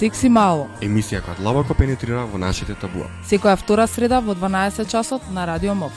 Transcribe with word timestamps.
Секси 0.00 0.30
мало. 0.32 0.62
Емисија 0.80 1.18
која 1.20 1.36
длабоко 1.36 1.74
пенетрира 1.76 2.22
во 2.24 2.38
нашите 2.40 2.72
табуа. 2.72 3.04
Секоја 3.28 3.58
втора 3.60 3.84
среда 3.84 4.22
во 4.24 4.32
12 4.32 4.88
часот 4.88 5.26
на 5.36 5.44
Радио 5.44 5.74
МОВ. 5.76 5.92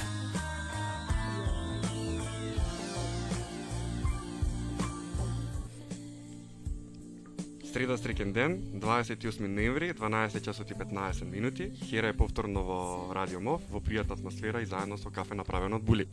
Среда 7.72 7.96
среќен 7.96 8.36
ден, 8.36 8.60
28 8.84 9.48
ноември, 9.48 9.94
12 9.96 10.44
часот 10.44 10.76
и 10.76 10.76
15 10.76 11.24
минути. 11.24 11.72
Хера 11.88 12.12
е 12.12 12.14
повторно 12.14 12.68
во 12.68 13.14
Радио 13.16 13.40
МОВ, 13.40 13.64
во 13.72 13.80
пријатна 13.80 14.20
атмосфера 14.20 14.60
и 14.60 14.66
заедно 14.66 14.98
со 14.98 15.16
кафе 15.16 15.34
направено 15.34 15.80
од 15.80 15.88
Були. 15.88 16.10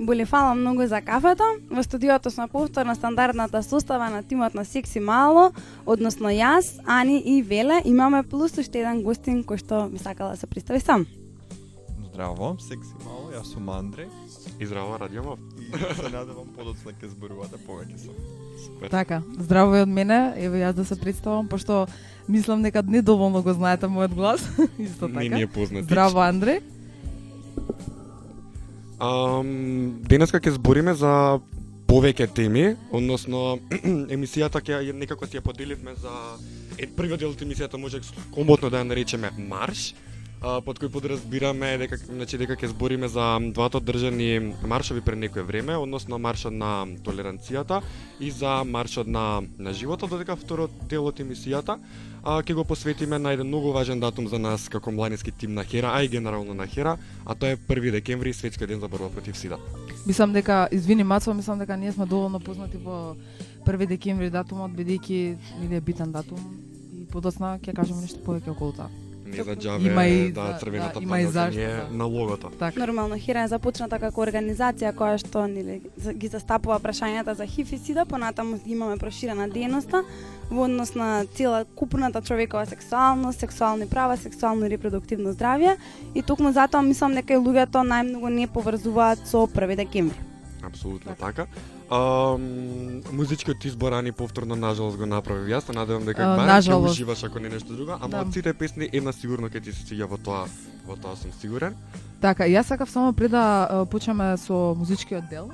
Були, 0.00 0.24
фала 0.24 0.54
многу 0.54 0.86
за 0.86 1.00
кафето. 1.00 1.44
Во 1.70 1.82
студиото 1.82 2.30
сме 2.30 2.48
повторно 2.48 2.94
стандардната 2.94 3.62
состава 3.62 4.10
на 4.10 4.22
тимот 4.22 4.54
на 4.54 4.64
Секси 4.64 5.00
Мало, 5.00 5.52
односно 5.86 6.28
јас, 6.28 6.80
Ани 6.86 7.18
и 7.18 7.42
Веле. 7.42 7.82
Имаме 7.84 8.22
плюс 8.22 8.56
уште 8.58 8.80
еден 8.80 9.02
гостин 9.02 9.44
кој 9.44 9.60
што 9.60 9.88
ми 9.92 9.98
сакала 9.98 10.30
да 10.30 10.36
се 10.36 10.46
представи 10.46 10.80
сам. 10.80 11.04
Здраво, 12.10 12.56
секси 12.58 12.96
мало, 13.04 13.28
јас 13.32 13.52
сум 13.52 13.68
Андре 13.68 14.08
И 14.58 14.66
здраво 14.66 14.96
Радио 15.00 15.22
МОВ. 15.22 15.38
и 15.60 15.94
се 15.94 16.08
надевам 16.08 16.48
подоцна 16.56 16.92
ќе 16.92 17.06
зборувате 17.06 17.56
повеќе 17.68 17.96
со. 17.96 18.10
Супер. 18.64 18.88
Така, 18.88 19.22
здраво 19.38 19.76
и 19.76 19.80
од 19.80 19.88
мене. 19.88 20.32
Еве 20.36 20.64
јас 20.64 20.72
да 20.72 20.84
се 20.84 21.00
представам, 21.00 21.48
пошто 21.48 21.86
мислам 22.28 22.62
дека 22.62 22.82
недоволно 22.82 23.42
го 23.42 23.52
знаете 23.52 23.86
мојот 23.86 24.14
глас. 24.14 24.40
Исто 24.78 25.08
Не 25.08 25.14
така. 25.14 25.34
ни 25.36 25.42
е 25.42 25.46
познат. 25.46 25.84
Здраво, 25.84 26.20
Андре. 26.20 26.60
Um, 29.00 30.02
денеска 30.04 30.36
ќе 30.36 30.58
збориме 30.58 30.92
за 30.92 31.40
повеќе 31.88 32.26
теми, 32.36 32.74
односно 32.92 33.56
емисијата 34.14 34.60
ќе 34.60 34.92
некако 34.92 35.24
си 35.24 35.38
ја 35.38 35.44
поделивме 35.46 35.94
за 35.96 36.12
е, 36.76 36.84
првиот 36.84 37.22
дел 37.22 37.32
од 37.32 37.40
емисијата 37.40 37.80
може 37.80 38.02
комотно 38.34 38.68
да 38.68 38.82
ја 38.82 38.90
наречеме 38.90 39.32
марш, 39.48 39.94
а, 40.42 40.60
под 40.60 40.82
кој 40.82 40.92
подразбираме 40.92 41.72
дека 41.80 41.96
значи 41.96 42.36
дека 42.36 42.58
ќе 42.60 42.74
збориме 42.74 43.08
за 43.08 43.40
двата 43.56 43.80
одржани 43.80 44.52
маршови 44.68 45.00
пред 45.00 45.24
некое 45.24 45.48
време, 45.48 45.80
односно 45.80 46.20
маршот 46.20 46.52
на 46.52 46.84
толеранцијата 47.00 47.80
и 48.20 48.28
за 48.30 48.60
маршот 48.68 49.08
на 49.08 49.40
на 49.56 49.72
животот, 49.72 50.12
додека 50.12 50.36
вториот 50.36 50.76
дел 50.92 51.08
од 51.08 51.24
емисијата 51.24 51.80
а, 52.22 52.42
ќе 52.42 52.54
го 52.54 52.64
посветиме 52.64 53.18
на 53.18 53.32
еден 53.32 53.46
многу 53.46 53.72
важен 53.72 54.00
датум 54.00 54.28
за 54.28 54.38
нас 54.38 54.68
како 54.68 54.92
младински 54.92 55.32
тим 55.32 55.54
на 55.54 55.64
Хера, 55.64 55.90
а 55.94 56.02
и 56.04 56.08
генерално 56.08 56.54
на 56.54 56.66
Хера, 56.66 56.96
а 57.26 57.34
тоа 57.34 57.50
е 57.50 57.56
1 57.56 57.90
декември, 57.90 58.32
светски 58.32 58.66
ден 58.66 58.80
за 58.80 58.88
борба 58.88 59.08
против 59.08 59.38
сида. 59.38 59.58
Мислам 60.06 60.32
дека, 60.32 60.68
извини 60.72 61.04
Мацо, 61.04 61.34
мислам 61.34 61.58
дека 61.58 61.76
ние 61.76 61.92
сме 61.92 62.06
доволно 62.06 62.40
познати 62.40 62.76
во 62.76 63.16
1 63.66 63.86
декември 63.86 64.30
датумот, 64.30 64.72
бидејќи 64.72 65.36
или 65.64 65.76
е 65.76 65.80
битен 65.80 66.12
датум 66.12 66.40
и 66.92 67.06
подоцна 67.06 67.58
ќе 67.58 67.74
кажеме 67.74 68.02
нешто 68.02 68.20
повеќе 68.24 68.50
околу 68.50 68.72
тоа. 68.72 69.09
Не 69.30 69.42
за 69.42 69.56
џаве, 69.56 69.86
Има 69.86 70.04
и 70.06 70.32
да, 70.32 70.58
црвената 70.60 70.98
да, 70.98 71.02
има 71.02 71.20
и 71.20 71.26
зашто, 71.26 71.58
ни 71.58 71.64
е 71.64 71.68
да. 71.68 71.86
на 71.90 72.04
логото. 72.04 72.50
Така. 72.58 72.80
Нормално, 72.80 73.18
Хира 73.18 73.44
е 73.44 73.48
започната 73.48 73.98
како 73.98 74.24
организација 74.26 74.92
која 74.96 75.18
што 75.22 75.46
нели, 75.46 75.80
ги 76.12 76.28
застапува 76.28 76.80
прашањата 76.80 77.34
за 77.38 77.46
ХИВ 77.46 77.72
и 77.72 77.78
СИДА, 77.78 78.06
понатаму 78.06 78.58
имаме 78.66 78.98
проширена 78.98 79.48
дејноста 79.48 80.04
во 80.50 80.64
однос 80.66 80.94
на 80.94 81.24
цела 81.34 81.64
купната 81.74 82.22
човекова 82.22 82.66
сексуалност, 82.66 83.40
сексуални 83.40 83.88
права, 83.88 84.16
сексуално 84.16 84.66
и 84.66 84.70
репродуктивно 84.70 85.32
здравје 85.32 85.76
и 86.14 86.22
токму 86.22 86.52
затоа 86.52 86.82
мислам 86.82 87.14
дека 87.14 87.34
и 87.34 87.42
луѓето 87.42 87.86
најмногу 87.86 88.28
не 88.28 88.46
поврзуваат 88.46 89.26
со 89.26 89.46
1 89.46 89.76
декември. 89.76 90.18
Апсолутно 90.62 91.14
така. 91.14 91.46
Музичкиот 91.90 93.64
избор 93.64 93.92
Ани 93.92 94.12
повторно 94.12 94.56
нажалост 94.56 94.96
го 94.96 95.06
направив 95.06 95.48
јас, 95.50 95.66
се 95.66 95.72
надевам 95.72 96.04
дека 96.06 96.22
А, 96.22 96.36
барем 96.36 96.62
ќе 96.62 96.90
уживаш 96.90 97.24
ако 97.24 97.38
не 97.38 97.48
нешто 97.48 97.74
друго, 97.74 97.92
ама 98.00 98.08
Да. 98.08 98.20
од 98.22 98.32
сите 98.32 98.54
песни 98.54 98.88
една 98.92 99.12
сигурно 99.12 99.48
ќе 99.50 99.62
ти 99.64 99.72
се 99.72 99.82
свиѓа 99.84 100.06
во 100.06 100.16
тоа, 100.16 100.46
во 100.86 100.96
тоа 100.96 101.16
сум 101.16 101.32
сигурен. 101.40 101.74
Така, 102.20 102.44
јас 102.46 102.62
сакав 102.70 102.90
само 102.90 103.12
пред 103.12 103.30
да 103.30 103.86
почнеме 103.90 104.36
со 104.36 104.74
музичкиот 104.78 105.28
дел, 105.30 105.50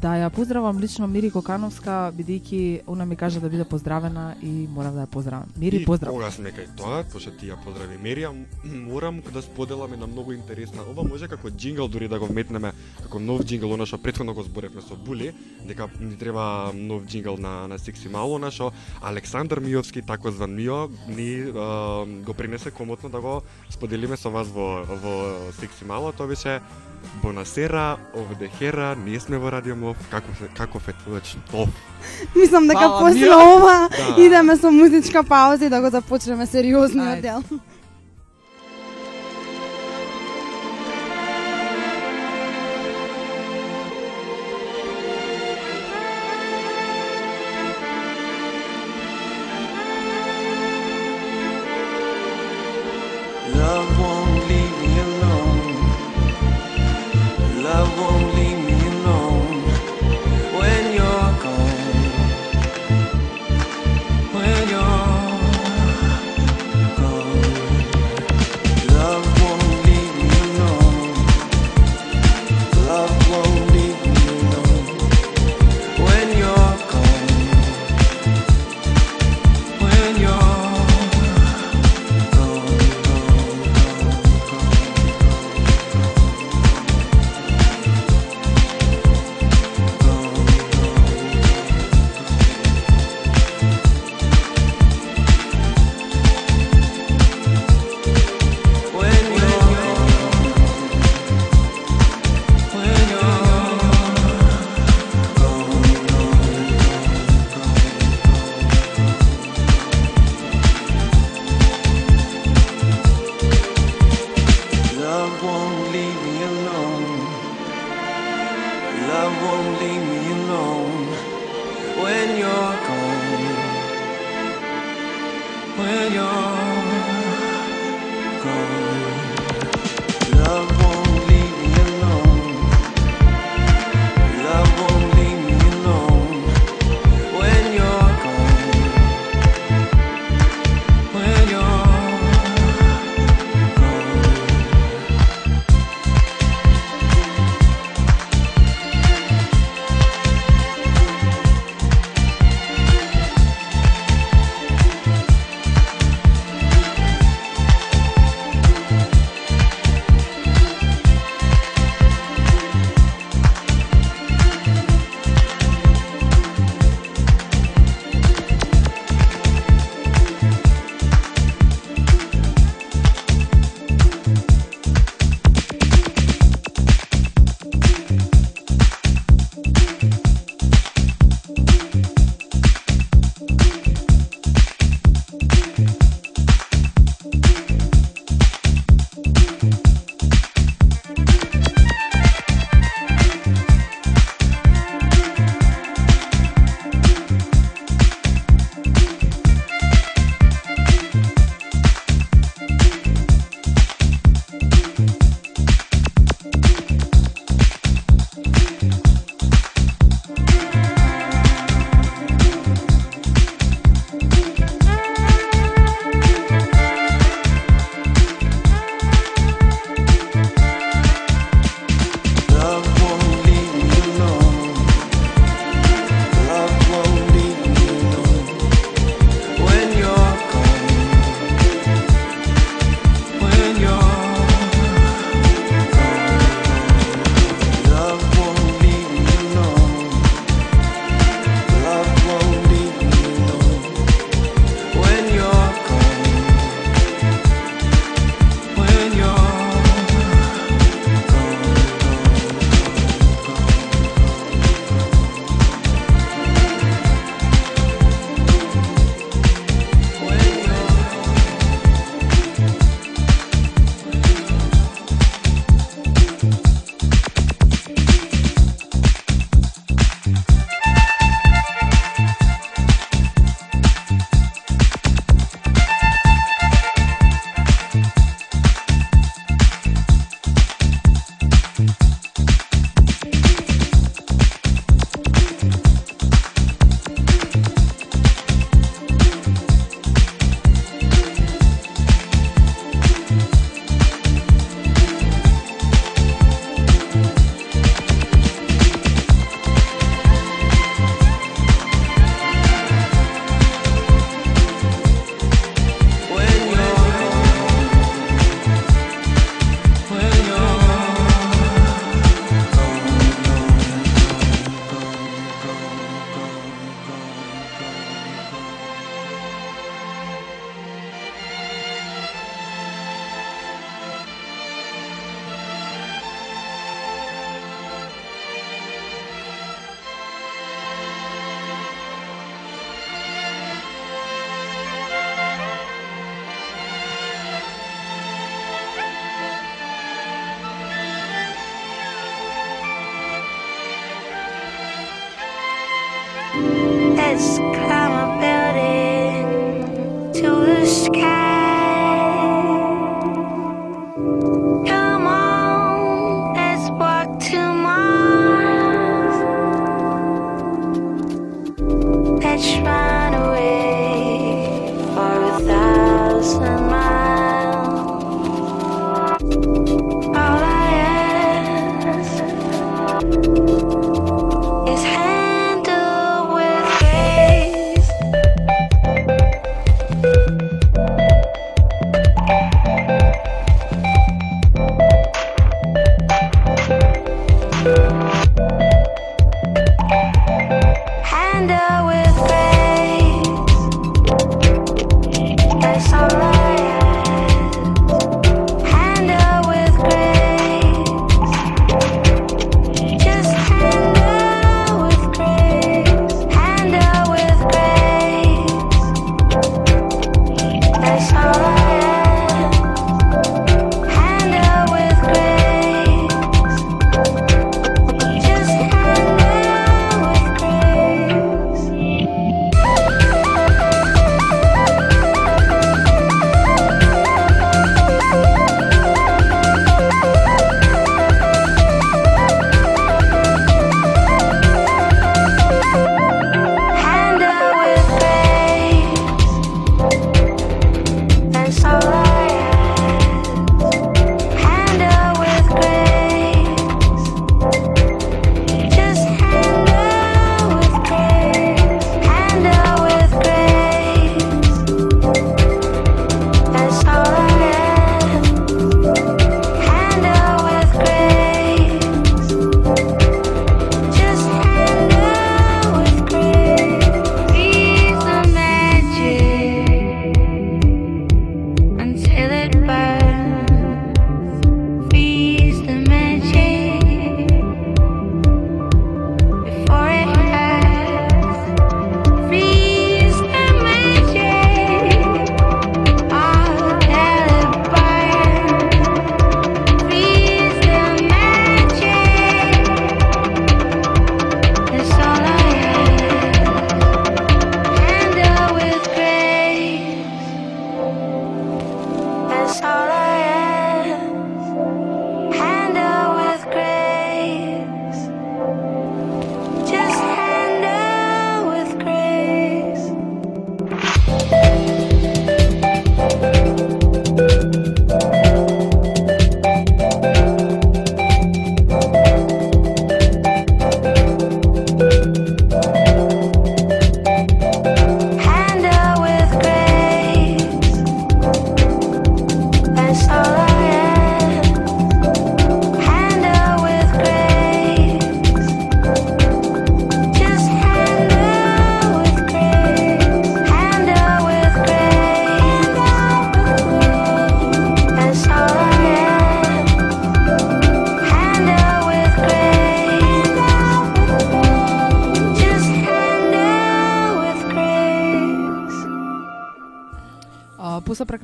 да 0.00 0.14
ја 0.14 0.30
поздравам 0.30 0.78
лично 0.78 1.06
Мири 1.10 1.30
Кокановска, 1.30 2.12
бидејќи 2.14 2.82
она 2.86 3.04
ми 3.04 3.16
кажа 3.16 3.40
да 3.40 3.48
биде 3.48 3.64
поздравена 3.64 4.36
и 4.42 4.68
морам 4.70 4.94
да 4.94 5.02
ја 5.02 5.06
поздравам. 5.06 5.48
Мири, 5.56 5.82
И 5.82 5.84
поздрав. 5.84 6.12
Кога 6.14 6.30
сме 6.30 6.52
кај 6.54 6.68
тоа, 6.78 7.02
пошто 7.12 7.30
ти 7.30 7.50
ја 7.50 7.56
поздрави 7.64 7.98
Мерија, 7.98 8.30
м- 8.30 8.46
морам 8.86 9.22
да 9.32 9.42
споделам 9.42 9.92
една 9.92 10.06
многу 10.06 10.32
интересна. 10.32 10.82
Ова 10.90 11.02
може 11.02 11.28
како 11.28 11.50
джингл 11.50 11.88
дури 11.88 12.08
да 12.08 12.18
го 12.18 12.26
вметнеме 12.26 12.72
како 13.02 13.18
нов 13.18 13.42
джингл, 13.44 13.72
она 13.74 13.86
што 13.86 13.98
претходно 13.98 14.34
го 14.34 14.42
зборевме 14.42 14.80
со 14.82 14.94
Були, 14.94 15.32
дека 15.66 15.88
ни 16.00 16.16
треба 16.16 16.70
нов 16.74 17.04
джингл 17.06 17.36
на 17.38 17.66
на 17.68 17.78
Секси 17.78 18.08
Мало, 18.08 18.36
она 18.36 18.50
што 18.50 18.72
Александар 19.02 19.58
Миовски, 19.60 20.02
тако 20.02 20.30
зван 20.30 20.54
Мио, 20.54 20.88
ни 21.08 21.42
а, 21.54 22.06
го 22.06 22.34
принесе 22.34 22.70
комотно 22.70 23.08
да 23.08 23.20
го 23.20 23.42
споделиме 23.70 24.16
со 24.16 24.30
вас 24.30 24.48
во 24.48 24.84
во 24.86 25.52
Секси 25.52 25.84
Мало, 25.84 26.12
тоа 26.12 26.26
беше 26.26 26.60
Бонасера, 27.22 27.96
овде 28.14 28.48
Хера, 28.58 28.96
ние 29.04 29.20
сме 29.20 29.38
во 29.38 29.50
Радио 29.52 29.76
Мов, 29.76 29.96
како 30.10 30.26
каков 30.56 30.88
е 30.88 30.92
твојот 30.92 31.24
штоф. 31.24 31.68
Мислам 32.36 32.68
дека 32.68 32.88
после 33.00 33.30
ова 33.34 33.88
Да. 33.90 34.22
идеме 34.22 34.56
со 34.56 34.70
музичка 34.70 35.24
пауза 35.24 35.66
и 35.66 35.68
да 35.68 35.80
го 35.80 35.90
започнеме 35.90 36.46
сериозниот 36.46 37.20
дел. 37.20 37.42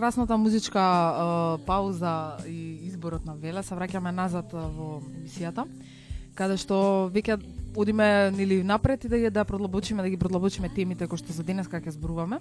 Прекрасната 0.04 0.36
музичка 0.36 0.80
а, 0.80 1.58
пауза 1.66 2.36
и 2.48 2.78
изборот 2.86 3.24
на 3.24 3.32
Веле, 3.40 3.62
се 3.64 3.72
враќаме 3.72 4.10
назад 4.12 4.52
во 4.52 5.00
емисијата, 5.00 5.64
каде 6.36 6.58
што 6.60 7.08
веќе 7.08 7.38
одиме 7.72 8.28
нели 8.36 8.58
напред 8.60 9.04
и 9.04 9.08
да 9.08 9.16
ги 9.16 9.30
да 9.32 9.46
продлабочиме, 9.48 10.02
да 10.04 10.10
ги 10.12 10.20
продлабочиме 10.20 10.68
темите 10.68 11.08
кои 11.08 11.16
што 11.16 11.32
за 11.32 11.40
денес 11.40 11.72
ќе 11.72 11.96
зборуваме. 11.96 12.36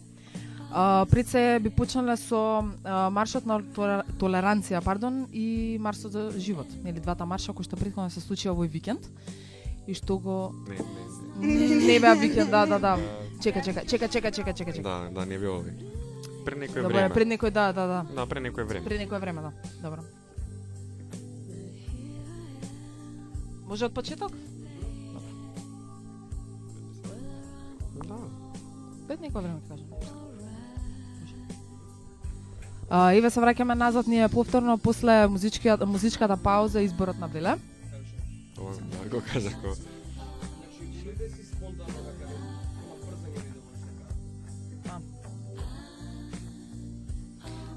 А, 0.76 1.06
пред 1.08 1.32
се 1.32 1.60
би 1.64 1.70
почнале 1.70 2.18
со 2.20 2.68
а, 2.84 3.08
маршот 3.10 3.48
на 3.48 3.62
толер- 3.64 4.04
толеранција, 4.20 4.84
пардон, 4.84 5.24
и 5.32 5.78
маршот 5.80 6.12
за 6.12 6.32
живот. 6.36 6.68
Нели 6.84 7.00
двата 7.00 7.24
марша 7.26 7.56
кои 7.56 7.64
што 7.64 7.80
претходно 7.80 8.12
се 8.12 8.20
случија 8.20 8.52
овој 8.52 8.68
викенд 8.68 9.08
и 9.88 9.96
што 9.96 10.20
го 10.20 10.52
Не, 11.40 11.48
не, 11.48 11.68
не. 11.68 11.86
не 11.96 12.00
беа 12.00 12.16
викенд, 12.20 12.52
да, 12.52 12.66
да, 12.66 12.80
да. 12.80 13.00
Чека, 13.40 13.64
чека, 13.64 13.86
чека, 13.88 14.10
чека, 14.10 14.32
чека, 14.32 14.54
чека. 14.54 14.82
Да, 14.84 15.08
да, 15.16 15.26
не 15.26 15.40
би 15.40 15.48
овој. 15.48 16.03
Пред 16.46 16.58
некој 16.60 16.82
Добре, 16.84 16.98
време. 16.98 17.14
пред 17.14 17.28
некој 17.28 17.52
да, 17.52 17.72
да, 17.74 17.88
да. 17.88 18.06
Да, 18.16 18.26
пред 18.26 18.44
некој 18.44 18.68
време. 18.68 18.86
Пред 18.86 19.00
некое 19.00 19.20
време, 19.20 19.42
да. 19.42 19.52
Добро. 19.82 20.02
Може 23.68 23.86
од 23.86 23.94
почеток? 23.94 24.32
Да. 28.08 28.18
Пред 29.08 29.22
некое 29.22 29.42
време 29.42 29.60
кажам. 29.70 29.88
А, 32.90 33.14
еве 33.14 33.30
се 33.30 33.40
враќаме 33.40 33.74
назад 33.74 34.08
ние 34.08 34.28
повторно 34.30 34.78
после 34.78 35.28
музичкиот 35.28 35.88
музичката 35.88 36.38
пауза 36.38 36.82
изборот 36.82 37.18
на 37.18 37.28
Беле. 37.28 37.56
Ова, 38.60 38.74
да, 38.74 39.10
го 39.10 39.24
кажа 39.34 39.50
ко. 39.50 39.74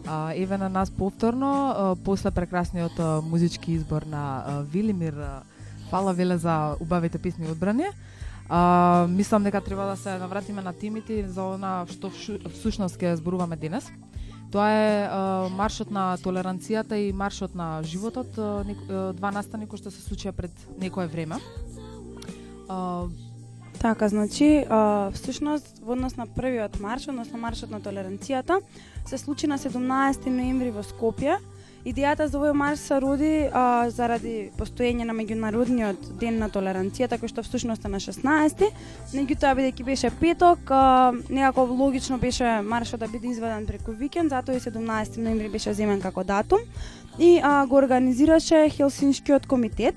А, 0.06 0.32
еве 0.34 0.58
на 0.58 0.68
нас 0.68 0.90
повторно, 0.90 1.74
а, 1.76 1.96
после 2.04 2.30
прекрасниот 2.30 2.92
а, 2.98 3.20
музички 3.20 3.72
избор 3.72 4.02
на 4.02 4.44
а, 4.46 4.62
Вилимир. 4.62 5.14
а, 5.18 5.42
Фала 5.90 6.12
Веле 6.12 6.38
за 6.38 6.74
убавите 6.80 7.18
песни 7.18 7.46
одбрани. 7.46 7.84
А, 8.48 9.06
мислам 9.10 9.42
дека 9.42 9.60
треба 9.60 9.86
да 9.86 9.96
се 9.96 10.18
навратиме 10.18 10.62
на 10.62 10.72
темите 10.72 11.28
за 11.28 11.42
она 11.42 11.86
што 11.90 12.10
всушност 12.10 12.98
ќе 12.98 13.14
зборуваме 13.18 13.56
денес. 13.56 13.90
Тоа 14.52 14.70
е 14.70 15.06
а, 15.10 15.48
маршот 15.50 15.90
на 15.90 16.14
толеранцијата 16.22 16.94
и 16.94 17.12
маршот 17.12 17.54
на 17.54 17.82
животот, 17.82 18.38
а, 18.38 18.62
а, 18.62 19.12
два 19.12 19.30
настани 19.30 19.66
кои 19.66 19.78
што 19.78 19.90
се 19.90 20.02
случија 20.02 20.32
пред 20.32 20.54
некое 20.78 21.06
време. 21.06 21.42
А, 22.68 23.06
Така, 23.78 24.08
значи, 24.08 24.64
а, 24.68 25.10
всушност, 25.12 25.78
во 25.82 25.92
однос 25.92 26.16
на 26.16 26.26
првиот 26.26 26.80
марш, 26.80 27.08
односно 27.08 27.38
маршот 27.38 27.70
на 27.70 27.80
толеранцијата, 27.80 28.62
се 29.08 29.18
случи 29.18 29.46
на 29.46 29.58
17 29.58 30.26
ноември 30.26 30.70
во 30.70 30.82
Скопје. 30.82 31.38
Идејата 31.86 32.26
за 32.26 32.40
овој 32.40 32.50
марш 32.50 32.80
се 32.82 32.96
роди 32.98 33.46
а, 33.46 33.86
заради 33.94 34.50
постоење 34.58 35.04
на 35.06 35.14
меѓународниот 35.14 36.08
ден 36.18 36.40
на 36.42 36.48
толеранцијата, 36.50 37.14
така 37.14 37.22
кој 37.22 37.30
што 37.30 37.44
всушност 37.46 37.86
е 37.86 37.92
на 37.92 38.00
16 38.02 38.64
Меѓутоа, 39.14 39.54
бидејќи 39.54 39.86
беше 39.86 40.10
петок, 40.10 40.66
а, 40.74 41.12
некако 41.30 41.68
логично 41.70 42.18
беше 42.18 42.58
маршот 42.66 43.00
да 43.00 43.06
биде 43.06 43.30
изведен 43.30 43.66
преку 43.70 43.94
викенд, 43.94 44.34
затоа 44.34 44.58
и 44.58 44.60
17 44.60 45.22
ноември 45.22 45.48
беше 45.48 45.74
земен 45.74 46.02
како 46.02 46.24
датум 46.24 46.66
и 47.18 47.38
а, 47.38 47.66
го 47.66 47.78
организираше 47.78 48.68
Хелсиншкиот 48.74 49.46
комитет. 49.46 49.94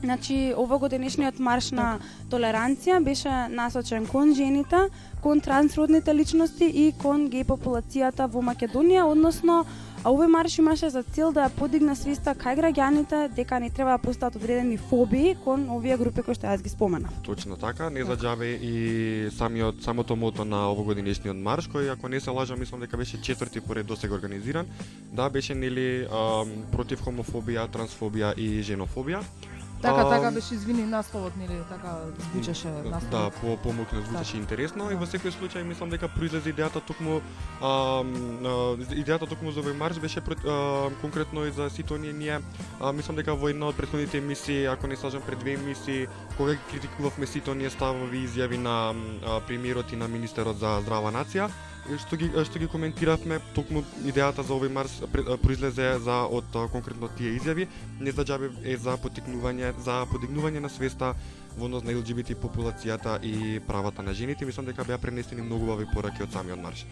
Значи, 0.00 0.54
овогодишниот 0.56 1.40
марш 1.44 1.70
на 1.76 1.98
толеранција 2.32 3.02
беше 3.04 3.32
насочен 3.52 4.06
кон 4.08 4.32
жените, 4.34 4.88
кон 5.22 5.40
трансродните 5.40 6.14
личности 6.14 6.64
и 6.64 6.92
кон 7.02 7.28
геј 7.30 7.44
популацијата 7.44 8.26
во 8.30 8.42
Македонија, 8.42 9.04
односно 9.04 9.64
а 10.02 10.08
овој 10.08 10.30
марш 10.32 10.58
имаше 10.58 10.88
за 10.90 11.02
цел 11.02 11.32
да 11.32 11.50
подигна 11.52 11.92
свиста 11.96 12.32
кај 12.32 12.56
граѓаните 12.56 13.34
дека 13.36 13.58
не 13.60 13.68
треба 13.70 13.98
да 13.98 14.00
постојат 14.00 14.36
одредени 14.36 14.78
фобии 14.78 15.34
кон 15.44 15.68
овие 15.68 15.98
групи 16.00 16.24
кои 16.24 16.34
што 16.34 16.48
јас 16.48 16.62
ги 16.64 16.72
споменав. 16.72 17.12
Точно 17.22 17.56
така, 17.60 17.90
не 17.90 18.04
за 18.04 18.16
џабе 18.16 18.54
и 18.56 19.28
самиот 19.36 19.84
самото 19.84 20.16
мото 20.16 20.44
на 20.44 20.70
овогодинешниот 20.72 21.36
марш 21.36 21.68
кој 21.68 21.92
ако 21.92 22.08
не 22.08 22.20
се 22.20 22.30
лажам 22.30 22.58
мислам 22.60 22.80
дека 22.80 22.96
беше 22.96 23.20
четврти 23.20 23.60
поред 23.60 23.86
досега 23.86 24.14
организиран, 24.14 24.66
да 25.12 25.28
беше 25.28 25.54
нели 25.54 26.08
против 26.72 27.04
хомофобија, 27.04 27.68
трансфобија 27.68 28.32
и 28.40 28.64
женофобија. 28.64 29.20
Така, 29.82 30.08
така 30.08 30.30
беше, 30.30 30.54
извини, 30.54 30.82
насловот, 30.82 31.36
нели, 31.36 31.60
така 31.68 31.96
звучеше 32.32 32.68
насловот. 32.68 33.10
Да, 33.10 33.30
по 33.40 33.56
помокно 33.56 34.02
звучеше 34.02 34.36
интересно 34.36 34.90
и 34.92 34.98
во 35.00 35.08
секој 35.08 35.32
случај 35.32 35.64
мислам 35.64 35.88
дека 35.88 36.08
произлезе 36.12 36.52
идејата 36.52 36.82
токму 36.84 37.20
а, 37.64 38.04
идејата 38.92 39.24
токму 39.24 39.52
за 39.56 39.64
овој 39.64 39.76
марш 39.80 39.96
беше 39.96 40.20
а, 40.20 40.90
конкретно 41.00 41.46
и 41.48 41.50
за 41.50 41.70
сите 41.70 41.94
оние 41.94 42.12
ние 42.12 42.40
а, 42.80 42.92
мислам 42.92 43.16
дека 43.16 43.32
во 43.34 43.48
една 43.48 43.72
од 43.72 43.76
претходните 43.76 44.18
емисии, 44.20 44.68
ако 44.68 44.86
не 44.86 44.96
слажам 44.96 45.22
пред 45.24 45.38
две 45.38 45.56
емисии, 45.56 46.06
кога 46.36 46.52
ги 46.52 46.60
критикувавме 46.70 47.26
сите 47.26 47.50
оние 47.50 47.70
ставови 47.70 48.18
и 48.20 48.28
изјави 48.28 48.60
на 48.60 48.92
а, 48.92 49.40
премиерот 49.40 49.92
и 49.92 49.96
на 49.96 50.08
министерот 50.08 50.60
за 50.60 50.80
здрава 50.84 51.08
нација, 51.08 51.48
што 51.98 52.16
ги 52.16 52.30
што 52.44 52.58
ги 52.58 52.68
коментиравме 52.70 53.40
токму 53.54 53.82
идејата 54.04 54.42
за 54.42 54.54
овој 54.54 54.72
марш 54.72 55.00
произлезе 55.42 55.98
за 56.04 56.22
од 56.26 56.56
конкретно 56.72 57.08
тие 57.18 57.36
изјави 57.38 57.68
не 58.00 58.12
за 58.12 58.24
џабе 58.24 58.50
е 58.64 58.76
за 58.76 58.96
потикнување 58.96 59.74
за 59.84 60.04
подигнување 60.12 60.60
на 60.60 60.68
свеста 60.68 61.14
во 61.56 61.66
однос 61.66 61.84
на 61.84 61.96
ЛГБТ 61.96 62.36
популацијата 62.38 63.18
и 63.22 63.60
правата 63.66 64.02
на 64.02 64.14
жените. 64.14 64.46
Мислам 64.46 64.66
дека 64.66 64.84
беа 64.84 64.98
пренесени 64.98 65.42
многу 65.42 65.64
убави 65.64 65.86
пораки 65.94 66.22
од 66.22 66.32
самиот 66.32 66.60
марш 66.62 66.86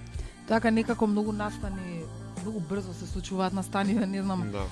Така 0.48 0.70
некако 0.70 1.06
многу 1.06 1.32
настани, 1.32 2.02
многу 2.42 2.60
брзо 2.60 2.94
се 2.94 3.06
случуваат 3.06 3.52
настани, 3.52 3.94
не 4.06 4.22
знам, 4.22 4.46
да. 4.52 4.64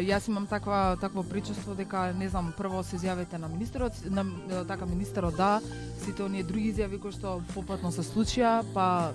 Јас 0.00 0.28
имам 0.28 0.46
таква 0.46 0.96
такво 1.00 1.22
причество 1.22 1.74
дека 1.74 2.12
не 2.12 2.28
знам 2.28 2.52
прво 2.56 2.82
се 2.84 2.96
изјавите 2.96 3.40
на 3.40 3.48
министерот, 3.48 3.92
на 4.04 4.24
така 4.68 4.86
министерот 4.86 5.36
да, 5.36 5.60
сите 6.04 6.22
оние 6.22 6.44
други 6.44 6.74
изјави 6.74 7.00
кои 7.00 7.12
што 7.12 7.40
попатно 7.54 7.92
се 7.92 8.04
случија, 8.04 8.60
па 8.74 9.14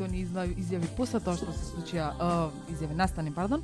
оние 0.00 0.20
изна- 0.20 0.46
изјави 0.46 0.86
после 0.96 1.20
тоа 1.20 1.36
што 1.36 1.52
се 1.52 1.64
случија, 1.66 2.12
изјави 2.70 2.94
настани, 2.94 3.30
пардон. 3.30 3.62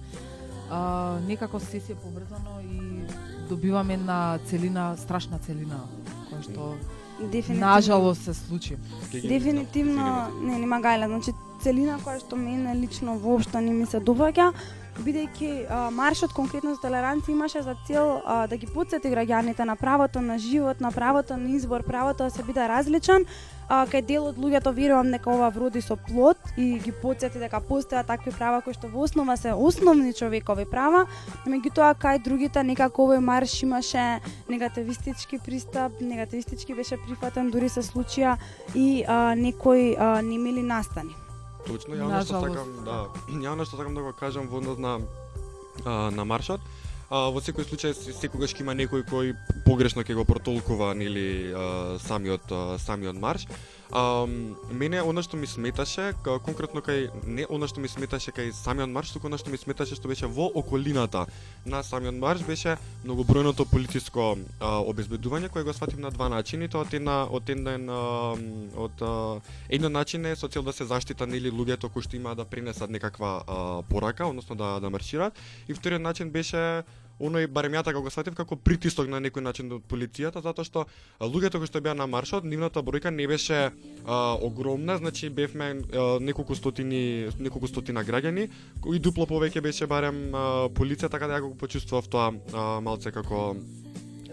А, 0.70 0.80
некако 1.26 1.60
се 1.60 1.80
се 1.80 1.94
побрзано 1.94 2.60
и 2.62 3.00
добиваме 3.48 3.94
една 3.94 4.38
целина, 4.46 4.96
страшна 4.96 5.38
целина, 5.38 5.80
која 6.28 6.42
што 6.42 6.74
Дефинитивно. 7.22 7.66
нажалост 7.66 8.22
се 8.22 8.34
случи. 8.34 8.76
Дефинитивно, 9.12 10.06
не, 10.42 10.58
нема 10.58 10.80
гајле, 10.80 11.06
значи 11.06 11.30
целина 11.62 11.98
која 11.98 12.18
што 12.18 12.36
мене 12.36 12.74
лично 12.74 13.18
воопшто 13.18 13.60
не 13.60 13.72
ми 13.72 13.86
се 13.86 14.00
доваѓа, 14.00 14.52
бидејќи 15.02 15.90
маршот 15.92 16.32
конкретно 16.32 16.74
за 16.74 16.80
толеранција 16.80 17.32
имаше 17.32 17.62
за 17.62 17.74
цел 17.86 18.20
а, 18.24 18.46
да 18.46 18.56
ги 18.56 18.66
подсети 18.66 19.10
граѓаните 19.12 19.64
на 19.64 19.76
правото 19.76 20.20
на 20.20 20.38
живот, 20.38 20.80
на 20.80 20.92
правото 20.92 21.36
на 21.36 21.50
избор, 21.56 21.82
правото 21.84 22.24
да 22.24 22.30
се 22.30 22.42
биде 22.42 22.68
различен, 22.68 23.26
а, 23.68 23.84
кај 23.86 24.06
дел 24.06 24.28
од 24.30 24.38
луѓето 24.38 24.72
верувам 24.74 25.10
дека 25.12 25.30
ова 25.30 25.50
вроди 25.50 25.82
со 25.82 25.96
плод 25.96 26.38
и 26.56 26.78
ги 26.78 26.92
подсети 27.02 27.42
дека 27.42 27.60
постојат 27.60 28.08
такви 28.08 28.32
права 28.32 28.62
кои 28.62 28.74
што 28.76 28.88
во 28.88 29.04
основа 29.04 29.36
се 29.36 29.52
основни 29.52 30.14
човекови 30.14 30.64
права, 30.70 31.04
меѓутоа 31.46 31.92
кај 32.00 32.22
другите 32.24 32.62
некако 32.62 33.08
овој 33.08 33.20
марш 33.20 33.62
имаше 33.62 34.20
негативистички 34.48 35.38
пристап, 35.38 36.00
негативистички 36.00 36.74
беше 36.74 36.96
прифатен, 36.96 37.50
дури 37.50 37.68
се 37.68 37.82
случија 37.82 38.38
и 38.74 39.04
а, 39.06 39.34
некои 39.34 39.94
а, 39.98 40.22
немили 40.22 40.62
настани. 40.62 41.25
Точно, 41.66 41.94
ја 41.98 42.06
она 42.06 42.22
што 42.24 42.40
сакам, 42.40 42.68
да, 42.84 43.06
ја 43.44 43.52
она 43.52 43.64
што 43.64 43.76
сакам 43.76 43.94
да 43.94 44.02
го 44.02 44.12
кажам 44.12 44.48
во 44.48 44.58
однос 44.58 44.78
на 44.78 45.00
а, 45.84 46.10
на 46.10 46.24
маршот. 46.24 46.60
А, 47.10 47.28
во 47.30 47.38
секој 47.40 47.66
случај 47.66 47.94
се- 47.94 48.12
секогаш 48.12 48.54
ќе 48.54 48.60
има 48.62 48.74
некој 48.74 49.04
кој 49.06 49.34
погрешно 49.64 50.02
ќе 50.02 50.14
го 50.14 50.24
протолкува 50.24 50.94
нели 50.94 51.52
а, 51.54 51.98
самиот 51.98 52.50
а, 52.50 52.78
самиот 52.78 53.14
марш. 53.14 53.46
А, 53.92 54.26
мене 54.70 55.02
она 55.02 55.22
што 55.22 55.36
ми 55.36 55.46
сметаше, 55.46 56.12
ка- 56.24 56.38
конкретно 56.38 56.80
кај 56.80 57.10
не 57.24 57.46
она 57.48 57.68
што 57.68 57.80
ми 57.80 57.88
сметаше 57.88 58.32
кај 58.34 58.52
самиот 58.52 58.90
марш, 58.90 59.12
туку 59.14 59.26
она 59.26 59.38
што 59.38 59.50
ми 59.50 59.58
сметаше 59.58 59.94
што 59.94 60.08
беше 60.08 60.26
во 60.26 60.50
околината. 60.54 61.26
На 61.64 61.82
самиот 61.82 62.14
марш 62.18 62.42
беше 62.42 62.76
многобројното 63.04 63.66
полициско 63.70 64.36
а, 64.60 64.82
обезбедување 64.82 65.48
кое 65.48 65.62
го 65.62 65.72
сватив 65.72 65.98
на 65.98 66.10
два 66.10 66.28
начини, 66.28 66.68
тоа 66.68 66.82
од 66.82 66.94
една 66.94 67.24
од 67.30 67.48
еден 67.48 67.88
од 68.76 69.02
едно 69.70 69.88
начин 69.88 70.26
е 70.26 70.36
со 70.36 70.48
цел 70.48 70.62
да 70.62 70.72
се 70.72 70.84
заштита 70.84 71.26
нели 71.26 71.50
луѓето 71.50 71.88
кои 71.92 72.02
што 72.02 72.16
имаат 72.16 72.36
да 72.36 72.44
пренесат 72.44 72.90
некаква 72.90 73.42
а, 73.46 73.82
порака, 73.82 74.26
односно 74.26 74.56
да 74.56 74.80
да 74.80 74.90
маршираат, 74.90 75.38
и 75.68 75.74
вториот 75.74 76.02
начин 76.02 76.30
беше 76.30 76.82
оној 77.20 77.46
барем 77.48 77.72
ја 77.76 77.84
така 77.84 78.00
го 78.00 78.10
сватив 78.10 78.34
како 78.36 78.56
притисок 78.56 79.08
на 79.08 79.20
некој 79.20 79.44
начин 79.44 79.72
од 79.72 79.86
полицијата 79.88 80.42
затоа 80.44 80.64
што 80.64 80.84
луѓето 81.20 81.60
кои 81.62 81.70
што 81.70 81.80
беа 81.80 81.94
на 81.94 82.06
маршот, 82.06 82.44
нивната 82.44 82.82
бројка 82.82 83.10
не 83.10 83.26
беше 83.26 83.70
а, 84.04 84.36
огромна, 84.40 84.98
значи 84.98 85.30
бевме 85.30 85.82
а, 85.92 86.18
неколку 86.20 86.54
стотини 86.54 87.30
неколку 87.38 87.68
стотина 87.68 88.04
граѓани, 88.04 88.50
кои 88.80 88.98
дупло 88.98 89.26
повеќе 89.26 89.60
беше 89.64 89.86
барем 89.86 90.34
а, 90.34 90.68
полиција, 90.68 91.10
така 91.10 91.26
да 91.26 91.40
ја 91.40 91.48
го 91.48 91.54
почувствував 91.56 92.08
тоа 92.08 92.32
а, 92.52 92.80
малце 92.80 93.12
како 93.12 93.56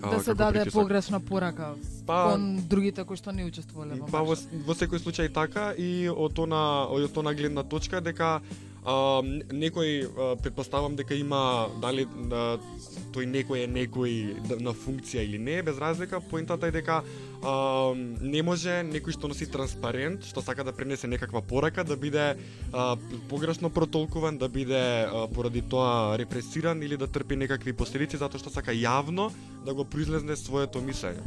а, 0.03 0.09
Да 0.11 0.19
се 0.19 0.31
како 0.31 0.37
даде 0.37 0.59
притисок. 0.59 0.81
погрешна 0.81 1.19
порака 1.19 1.73
Па, 2.05 2.33
кон 2.33 2.67
другите 2.67 3.05
кои 3.07 3.17
што 3.17 3.31
не 3.31 3.45
учествувале 3.47 3.95
во 3.95 4.11
Па 4.11 4.23
во, 4.27 4.35
во 4.67 4.75
секој 4.75 4.99
случај 4.99 5.31
така 5.33 5.71
и 5.77 6.09
од 6.11 6.39
она 6.39 6.89
од 6.91 7.17
она 7.17 7.33
гледна 7.33 7.63
точка 7.63 8.01
дека 8.01 8.41
а, 8.85 9.21
некој 9.51 9.91
а, 10.03 10.35
предпоставам 10.41 10.95
дека 10.95 11.15
има 11.15 11.69
дали 11.81 12.05
да, 12.29 12.59
тој 13.13 13.29
некој 13.29 13.63
е 13.63 13.69
некој 13.69 14.59
на 14.61 14.73
функција 14.73 15.23
или 15.23 15.37
не, 15.37 15.61
без 15.63 15.77
разлика, 15.77 16.19
поентата 16.19 16.67
е 16.67 16.75
дека 16.75 17.01
а, 17.43 17.93
не 17.95 18.41
може 18.41 18.81
некој 18.89 19.15
што 19.15 19.29
носи 19.31 19.47
транспарент, 19.51 20.25
што 20.25 20.41
сака 20.41 20.65
да 20.65 20.73
пренесе 20.75 21.07
некаква 21.07 21.41
порака, 21.41 21.83
да 21.83 21.97
биде 21.97 22.35
а, 22.71 22.95
погрешно 23.29 23.69
протолкуван, 23.69 24.37
да 24.37 24.49
биде 24.49 25.05
а, 25.05 25.27
поради 25.27 25.61
тоа 25.61 26.17
репресиран 26.17 26.81
или 26.83 26.97
да 26.97 27.07
трпи 27.07 27.35
некакви 27.35 27.73
последици 27.73 28.17
затоа 28.17 28.41
што 28.41 28.53
сака 28.53 28.73
јавно 28.73 29.31
да 29.65 29.73
го 29.73 29.85
произлезне 29.85 30.35
своето 30.35 30.81
мислење. 30.81 31.23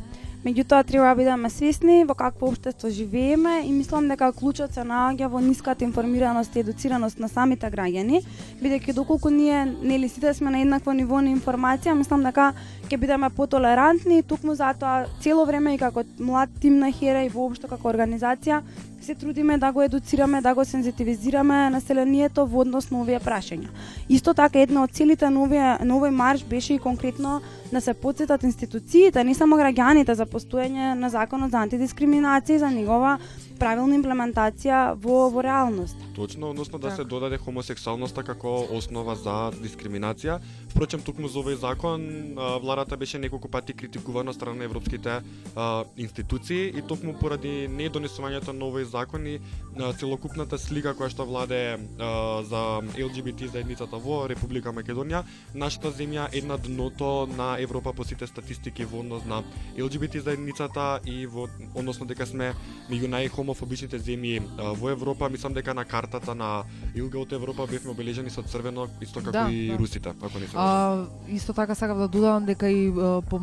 Меѓутоа 0.46 0.84
треба 0.86 1.08
да 1.08 1.14
бидеме 1.18 1.50
свесни 1.50 2.04
во 2.06 2.14
какво 2.14 2.46
општество 2.52 2.90
живееме 2.90 3.64
и 3.66 3.72
мислам 3.72 4.06
дека 4.08 4.28
клучот 4.32 4.76
се 4.76 4.84
наоѓа 4.86 5.26
во 5.32 5.40
ниската 5.42 5.84
информираност 5.84 6.54
и 6.54 6.60
едуцираност 6.60 7.18
на 7.18 7.28
самите 7.28 7.66
граѓани, 7.66 8.20
бидејќи 8.62 8.94
доколку 8.94 9.30
ние 9.30 9.64
нели 9.66 10.08
сите 10.08 10.34
сме 10.34 10.50
на 10.54 10.60
еднакво 10.62 10.92
ниво 10.92 11.18
на 11.20 11.32
информација, 11.34 11.75
мислам 11.94 12.22
дека 12.24 12.52
ќе 12.88 12.98
бидеме 12.98 13.30
потолерантни 13.30 14.22
токму 14.22 14.54
затоа 14.54 15.06
цело 15.20 15.44
време 15.44 15.74
и 15.74 15.78
како 15.78 16.04
млад 16.18 16.48
тим 16.60 16.78
на 16.78 16.90
Хера 16.90 17.24
и 17.24 17.28
воопшто 17.28 17.68
како 17.68 17.88
организација 17.92 18.62
се 19.06 19.14
трудиме 19.14 19.58
да 19.58 19.72
го 19.72 19.82
едуцираме, 19.82 20.40
да 20.40 20.54
го 20.54 20.64
сензитивизираме 20.64 21.70
населението 21.70 22.46
во 22.46 22.64
однос 22.64 22.90
на 22.90 23.00
овие 23.00 23.20
прашања. 23.22 23.70
Исто 24.08 24.34
така 24.34 24.58
една 24.58 24.82
од 24.82 24.90
целите 24.90 25.30
на 25.30 25.44
овие 25.46 25.78
на 25.86 25.94
овој 25.94 26.10
марш 26.10 26.42
беше 26.44 26.74
и 26.74 26.82
конкретно 26.82 27.40
да 27.70 27.80
се 27.80 27.94
подсетат 27.94 28.42
институциите, 28.42 29.24
не 29.24 29.34
само 29.34 29.56
граѓаните 29.56 30.12
за 30.12 30.26
постоење 30.26 30.94
на 30.98 31.10
законот 31.10 31.50
за 31.54 31.62
антидискриминација 31.62 32.56
и 32.56 32.58
за 32.58 32.70
негова 32.70 33.18
правилна 33.58 33.96
имплементација 33.96 34.94
во 35.00 35.30
во 35.30 35.42
реалност. 35.42 35.96
Точно, 36.16 36.50
односно 36.50 36.78
да 36.78 36.90
се 36.90 36.96
Така. 36.96 37.08
додаде 37.08 37.38
хомосексуалноста 37.38 38.22
како 38.22 38.66
основа 38.70 39.14
за 39.14 39.52
дискриминација. 39.62 40.40
Впрочем, 40.70 41.00
токму 41.00 41.28
за 41.28 41.38
овој 41.38 41.54
закон, 41.54 42.36
владата 42.62 42.96
беше 42.96 43.18
неколку 43.18 43.48
пати 43.48 43.72
критикувана 43.72 44.30
од 44.30 44.36
страна 44.36 44.58
на 44.58 44.64
европските 44.64 45.20
а, 45.56 45.84
институции 45.96 46.72
и 46.76 46.82
токму 46.82 47.14
поради 47.14 47.68
недонесувањето 47.68 48.52
на 48.52 48.64
овој 48.64 48.84
закон 48.96 49.26
и 49.26 49.36
а, 49.38 49.92
целокупната 49.92 50.58
слика 50.58 50.94
која 50.96 51.12
што 51.12 51.26
владе 51.28 51.60
а, 51.76 52.42
за 52.48 52.62
ЛГБТ 52.96 53.50
заедницата 53.52 54.00
во 54.00 54.24
Република 54.30 54.72
Македонија, 54.72 55.24
нашата 55.54 55.92
земја 55.92 56.28
е 56.32 56.42
на 56.46 56.56
дното 56.58 57.28
на 57.36 57.56
Европа 57.60 57.92
по 57.92 58.04
сите 58.04 58.26
статистики 58.26 58.84
во 58.84 59.00
однос 59.04 59.24
на 59.28 59.42
ЛГБТ 59.78 60.22
заедницата 60.24 61.00
и 61.04 61.26
во 61.26 61.48
односно 61.74 62.06
дека 62.06 62.26
сме 62.26 62.52
меѓу 62.90 63.10
најхомофобичните 63.12 64.00
земји 64.00 64.40
во 64.80 64.90
Европа, 64.94 65.30
мислам 65.30 65.54
дека 65.56 65.74
на 65.74 65.84
картата 65.84 66.34
на 66.34 66.64
Илга 66.94 67.18
од 67.18 67.32
Европа 67.32 67.66
бевме 67.70 67.90
обележани 67.92 68.30
со 68.30 68.42
црвено, 68.42 68.88
исто 69.00 69.20
како 69.20 69.32
Да, 69.32 69.46
и 69.50 69.68
да. 69.68 69.78
русите, 69.78 70.14
ако 70.22 70.38
не 70.38 70.46
се. 70.46 70.56
А, 70.56 71.06
исто 71.28 71.52
така 71.52 71.74
сакав 71.74 71.98
да 71.98 72.08
додадам 72.08 72.46
дека 72.46 72.70
и 72.70 72.90
по, 73.30 73.40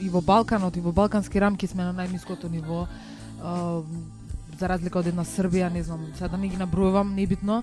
и 0.00 0.08
во 0.08 0.20
Балканот 0.20 0.76
и 0.76 0.80
во 0.80 0.92
балкански 0.92 1.40
рамки 1.40 1.66
сме 1.66 1.84
на 1.84 1.94
најниското 1.94 2.50
ниво. 2.50 2.86
За 4.64 4.68
разлика 4.68 4.96
од 4.96 5.10
една 5.10 5.26
Србија, 5.28 5.66
не 5.68 5.82
знам, 5.84 6.06
сега 6.16 6.30
да 6.32 6.38
не 6.40 6.48
ги 6.48 6.56
набројувам, 6.56 7.10
небитно, 7.12 7.58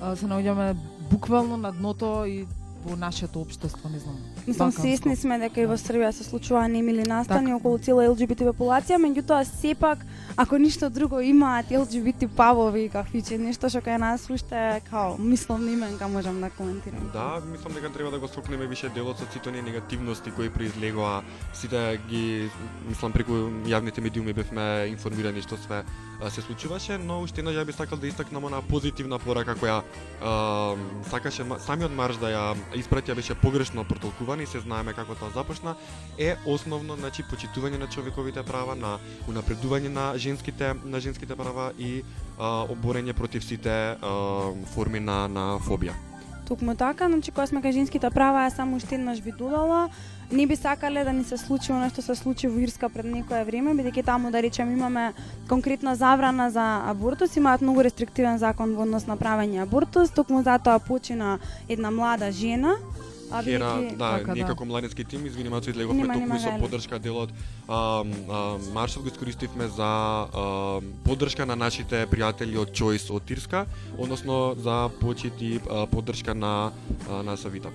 се 0.00 0.24
наоѓаме 0.24 0.70
буквално 1.10 1.58
на 1.60 1.68
дното 1.68 2.24
и 2.24 2.46
во 2.86 2.96
нашето 2.96 3.40
општество, 3.40 3.88
не 3.88 3.98
знам. 3.98 4.16
Мислам, 4.46 4.72
свесни 4.72 5.16
сме 5.16 5.38
дека 5.42 5.60
и 5.60 5.66
во 5.66 5.74
Србија 5.74 6.12
се 6.14 6.24
случува 6.24 6.68
немили 6.68 7.02
настани 7.02 7.50
Така. 7.50 7.56
околу 7.56 7.78
цела 7.78 8.06
ЛГБТ 8.10 8.46
популација, 8.52 9.00
меѓутоа 9.02 9.42
сепак 9.44 10.06
ако 10.36 10.58
ништо 10.58 10.90
друго 10.90 11.20
имаат 11.20 11.70
ЛГБТ 11.70 12.28
павови 12.36 12.88
какви 12.92 13.22
че 13.22 13.38
нешто 13.38 13.68
што 13.72 13.80
кај 13.80 13.98
нас 13.98 14.28
уште 14.30 14.80
као 14.90 15.16
мисловна 15.18 15.72
именка 15.72 16.08
можам 16.08 16.40
да 16.40 16.50
коментирам. 16.50 17.10
Да, 17.12 17.42
мислам 17.46 17.72
дека 17.72 17.92
треба 17.92 18.10
да 18.10 18.18
го 18.18 18.28
сокнеме 18.28 18.66
више 18.66 18.88
делот 18.88 19.18
со 19.18 19.26
сите 19.32 19.48
оние 19.48 19.62
негативности 19.62 20.30
кои 20.30 20.50
произлегоа, 20.50 21.22
сите 21.54 21.98
ги 22.08 22.50
мислам 22.88 23.12
преку 23.12 23.32
јавните 23.66 24.00
медиуми 24.00 24.32
бевме 24.32 24.86
информирани 24.92 25.42
што 25.42 25.56
све 25.56 25.84
се 26.30 26.40
случуваше, 26.40 26.98
но 26.98 27.20
уште 27.22 27.40
еднаш 27.40 27.56
ја 27.56 27.64
би 27.64 27.72
сакал 27.72 27.98
да 27.98 28.06
истакнам 28.06 28.44
она 28.44 28.62
позитивна 28.62 29.18
порака 29.18 29.56
која 29.56 29.82
а, 30.22 30.76
сакаше 31.10 31.44
самиот 31.58 31.92
марш 31.92 32.16
да 32.20 32.30
ја 32.30 32.44
испратија 32.80 33.16
беше 33.18 33.34
погрешно 33.34 33.84
протолкуван 33.84 34.40
и 34.40 34.46
се 34.46 34.60
знаеме 34.60 34.94
како 34.94 35.14
тоа 35.14 35.30
започна, 35.34 35.76
е 36.18 36.36
основно 36.46 36.96
значи 36.96 37.24
почитување 37.30 37.78
на 37.82 37.88
човековите 37.90 38.42
права, 38.46 38.76
на 38.76 38.98
унапредување 39.28 39.92
на 39.92 40.12
женските 40.18 40.74
на 40.84 41.00
женските 41.00 41.36
права 41.36 41.72
и 41.78 42.02
а, 42.38 42.66
оборење 42.70 43.12
против 43.12 43.44
сите 43.44 43.96
а, 43.96 44.52
форми 44.74 45.00
на 45.00 45.26
на 45.28 45.56
фобија. 45.58 46.05
Токму 46.48 46.74
така, 46.74 47.08
значи 47.08 47.30
кога 47.30 47.46
сме 47.46 47.58
кај 47.58 47.72
женските 47.74 48.10
права, 48.14 48.46
ја 48.46 48.54
само 48.54 48.76
уште 48.76 48.94
еднаш 48.94 49.18
би 49.18 49.32
додала, 49.34 49.88
не 50.30 50.46
би 50.46 50.56
сакале 50.56 51.02
да 51.04 51.12
ни 51.12 51.24
се 51.24 51.36
случи 51.36 51.72
она 51.72 51.88
што 51.90 52.02
се 52.02 52.14
случи 52.14 52.46
во 52.46 52.60
Ирска 52.62 52.88
пред 52.88 53.06
некое 53.10 53.42
време, 53.44 53.74
бидејќи 53.74 54.04
таму 54.06 54.30
да 54.30 54.42
речем 54.42 54.70
имаме 54.70 55.12
конкретна 55.48 55.96
забрана 55.98 56.50
за 56.50 56.86
абортус, 56.86 57.34
имаат 57.36 57.66
многу 57.66 57.82
рестриктивен 57.82 58.38
закон 58.38 58.76
во 58.78 58.86
однос 58.86 59.06
на 59.10 59.16
правење 59.18 59.62
абортус, 59.66 60.14
токму 60.14 60.42
затоа 60.46 60.78
почина 60.78 61.38
една 61.68 61.90
млада 61.90 62.30
жена, 62.30 62.78
Хера, 63.30 63.42
бидејќи 63.42 63.96
да, 63.96 64.10
Така, 64.18 64.34
ние 64.34 64.44
да. 64.44 64.48
како 64.48 64.64
младински 64.64 65.04
тим, 65.04 65.26
извини 65.26 65.48
малку 65.48 65.70
излеговме 65.70 66.36
и 66.36 66.40
со 66.40 66.52
поддршка 66.60 66.98
делот 66.98 67.30
а, 67.68 68.04
а, 68.04 68.58
маршот 68.74 69.02
го 69.02 69.08
искористивме 69.08 69.68
за 69.68 69.84
а, 69.84 70.80
поддршка 71.04 71.46
на 71.46 71.56
нашите 71.56 72.06
пријатели 72.06 72.58
од 72.58 72.70
Choice 72.70 73.10
од 73.10 73.26
Тирска, 73.26 73.66
односно 73.98 74.54
за 74.58 74.88
почит 75.00 75.40
и 75.40 75.60
а, 75.70 75.86
поддршка 75.86 76.34
на 76.34 76.72
а, 77.10 77.22
на 77.22 77.36
Савита. 77.36 77.68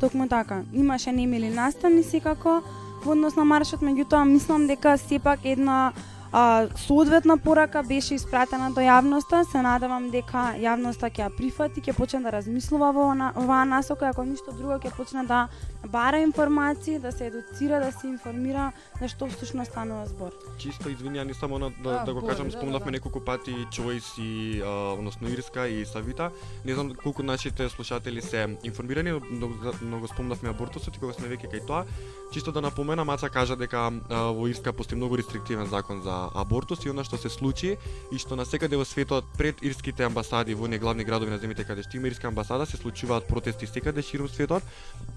Токму 0.00 0.28
така, 0.28 0.62
имаше 0.72 1.12
немили 1.12 1.50
настани 1.50 2.02
секако 2.02 2.62
во 3.04 3.12
однос 3.12 3.36
на 3.36 3.44
маршот, 3.44 3.82
меѓутоа 3.82 4.24
мислам 4.24 4.66
дека 4.66 4.96
сепак 4.98 5.40
една 5.44 5.92
а, 6.32 6.66
соодветна 6.76 7.38
порака 7.38 7.82
беше 7.82 8.14
испратена 8.14 8.70
до 8.70 8.80
јавноста. 8.80 9.44
Се 9.50 9.62
надевам 9.62 10.10
дека 10.10 10.54
јавноста 10.56 11.10
ќе 11.10 11.26
ја 11.28 11.36
прифати, 11.36 11.80
ќе 11.80 11.92
почне 11.96 12.20
да 12.20 12.30
размислува 12.32 12.92
во 12.92 13.14
на- 13.14 13.32
оваа 13.36 13.64
насока, 13.64 14.08
ако 14.08 14.24
ништо 14.24 14.52
друго 14.52 14.78
ќе 14.80 14.96
почне 14.96 15.24
да 15.26 15.48
бара 15.88 16.18
информации, 16.18 16.98
да 16.98 17.12
се 17.12 17.26
едуцира, 17.26 17.80
да 17.80 17.92
се 17.92 18.06
информира 18.06 18.72
за 19.00 19.08
што 19.08 19.26
всушност 19.26 19.70
станува 19.70 20.06
збор. 20.06 20.30
Чисто 20.58 20.88
извинјани 20.88 21.32
само 21.32 21.58
на, 21.58 21.70
да, 21.82 21.90
А, 21.90 22.04
да 22.04 22.14
го 22.14 22.20
говори, 22.20 22.32
кажам, 22.32 22.46
да, 22.48 22.52
да, 22.52 22.58
спомнавме 22.58 22.84
да. 22.84 22.90
неколку 22.90 23.20
пати 23.20 23.52
Choice 23.72 24.20
и 24.22 24.62
а, 24.62 24.66
односно 24.92 25.28
Ирска 25.28 25.68
и 25.68 25.84
Савита. 25.86 26.30
Не 26.64 26.74
знам 26.74 26.94
колку 27.02 27.22
нашите 27.22 27.68
слушатели 27.68 28.22
се 28.22 28.56
информирани, 28.64 29.10
но, 29.10 29.20
но, 29.30 29.48
но 29.82 30.00
го 30.00 30.08
спомнавме 30.08 30.48
абортусот 30.48 30.96
и 30.96 31.00
кога 31.00 31.12
сме 31.12 31.28
веќе 31.28 31.50
кај 31.52 31.66
тоа. 31.66 31.84
Чисто 32.32 32.52
да 32.52 32.60
напомена, 32.60 33.04
Маца 33.04 33.28
кажа 33.28 33.56
дека 33.60 33.92
а, 34.08 34.32
во 34.32 34.46
Ирска 34.48 34.72
постои 34.72 34.96
многу 34.96 35.18
рестриктивен 35.20 35.66
закон 35.66 36.00
за 36.02 36.30
абортус 36.34 36.80
и 36.84 36.88
она 36.88 37.04
што 37.04 37.18
се 37.20 37.28
случи 37.28 37.76
и 38.08 38.18
што 38.18 38.36
на 38.40 38.46
секаде 38.48 38.76
во 38.80 38.88
светот 38.88 39.28
пред 39.36 39.60
ирските 39.60 40.08
амбасади 40.08 40.54
во 40.54 40.64
главни 40.80 41.04
градови 41.04 41.30
на 41.30 41.36
земјите 41.36 41.66
каде 41.68 41.84
што 41.84 42.00
има 42.00 42.08
ирска 42.08 42.28
амбасада 42.28 42.64
се 42.64 42.80
случуваат 42.80 43.28
протести 43.28 43.66
секаде 43.66 44.00
ширум 44.00 44.28
светот 44.32 44.62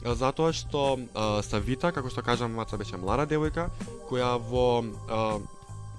а, 0.04 0.15
затоа 0.15 0.51
што 0.51 0.99
а, 1.15 1.41
Савита, 1.41 1.93
како 1.95 2.10
што 2.10 2.21
кажам, 2.21 2.51
Маца 2.51 2.75
беше 2.78 2.97
млада 2.97 3.23
девојка 3.23 3.69
која 4.12 4.36
во 4.36 4.84
а, 5.08 5.39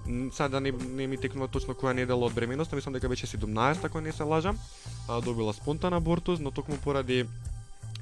сега 0.06 0.48
да 0.48 0.60
не, 0.60 0.72
не 0.72 1.06
ми 1.06 1.16
текнува 1.16 1.48
точно 1.48 1.74
која 1.74 1.94
недела 1.96 2.28
од 2.28 2.34
бременост, 2.34 2.72
мислам 2.72 2.92
дека 2.92 3.08
беше 3.08 3.26
17, 3.26 3.84
ако 3.84 4.00
не 4.00 4.12
се 4.12 4.22
лажам, 4.22 4.58
а, 5.08 5.20
добила 5.20 5.52
спонтан 5.52 5.94
абортус, 5.94 6.40
но 6.40 6.50
токму 6.50 6.76
поради 6.76 7.24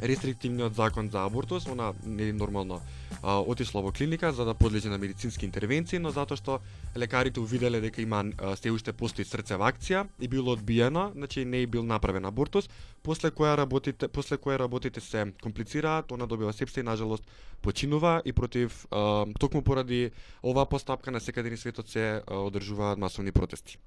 рестриктивниот 0.03 0.75
закон 0.75 1.11
за 1.11 1.25
абортус, 1.25 1.67
она 1.67 1.93
не 2.07 2.33
нормално 2.33 2.81
а, 3.23 3.41
отишла 3.41 3.83
во 3.83 3.93
клиника 3.93 4.33
за 4.33 4.45
да 4.45 4.55
подлежи 4.55 4.89
на 4.89 4.99
медицински 4.99 5.47
интервенции, 5.47 5.99
но 5.99 6.11
затоа 6.11 6.37
што 6.37 6.61
лекарите 6.97 7.41
увиделе 7.41 7.81
дека 7.81 8.03
има 8.03 8.25
а, 8.39 8.57
се 8.57 8.71
уште 8.71 8.93
постои 8.93 9.25
срцева 9.25 9.71
акција 9.71 10.07
и 10.21 10.29
било 10.29 10.53
одбиено, 10.53 11.13
значи 11.15 11.45
не 11.45 11.63
е 11.63 11.67
бил 11.67 11.83
направен 11.83 12.25
абортус, 12.25 12.69
после 13.03 13.31
која 13.31 13.57
работите 13.57 14.09
после 14.09 14.37
која 14.37 14.59
работите 14.59 15.01
се 15.01 15.33
комплицираат, 15.43 16.13
она 16.13 16.27
добива 16.27 16.53
сепса 16.53 16.81
и 16.81 16.83
нажалост 16.83 17.25
починува 17.63 18.23
и 18.25 18.33
против 18.33 18.87
а, 18.91 19.27
токму 19.41 19.63
поради 19.63 20.11
оваа 20.43 20.67
постапка 20.67 21.11
на 21.11 21.21
секаде 21.21 21.51
ни 21.51 21.57
светот 21.57 21.89
се 21.89 22.23
а, 22.27 22.35
одржуваат 22.35 22.99
масовни 22.99 23.33
протести. 23.33 23.79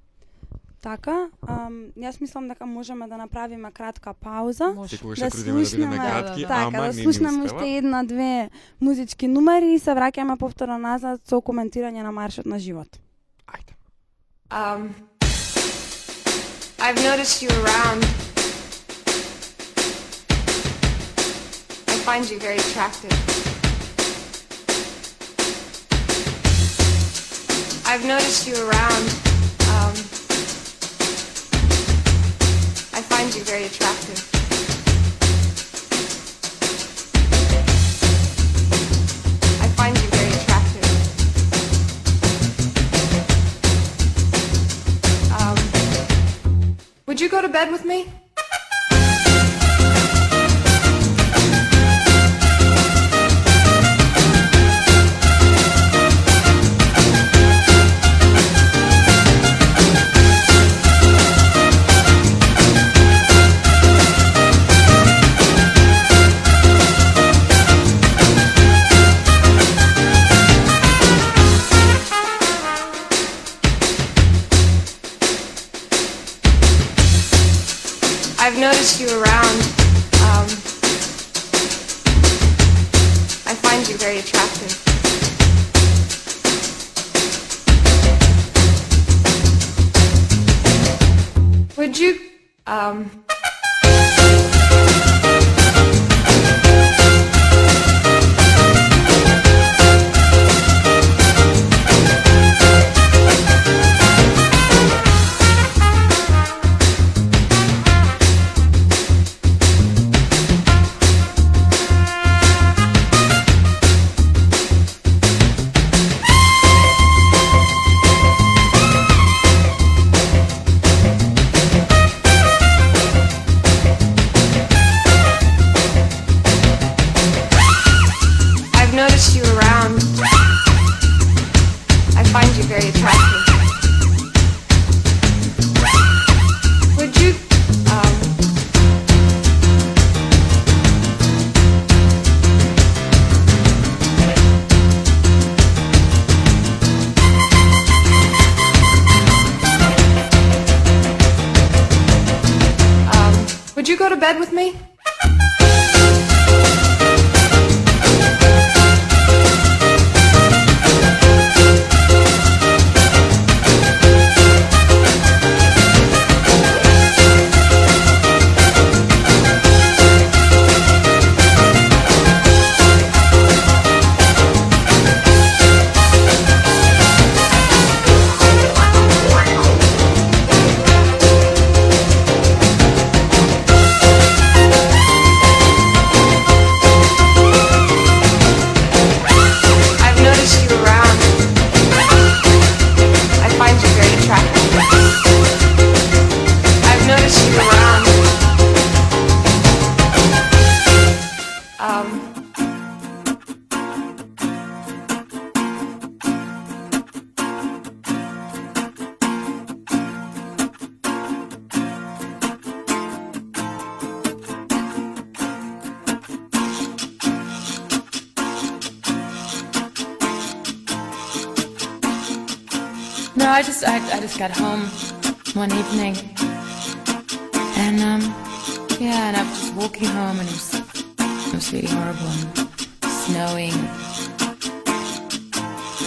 Така, 0.82 1.30
ам, 1.42 1.90
јас 1.98 2.22
мислам 2.22 2.48
дека 2.48 2.66
можеме 2.66 3.08
да 3.08 3.18
направиме 3.18 3.72
кратка 3.72 4.13
пауза. 4.13 4.68
Може. 4.68 4.98
Да 4.98 5.04
да 5.04 5.32
слушнеме- 5.32 5.98
кратки, 5.98 6.42
Да, 6.42 6.48
да, 6.48 6.48
Така, 6.48 6.78
ама 6.78 6.88
да 6.88 6.94
слушнеме 6.94 7.44
уште 7.44 7.70
една-две 7.72 8.50
музички 8.82 9.28
numeri 9.28 9.74
и 9.74 9.80
се 9.80 9.90
враќаме 9.92 10.38
повторно 10.38 10.78
назад 10.78 11.22
со 11.28 11.42
коментирање 11.42 12.04
на 12.04 12.12
маршот 12.12 12.46
на 12.46 12.60
живот. 12.60 12.88
Ајде. 13.48 13.74
Um, 14.52 14.94
I've 16.80 17.00
noticed 17.04 17.42
you 17.42 17.50
around. 17.58 18.02
I 21.88 21.98
find 22.06 22.24
you 22.24 22.40
very 22.40 22.60
attractive. 22.60 23.16
I've 27.86 28.06
noticed 28.06 28.48
you 28.48 28.56
around. 28.58 29.06
Um, 29.74 29.96
find 33.18 33.34
you 33.34 33.44
very 33.46 33.66
attractive. 33.66 34.20
I 39.60 39.68
find 39.70 39.98
you 39.98 40.08
very 40.18 40.34
attractive. 40.40 40.86
Um, 45.34 45.58
would 47.08 47.20
you 47.20 47.28
go 47.28 47.42
to 47.42 47.50
bed 47.50 47.72
with 47.72 47.86
me? 47.86 48.06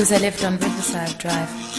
because 0.00 0.12
I 0.12 0.18
lived 0.18 0.42
on 0.46 0.56
Riverside 0.56 1.18
Drive. 1.18 1.69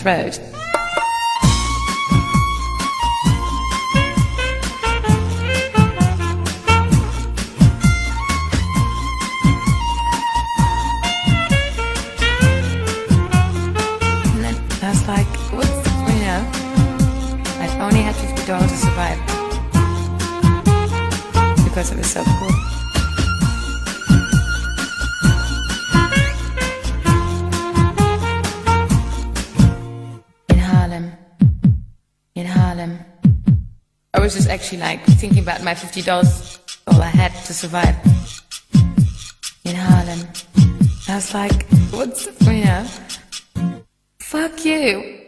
throat. 0.00 0.69
like 34.80 35.04
thinking 35.20 35.40
about 35.40 35.62
my 35.62 35.74
fifty 35.74 36.00
dollars 36.00 36.58
all 36.86 37.00
I 37.00 37.08
had 37.08 37.32
to 37.44 37.52
survive 37.54 37.96
in 39.64 39.76
Harlem. 39.76 40.26
I 41.08 41.14
was 41.16 41.34
like, 41.34 41.66
what's 41.90 42.26
you 42.40 42.64
know? 42.64 42.86
Fuck 44.20 44.64
you. 44.64 45.19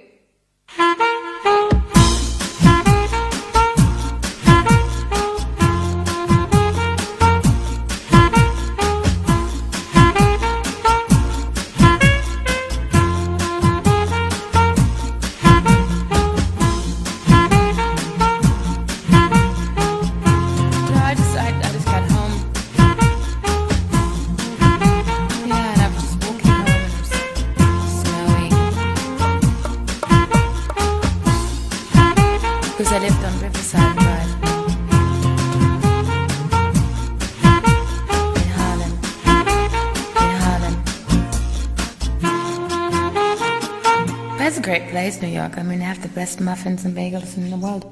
Muffins 46.42 46.84
and 46.84 46.94
bagels 46.94 47.36
in 47.36 47.50
the 47.50 47.58
world. 47.58 47.86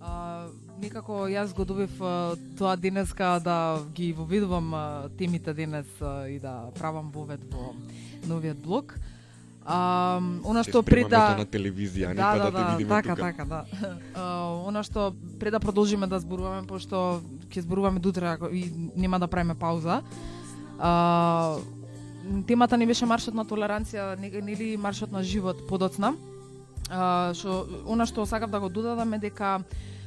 А, 0.00 0.46
некако 0.80 1.26
јас 1.26 1.54
го 1.54 1.64
добив 1.64 1.90
тоа 2.58 2.76
денеска 2.76 3.40
да 3.44 3.82
ги 3.94 4.12
воведувам 4.12 4.74
темите 5.18 5.54
денес 5.54 5.86
и 6.28 6.38
да 6.38 6.70
правам 6.78 7.10
вовед 7.10 7.40
во 7.52 7.74
новиот 8.26 8.58
блог. 8.62 8.94
А, 9.66 10.20
она 10.44 10.62
што 10.62 10.82
пред 10.84 11.08
да 11.08 11.36
на 11.38 11.46
телевизија, 11.48 12.12
не 12.12 12.20
да, 12.20 12.32
па 12.32 12.38
да, 12.38 12.44
да, 12.44 12.50
те 12.50 12.64
да, 12.64 12.70
видиме 12.76 12.90
така, 12.90 13.16
тука. 13.16 13.32
така, 13.32 13.44
да. 13.44 13.64
А, 14.14 14.22
она 14.68 14.82
што 14.84 15.14
пред 15.40 15.56
да 15.56 15.60
продолжиме 15.60 16.06
да 16.06 16.20
зборуваме 16.20 16.66
пошто 16.68 17.22
ќе 17.48 17.64
зборуваме 17.64 18.00
дутре 18.00 18.36
и 18.52 18.68
нема 18.96 19.18
да 19.18 19.26
правиме 19.26 19.54
пауза. 19.54 20.02
А, 20.78 21.56
темата 22.46 22.76
ни 22.76 22.86
беше 22.86 23.06
маршот 23.06 23.34
на 23.34 23.44
толеранција, 23.44 24.18
не- 24.18 24.40
нели 24.42 24.76
маршот 24.76 25.12
на 25.12 25.22
живот 25.22 25.66
подоцна. 25.68 26.14
Што 27.34 27.66
она 27.86 28.06
што 28.06 28.26
сакав 28.26 28.50
да 28.50 28.60
го 28.60 28.68
додадам 28.68 29.14
е 29.14 29.18
дека 29.18 29.64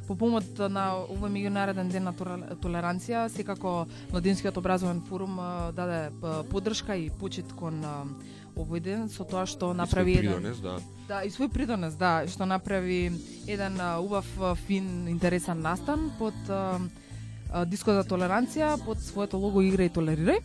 по 0.08 0.16
помод 0.16 0.46
на 0.70 1.04
овој 1.10 1.28
меѓународен 1.28 1.90
ден 1.92 2.04
на 2.04 2.14
толер- 2.14 2.56
толеранција, 2.62 3.28
секако 3.28 3.88
Младинскиот 4.12 4.58
образовен 4.58 5.02
форум 5.02 5.36
даде 5.76 6.12
поддршка 6.50 6.96
и 6.96 7.10
почит 7.10 7.52
кон 7.54 7.82
овој 8.56 8.80
ден 8.80 9.10
со 9.10 9.24
тоа 9.24 9.46
што 9.46 9.74
направи 9.74 10.12
И 10.12 10.18
еден 10.18 10.32
придонес, 10.34 10.58
да. 10.60 10.78
Да, 11.08 11.24
и 11.24 11.30
свој 11.30 11.50
придонес, 11.50 11.96
да, 11.96 12.24
што 12.28 12.46
направи 12.46 13.12
еден 13.48 13.76
убав, 14.00 14.26
фин, 14.68 15.08
интересен 15.08 15.62
настан 15.62 16.12
под 16.20 16.34
диско 17.68 17.92
за 17.92 18.04
толеранција, 18.04 18.78
под 18.86 19.00
своето 19.00 19.38
лого 19.38 19.62
Игра 19.62 19.84
и 19.84 19.90
толерирај. 19.90 20.40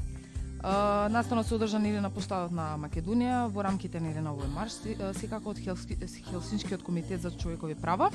Настанот 0.62 1.46
се 1.46 1.54
одржа 1.54 1.78
нели 1.78 2.00
на 2.00 2.10
поставот 2.10 2.52
на 2.54 2.76
Македонија 2.78 3.48
во 3.50 3.64
рамките 3.66 4.00
нели 4.00 4.20
на 4.22 4.30
овој 4.30 4.50
марш, 4.54 4.78
секако 5.18 5.50
од 5.50 5.58
Хелски, 5.58 5.96
Хелсинскиот 6.30 6.82
комитет 6.82 7.20
за 7.22 7.30
човекови 7.30 7.74
права. 7.74 8.10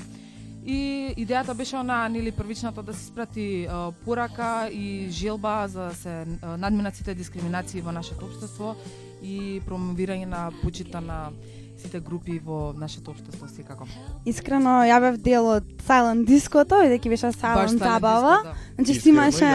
И 0.64 1.14
идејата 1.18 1.54
беше 1.56 1.78
она 1.78 2.08
нели 2.10 2.32
првичната 2.32 2.84
да 2.84 2.94
се 2.94 3.06
спрати 3.06 3.68
порака 4.06 4.70
и 4.72 5.08
желба 5.10 5.68
за 5.68 5.80
да 5.80 5.94
се 5.96 6.26
надминат 6.58 6.96
сите 6.96 7.16
дискриминации 7.16 7.82
во 7.82 7.92
нашето 7.92 8.26
општество 8.26 8.76
и 9.24 9.62
промовирање 9.68 10.26
на 10.26 10.52
почита 10.64 11.02
на 11.02 11.32
сите 11.78 12.00
групи 12.00 12.40
во 12.40 12.74
нашето 12.74 13.12
општество 13.12 13.48
секако. 13.48 13.86
Искрено, 14.26 14.82
ја 14.84 15.00
бев 15.00 15.18
дел 15.18 15.48
од 15.48 15.64
Silent 15.88 16.26
Диското, 16.26 16.76
бидејќи 16.76 17.10
беше 17.10 17.28
Silent 17.28 17.78
забава. 17.78 18.38
Да. 18.44 18.54
Значи 18.76 19.00
си 19.00 19.10
имаше 19.10 19.46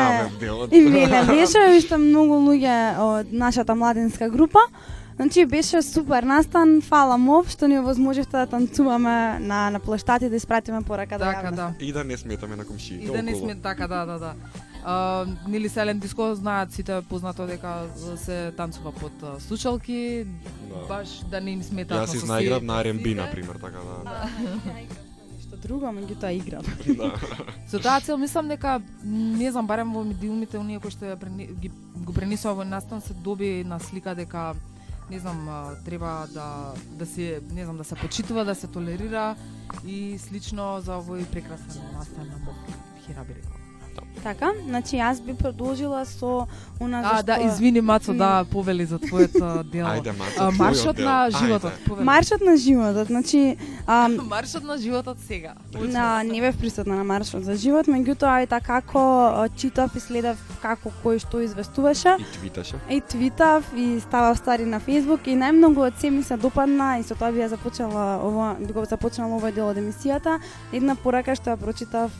и 0.70 0.80
Миле 0.80 1.24
беше, 1.26 1.58
уште 1.78 1.96
многу 1.96 2.35
луѓе 2.40 2.98
од 2.98 3.32
нашата 3.32 3.74
младинска 3.74 4.30
група. 4.30 4.58
Значи 5.16 5.46
беше 5.46 5.82
супер 5.82 6.22
настан, 6.22 6.80
фала 6.80 7.18
мов 7.18 7.50
што 7.50 7.68
ни 7.68 7.78
овозможивте 7.78 8.32
да 8.32 8.46
танцуваме 8.46 9.38
на 9.38 9.70
на 9.70 9.80
площад 9.80 10.22
и 10.22 10.28
да 10.28 10.37
испратиме 10.37 10.82
порака 10.82 11.18
до 11.18 11.24
Така, 11.24 11.42
јавноста. 11.42 11.54
да. 11.54 11.74
И 11.80 11.92
да 11.92 12.04
не 12.04 12.16
сметаме 12.16 12.56
на 12.56 12.64
комшиите 12.64 13.04
И 13.04 13.11
да 13.11 13.22
не 13.22 13.32
околу. 13.32 13.44
сме 13.44 13.54
така, 13.54 13.87
да, 13.87 14.06
да, 14.06 14.18
да. 14.18 14.32
А, 14.84 15.26
нели 15.48 15.68
Селен 15.68 15.98
Диско 15.98 16.34
знаат 16.34 16.72
сите 16.72 17.02
познато 17.08 17.46
дека 17.46 17.86
се 18.16 18.52
танцува 18.56 18.92
под 18.92 19.12
слушалки, 19.38 20.26
Да. 20.68 20.86
баш 20.88 21.08
да 21.30 21.40
не 21.40 21.50
им 21.50 21.62
сметаат 21.62 22.08
Јас 22.08 22.10
си 22.10 22.18
со 22.18 22.26
знаиграв 22.26 22.60
си- 22.60 22.66
на 22.66 22.84
R&B, 22.84 23.14
на 23.14 23.30
пример, 23.30 23.54
така 23.54 23.78
да. 24.04 24.28
Нешто 25.34 25.56
друго, 25.56 25.86
меѓутоа 25.86 26.30
играв. 26.30 26.66
да. 26.96 27.14
Со 27.68 27.78
таа 27.78 28.00
цел 28.00 28.18
мислам 28.18 28.48
дека 28.48 28.82
не 29.04 29.50
знам 29.50 29.66
барем 29.66 29.92
во 29.92 30.04
медиумите 30.04 30.58
оние 30.58 30.80
кои 30.80 30.90
што 30.90 31.16
ги, 31.60 31.70
го 31.96 32.12
пренесува 32.12 32.54
во 32.54 32.64
настан 32.64 33.00
се 33.00 33.14
доби 33.14 33.64
на 33.64 33.78
слика 33.78 34.14
дека 34.14 34.54
не 35.10 35.18
знам 35.18 35.46
треба 35.84 36.26
да 36.34 36.74
да 36.98 37.06
се 37.06 37.40
не 37.52 37.64
знам 37.64 37.76
да 37.76 37.84
се 37.84 37.94
почитува, 37.94 38.44
да 38.44 38.54
се 38.54 38.66
толерира 38.66 39.36
и 39.86 40.18
слично 40.18 40.80
за 40.80 40.98
овој 40.98 41.24
прекрасен 41.24 41.82
настан 41.94 42.26
на 42.26 43.24
би 43.24 43.34
рекла. 43.34 43.62
Така, 44.22 44.53
значи 44.68 44.96
јас 44.96 45.20
би 45.25 45.35
продолжила 45.35 46.05
со 46.07 46.46
она 46.81 46.98
А, 47.01 47.03
зашто... 47.03 47.27
да, 47.27 47.38
извини 47.42 47.81
Мацо, 47.81 48.14
да 48.14 48.44
повели 48.44 48.85
за 48.87 48.98
твојот 48.98 49.35
а, 49.42 49.62
дел. 49.72 49.87
Ајде, 49.87 50.12
Мацо, 50.18 50.38
А, 50.38 50.51
маршот 50.51 50.96
дел. 50.96 51.05
на 51.07 51.31
животот. 51.31 51.72
повели. 51.87 52.05
Маршот 52.05 52.40
на 52.40 52.57
животот, 52.57 53.07
значи, 53.07 53.57
а, 53.87 54.09
Маршот 54.31 54.62
на 54.64 54.79
животот 54.79 55.16
сега. 55.27 55.55
на, 55.75 56.22
не 56.22 56.40
бев 56.40 56.59
присутна 56.59 56.96
на 56.96 57.05
маршот 57.05 57.44
за 57.44 57.57
живот, 57.57 57.87
меѓутоа 57.87 58.44
и 58.44 58.62
како 58.62 58.98
а, 59.35 59.48
читав 59.57 59.96
и 59.96 60.01
следев 60.01 60.38
како 60.62 60.92
кој 61.05 61.18
што 61.18 61.42
известуваше. 61.44 62.16
И 62.18 62.25
твиташе. 62.38 62.77
И 62.90 63.01
твитав 63.01 63.64
и 63.77 64.01
ставав 64.01 64.38
стари 64.38 64.64
на 64.64 64.81
Facebook 64.81 65.27
и 65.27 65.35
најмногу 65.35 65.87
од 65.87 65.98
се 65.98 66.11
ми 66.11 66.22
се 66.22 66.37
допадна 66.37 66.98
и 66.98 67.03
со 67.03 67.14
тоа 67.14 67.33
би 67.33 67.38
ја 67.42 67.48
започнала 67.48 68.20
ова 68.22 68.55
би 68.61 68.72
го 68.72 68.85
започнала 68.85 69.35
овој 69.40 69.55
дел 69.55 69.66
од 69.68 69.77
емисијата. 69.77 70.38
Една 70.72 70.94
порака 70.94 71.35
што 71.35 71.51
ја 71.51 71.57
прочитав 71.57 72.11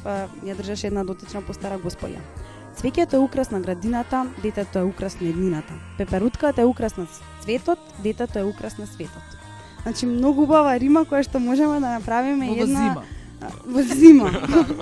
ја 0.43 0.57
држеше 0.57 0.87
една 0.87 1.05
дотична 1.05 1.43
постара 1.43 1.79
господја. 1.85 2.21
Цвеќето 2.77 3.15
е 3.15 3.19
украс 3.19 3.51
на 3.51 3.61
градината, 3.61 4.27
детето 4.43 4.79
е 4.79 4.83
украс 4.83 5.21
на 5.21 5.29
еднината. 5.29 5.73
Пеперутката 5.99 6.63
е 6.63 6.65
украс 6.65 6.97
на 6.97 7.07
цветот, 7.43 7.79
детето 8.03 8.39
е 8.39 8.45
украс 8.45 8.79
на 8.79 8.87
светот. 8.87 9.23
Значи 9.83 10.07
многу 10.07 10.43
убава 10.43 10.79
рима 10.79 11.05
која 11.05 11.27
што 11.27 11.41
можеме 11.43 11.81
да 11.81 11.99
направиме 11.99 12.49
Во 12.49 12.63
една 12.63 12.83
зима. 12.87 13.03
Во 13.67 13.83
зима. 13.83 14.31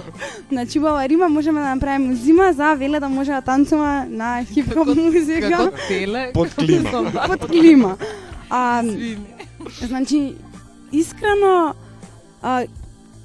значи 0.53 0.79
убава 0.79 1.09
рима 1.09 1.29
можеме 1.29 1.61
да 1.61 1.75
направиме 1.75 2.15
зима 2.15 2.53
за 2.53 2.75
веле 2.75 3.01
да 3.01 3.09
може 3.09 3.33
да 3.33 3.41
танцува 3.41 4.05
на 4.09 4.45
хип-хоп 4.45 4.95
музика 4.95 5.51
Како 5.51 5.77
теле. 5.89 6.31
Под 6.35 6.55
клима. 6.55 7.13
Под 7.27 7.47
клима. 7.49 7.97
А, 8.51 8.83
Свини. 8.83 9.27
значи, 9.81 10.35
искрено, 10.93 11.75
а, 12.43 12.65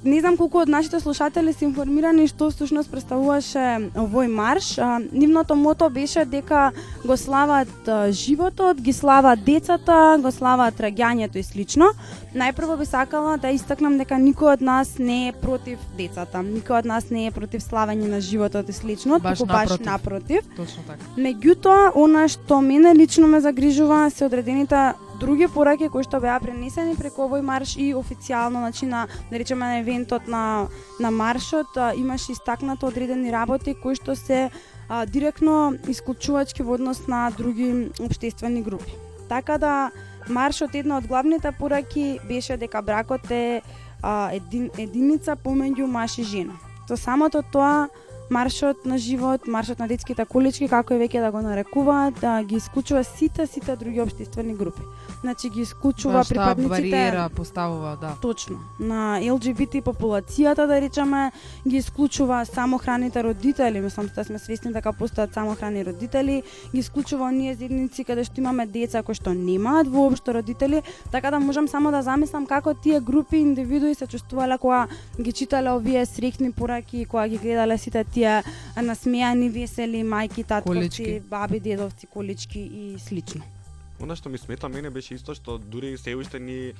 не 0.06 0.20
знам 0.20 0.36
колку 0.36 0.58
од 0.62 0.68
нашите 0.68 1.00
слушатели 1.00 1.52
се 1.52 1.64
информирани 1.66 2.28
што 2.30 2.50
всушност 2.50 2.90
представуваше 2.90 3.90
овој 3.94 4.28
марш. 4.30 4.76
Нивното 5.12 5.54
мото 5.54 5.90
беше 5.90 6.24
дека 6.24 6.72
го 7.04 7.16
слават 7.16 7.88
животот, 8.10 8.80
ги 8.80 8.92
слават 8.92 9.44
децата, 9.44 10.18
го 10.22 10.30
слават 10.30 10.78
раѓањето 10.80 11.36
и 11.36 11.42
слично. 11.42 11.90
Најпрво 12.36 12.78
би 12.78 12.86
сакала 12.86 13.36
да 13.36 13.50
истакнам 13.50 13.98
дека 13.98 14.14
никој 14.20 14.52
од 14.54 14.60
нас 14.60 14.98
не 14.98 15.28
е 15.28 15.32
против 15.32 15.78
децата. 15.98 16.38
Никој 16.44 16.78
од 16.78 16.84
нас 16.86 17.10
не 17.10 17.26
е 17.26 17.30
против 17.30 17.62
славење 17.64 18.08
на 18.08 18.20
животот 18.20 18.68
и 18.68 18.72
слично, 18.72 19.18
Баш 19.18 19.38
туку 19.38 19.48
баш 19.48 19.70
напротив. 19.80 19.86
напротив. 19.86 20.42
Точно 20.56 20.82
така. 20.86 21.02
Меѓутоа, 21.16 21.92
она 21.94 22.28
што 22.28 22.60
мене 22.60 22.94
лично 22.94 23.26
ме 23.26 23.40
загрижува 23.40 24.10
се 24.10 24.24
одредените 24.24 24.92
други 25.20 25.48
пораки 25.48 25.88
кои 25.88 26.04
што 26.04 26.20
беа 26.20 26.36
пренесени 26.40 26.96
преку 26.96 27.26
овој 27.26 27.42
марш 27.42 27.76
и 27.76 27.92
официјално, 27.94 28.62
значи 28.64 28.86
на 28.86 29.06
да 29.30 29.38
речеме 29.38 29.64
на 29.66 29.78
евентот 29.80 30.28
на 30.28 30.68
на 31.00 31.10
маршот 31.10 31.78
имаше 31.96 32.32
истакнато 32.32 32.86
одредени 32.86 33.32
работи 33.32 33.74
кои 33.74 33.94
што 33.94 34.16
се 34.16 34.50
а, 34.88 35.06
директно 35.06 35.74
исклучувачки 35.88 36.62
во 36.62 36.74
однос 36.74 37.06
на 37.06 37.30
други 37.30 37.90
обштествени 38.00 38.62
групи. 38.62 38.92
Така 39.28 39.58
да 39.58 39.90
маршот 40.28 40.74
една 40.74 40.98
од 40.98 41.06
главните 41.06 41.52
пораки 41.52 42.18
беше 42.28 42.56
дека 42.56 42.82
бракот 42.82 43.30
е 43.30 43.62
а, 44.02 44.30
един, 44.32 44.70
единица 44.78 45.36
помеѓу 45.36 45.86
маж 45.86 46.18
и 46.18 46.22
жена. 46.24 46.54
Со 46.88 46.96
самото 46.96 47.42
тоа 47.42 47.88
маршот 48.30 48.84
на 48.86 48.98
живот, 48.98 49.46
маршот 49.46 49.78
на 49.78 49.88
детските 49.88 50.24
колички, 50.24 50.68
како 50.68 50.94
и 50.94 51.00
веќе 51.00 51.22
да 51.22 51.30
го 51.30 51.42
нарекуваат, 51.42 52.20
да 52.20 52.42
ги 52.42 52.56
исклучува 52.56 53.04
сите 53.04 53.46
сите 53.46 53.76
други 53.76 54.00
обштествени 54.00 54.54
групи. 54.54 54.82
Значи 55.26 55.48
ги 55.50 55.60
исклучува 55.60 56.12
Баш 56.12 56.28
таа 56.28 56.54
припадниците 56.54 56.90
бариера 56.90 57.28
поставува, 57.28 57.96
да. 58.00 58.14
Точно. 58.22 58.60
На 58.78 59.18
ЛГБТ 59.18 59.82
популацијата, 59.82 60.68
да 60.70 60.78
речеме, 60.80 61.32
ги 61.66 61.80
исклучува 61.82 62.44
самохраните 62.46 63.24
родители, 63.26 63.82
мислам 63.82 64.06
што 64.06 64.22
сме 64.22 64.38
свесни 64.38 64.70
дека 64.70 64.92
постојат 64.94 65.34
самохрани 65.34 65.82
родители, 65.82 66.44
ги 66.70 66.78
исклучува 66.78 67.26
оние 67.26 67.56
заедници 67.58 68.04
каде 68.06 68.22
што 68.22 68.38
имаме 68.38 68.68
деца 68.70 69.02
кои 69.02 69.18
што 69.18 69.34
немаат 69.34 69.90
воопшто 69.90 70.36
родители, 70.38 70.84
така 71.10 71.34
да 71.34 71.42
можам 71.42 71.66
само 71.66 71.90
да 71.90 72.04
замислам 72.06 72.46
како 72.46 72.78
тие 72.78 73.02
групи 73.02 73.42
индивидуи 73.42 73.98
се 73.98 74.06
чувствувале 74.06 74.58
кога 74.62 74.86
ги 75.18 75.32
читале 75.32 75.74
овие 75.74 76.06
срекни 76.06 76.52
пораки, 76.52 77.02
кога 77.10 77.26
ги 77.26 77.42
гледале 77.42 77.78
сите 77.78 78.04
тие 78.04 78.44
насмеани, 78.78 79.50
весели 79.50 80.06
мајки, 80.06 80.46
татковци, 80.46 81.20
баби, 81.26 81.58
дедовци, 81.58 82.06
колички 82.06 82.62
и 82.62 82.94
слично. 83.02 83.55
Она 84.00 84.16
што 84.16 84.28
ми 84.28 84.38
смета 84.38 84.68
мене 84.68 84.90
беше 84.90 85.14
исто 85.14 85.34
што 85.34 85.58
дури 85.58 85.96
се 85.96 86.14
уште 86.16 86.38
ни 86.38 86.74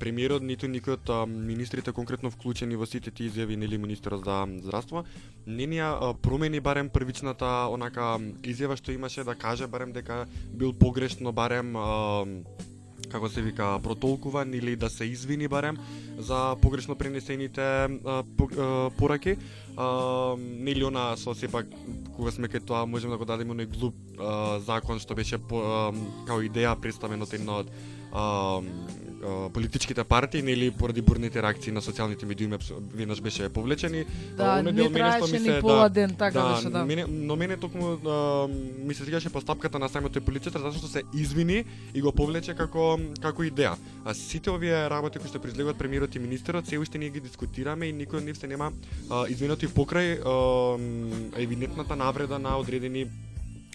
премиерот 0.00 0.42
ниту 0.42 0.68
никој 0.72 0.96
од 0.96 1.28
министрите 1.28 1.92
конкретно 1.92 2.30
вклучени 2.30 2.76
во 2.80 2.86
сите 2.86 3.10
тие 3.10 3.28
изјави 3.28 3.56
нели 3.56 3.76
министерот 3.76 4.24
за 4.24 4.46
здравство. 4.64 5.04
Не 5.46 5.66
ни 5.66 5.76
ја 5.76 6.14
промени 6.22 6.60
барем 6.60 6.88
првичната 6.88 7.68
онака 7.68 8.16
изјава 8.42 8.76
што 8.76 8.92
имаше 8.92 9.24
да 9.24 9.34
каже 9.34 9.66
барем 9.66 9.92
дека 9.92 10.26
бил 10.48 10.72
погрешно 10.72 11.32
барем 11.32 11.76
а, 11.76 12.24
како 13.12 13.28
се 13.28 13.42
вика 13.42 13.78
протолкуван 13.82 14.54
или 14.54 14.76
да 14.76 14.90
се 14.90 15.04
извини 15.04 15.48
барем 15.48 15.78
за 16.18 16.56
погрешно 16.62 16.96
пренесените 16.96 17.60
а, 17.60 18.22
по, 18.36 18.48
а, 18.58 18.90
пораки. 18.98 19.36
А, 19.76 20.36
нели 20.38 20.84
она 20.84 21.16
со 21.16 21.34
сепак 21.34 21.66
кога 22.16 22.30
сме 22.30 22.48
кај 22.48 22.64
тоа 22.66 22.86
можеме 22.86 23.14
да 23.14 23.18
го 23.18 23.24
дадеме 23.24 23.54
оној 23.54 23.68
глуп 23.68 23.94
а, 24.18 24.58
закон 24.60 24.98
што 24.98 25.14
беше 25.14 25.38
по, 25.38 25.60
а, 25.60 25.92
као 26.26 26.40
идеја 26.42 26.76
представен 26.80 27.22
од 27.22 27.34
едно 27.34 27.60
од 27.64 27.68
политичките 29.52 30.04
партии, 30.04 30.42
нели 30.42 30.70
поради 30.70 31.02
бурните 31.02 31.42
реакции 31.42 31.72
на 31.72 31.80
социјалните 31.82 32.24
медиуми 32.24 32.58
веднаш 32.94 33.20
беше 33.20 33.48
повлечени. 33.48 34.04
Да, 34.36 34.62
не 34.62 34.90
траеше 34.92 35.32
ни 35.32 35.38
се 35.38 35.60
пола 35.60 35.88
да, 35.88 35.88
ден, 35.88 36.14
така 36.18 36.40
да, 36.40 36.54
беше, 36.54 36.70
да. 36.70 36.84
Мене, 36.84 37.04
но 37.08 37.36
мене 37.36 37.56
токму 37.56 37.98
а, 38.06 38.48
ми 38.78 38.94
се 38.94 39.02
свигаше 39.02 39.30
постапката 39.30 39.78
на 39.78 39.88
самото 39.88 40.20
полицията 40.20 40.58
затоа 40.58 40.78
што 40.78 40.88
се 40.88 41.02
извини 41.14 41.64
и 41.94 42.02
го 42.02 42.12
повлече 42.12 42.54
како 42.54 42.98
како 43.20 43.42
идеја. 43.42 43.76
А 44.04 44.14
сите 44.14 44.50
овие 44.50 44.86
работи 44.90 45.18
кои 45.18 45.28
што 45.28 45.42
произлегуваат 45.42 45.78
премиерот 45.78 46.14
и 46.14 46.22
министерот 46.22 46.66
се 46.66 46.78
уште 46.78 46.98
ние 46.98 47.10
ги 47.10 47.20
дискутираме 47.20 47.90
и 47.90 47.94
никој 47.94 48.22
од 48.22 48.28
нив 48.30 48.38
се 48.38 48.46
нема 48.46 48.72
а, 49.10 49.26
извинето 49.28 49.66
и 49.66 49.68
покрај 49.68 50.20
а, 50.22 50.36
евидентната 51.42 51.96
навреда 51.96 52.38
на 52.38 52.56
одредени 52.58 53.06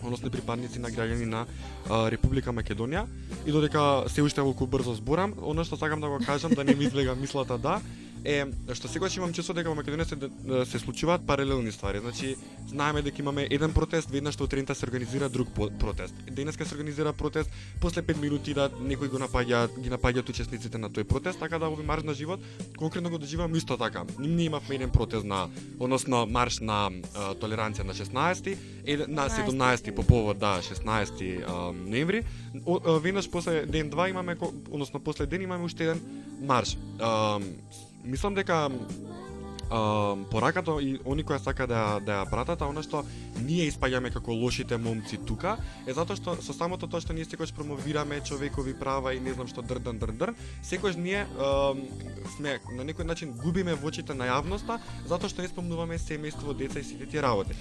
односно 0.03 0.29
припадници 0.29 0.79
на 0.79 0.89
граѓани 0.89 1.25
на 1.25 1.45
а, 1.89 2.09
Република 2.11 2.51
Македонија. 2.51 3.05
И 3.45 3.51
додека 3.51 4.05
се 4.07 4.21
уште 4.21 4.41
толку 4.41 4.67
брзо 4.67 4.93
зборам, 4.93 5.33
она 5.41 5.63
што 5.63 5.77
сакам 5.77 6.01
да 6.01 6.09
го 6.09 6.19
кажам 6.25 6.51
да 6.51 6.63
не 6.63 6.75
ми 6.75 6.85
излега 6.85 7.15
мислата 7.15 7.57
да 7.57 7.81
е 8.23 8.45
што 8.73 8.87
секогаш 8.87 9.17
имам 9.17 9.33
чувство 9.33 9.53
дека 9.57 9.71
во 9.71 9.75
Македонија 9.75 10.05
се 10.05 10.69
се 10.71 10.79
случуваат 10.79 11.25
паралелни 11.25 11.71
ствари. 11.71 11.99
Значи, 11.99 12.35
знаеме 12.67 13.01
дека 13.01 13.21
имаме 13.21 13.47
еден 13.49 13.73
протест, 13.73 14.09
веднаш 14.09 14.35
што 14.35 14.43
утринта 14.43 14.75
се 14.75 14.85
организира 14.85 15.29
друг 15.29 15.49
протест. 15.79 16.13
Денеска 16.31 16.65
се 16.65 16.75
организира 16.75 17.13
протест, 17.13 17.49
после 17.81 18.01
5 18.01 18.21
минути 18.21 18.53
да 18.53 18.69
некои 18.79 19.07
го 19.07 19.17
напаѓа, 19.17 19.69
ги 19.79 19.89
напаѓаат 19.89 20.29
учесниците 20.29 20.77
на 20.77 20.89
тој 20.89 21.03
протест, 21.03 21.39
така 21.39 21.59
да 21.59 21.65
овој 21.65 21.85
марш 21.85 22.03
на 22.03 22.13
живот 22.13 22.39
конкретно 22.77 23.09
го 23.09 23.17
доживам 23.17 23.55
исто 23.55 23.77
така. 23.77 24.05
Ние 24.19 24.45
имавме 24.45 24.75
еден 24.75 24.89
протест 24.89 25.25
на 25.25 25.49
односно 25.79 26.25
марш 26.25 26.59
на 26.59 26.91
а, 27.15 27.33
толеранција 27.35 27.83
на 27.83 27.93
16 27.93 28.57
еден 28.85 29.13
на 29.13 29.29
17 29.29 29.95
по 29.95 30.03
повод 30.03 30.37
да 30.37 30.61
16 30.61 31.43
а, 31.47 31.73
ноември. 31.73 32.23
О, 32.65 32.79
а, 32.85 32.99
веднаш 32.99 33.29
после 33.29 33.65
ден 33.65 33.89
2 33.89 34.09
имаме 34.09 34.37
односно 34.71 34.99
после 34.99 35.25
ден 35.25 35.41
имаме 35.41 35.65
уште 35.65 35.83
еден 35.83 36.01
марш. 36.41 36.77
А, 36.99 37.39
мислам 38.03 38.35
дека 38.35 38.69
а, 39.71 40.15
пораката 40.31 40.71
и 40.81 40.99
они 41.05 41.23
кои 41.23 41.39
сака 41.39 41.67
да 41.67 41.99
да 42.05 42.11
ја 42.21 42.29
пратат, 42.29 42.61
а 42.61 42.67
она 42.67 42.83
што 42.83 43.05
ние 43.39 43.69
испаѓаме 43.71 44.11
како 44.13 44.33
лошите 44.35 44.77
момци 44.77 45.17
тука, 45.17 45.57
е 45.87 45.93
затоа 45.93 46.15
што 46.15 46.35
со 46.41 46.53
самото 46.53 46.87
тоа 46.87 47.01
што 47.01 47.13
ние 47.13 47.25
секогаш 47.25 47.53
промовираме 47.53 48.19
човекови 48.19 48.73
права 48.73 49.13
и 49.13 49.19
не 49.19 49.33
знам 49.33 49.47
што 49.47 49.61
дрдан 49.61 49.97
дрн, 49.97 50.35
секогаш 50.61 50.95
ние 50.95 51.25
а, 51.39 51.73
сме 52.35 52.59
на 52.75 52.83
некој 52.83 53.07
начин 53.07 53.31
губиме 53.31 53.73
во 53.73 53.87
очите 53.87 54.13
на 54.13 54.27
јавноста 54.27 54.81
затоа 55.07 55.29
што 55.29 55.41
не 55.41 55.47
спомнуваме 55.47 55.97
семејство, 55.97 56.53
деца 56.53 56.79
и 56.79 56.83
сите 56.83 57.05
тие 57.05 57.21
работи. 57.21 57.55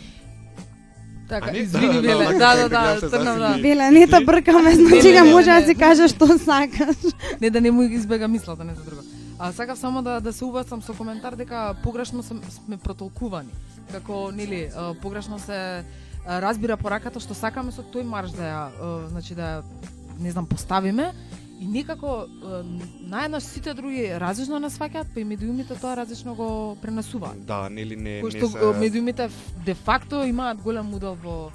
Така, 1.31 1.57
извини, 1.57 1.94
Да, 1.94 2.00
Веле. 2.00 2.24
да, 2.24 2.38
Да, 2.38 2.57
да, 2.57 2.68
да, 2.68 2.94
да, 2.94 3.00
се 3.00 3.08
тргнав, 3.10 3.38
да. 3.38 3.58
Беле, 3.62 3.90
не 3.90 4.06
те 4.06 4.25
бркаме, 4.25 4.75
значи 4.75 5.08
не, 5.08 5.12
га 5.12 5.25
може 5.25 5.50
да 5.50 5.67
си 5.67 5.75
кажеш 5.75 6.10
што 6.10 6.27
сакаш. 6.38 6.96
Не 7.40 7.50
да 7.50 7.60
не 7.60 7.71
му 7.71 7.83
избега 7.83 8.29
мислата, 8.29 8.64
не 8.64 8.75
за 8.75 8.83
друго. 8.83 9.02
А 9.40 9.52
сакав 9.52 9.78
само 9.78 10.02
да 10.02 10.20
да 10.20 10.32
се 10.32 10.44
убацам 10.44 10.82
со 10.82 10.92
коментар 10.94 11.36
дека 11.36 11.74
погрешно 11.82 12.22
сме, 12.22 12.40
сме 12.50 12.76
протолкувани. 12.76 13.48
Како 13.92 14.28
нели 14.32 14.68
погрешно 15.02 15.38
се 15.38 15.84
разбира 16.26 16.76
пораката 16.76 17.20
што 17.24 17.34
сакаме 17.34 17.72
со 17.72 17.80
тој 17.80 18.04
марш 18.04 18.36
да 18.36 18.44
ја 18.44 19.08
значи 19.08 19.34
да 19.34 19.48
ја 19.48 19.62
не 20.20 20.30
знам 20.30 20.46
поставиме 20.46 21.14
и 21.60 21.66
некако 21.66 22.26
наеднаш 23.00 23.42
сите 23.42 23.74
други 23.74 24.12
различно 24.20 24.58
не 24.60 24.68
сваќаат, 24.68 25.08
па 25.14 25.20
и 25.20 25.24
медиумите 25.24 25.76
тоа 25.80 25.96
различно 25.96 26.34
го 26.34 26.76
пренесуваат. 26.82 27.40
Да, 27.48 27.68
нели 27.68 27.96
не 27.96 28.20
не 28.22 28.30
што 28.30 28.48
се 28.48 28.60
а, 28.60 28.72
медиумите 28.76 29.30
де 29.64 29.74
факто 29.74 30.24
имаат 30.24 30.60
голем 30.60 30.94
удел 30.94 31.16
во 31.24 31.50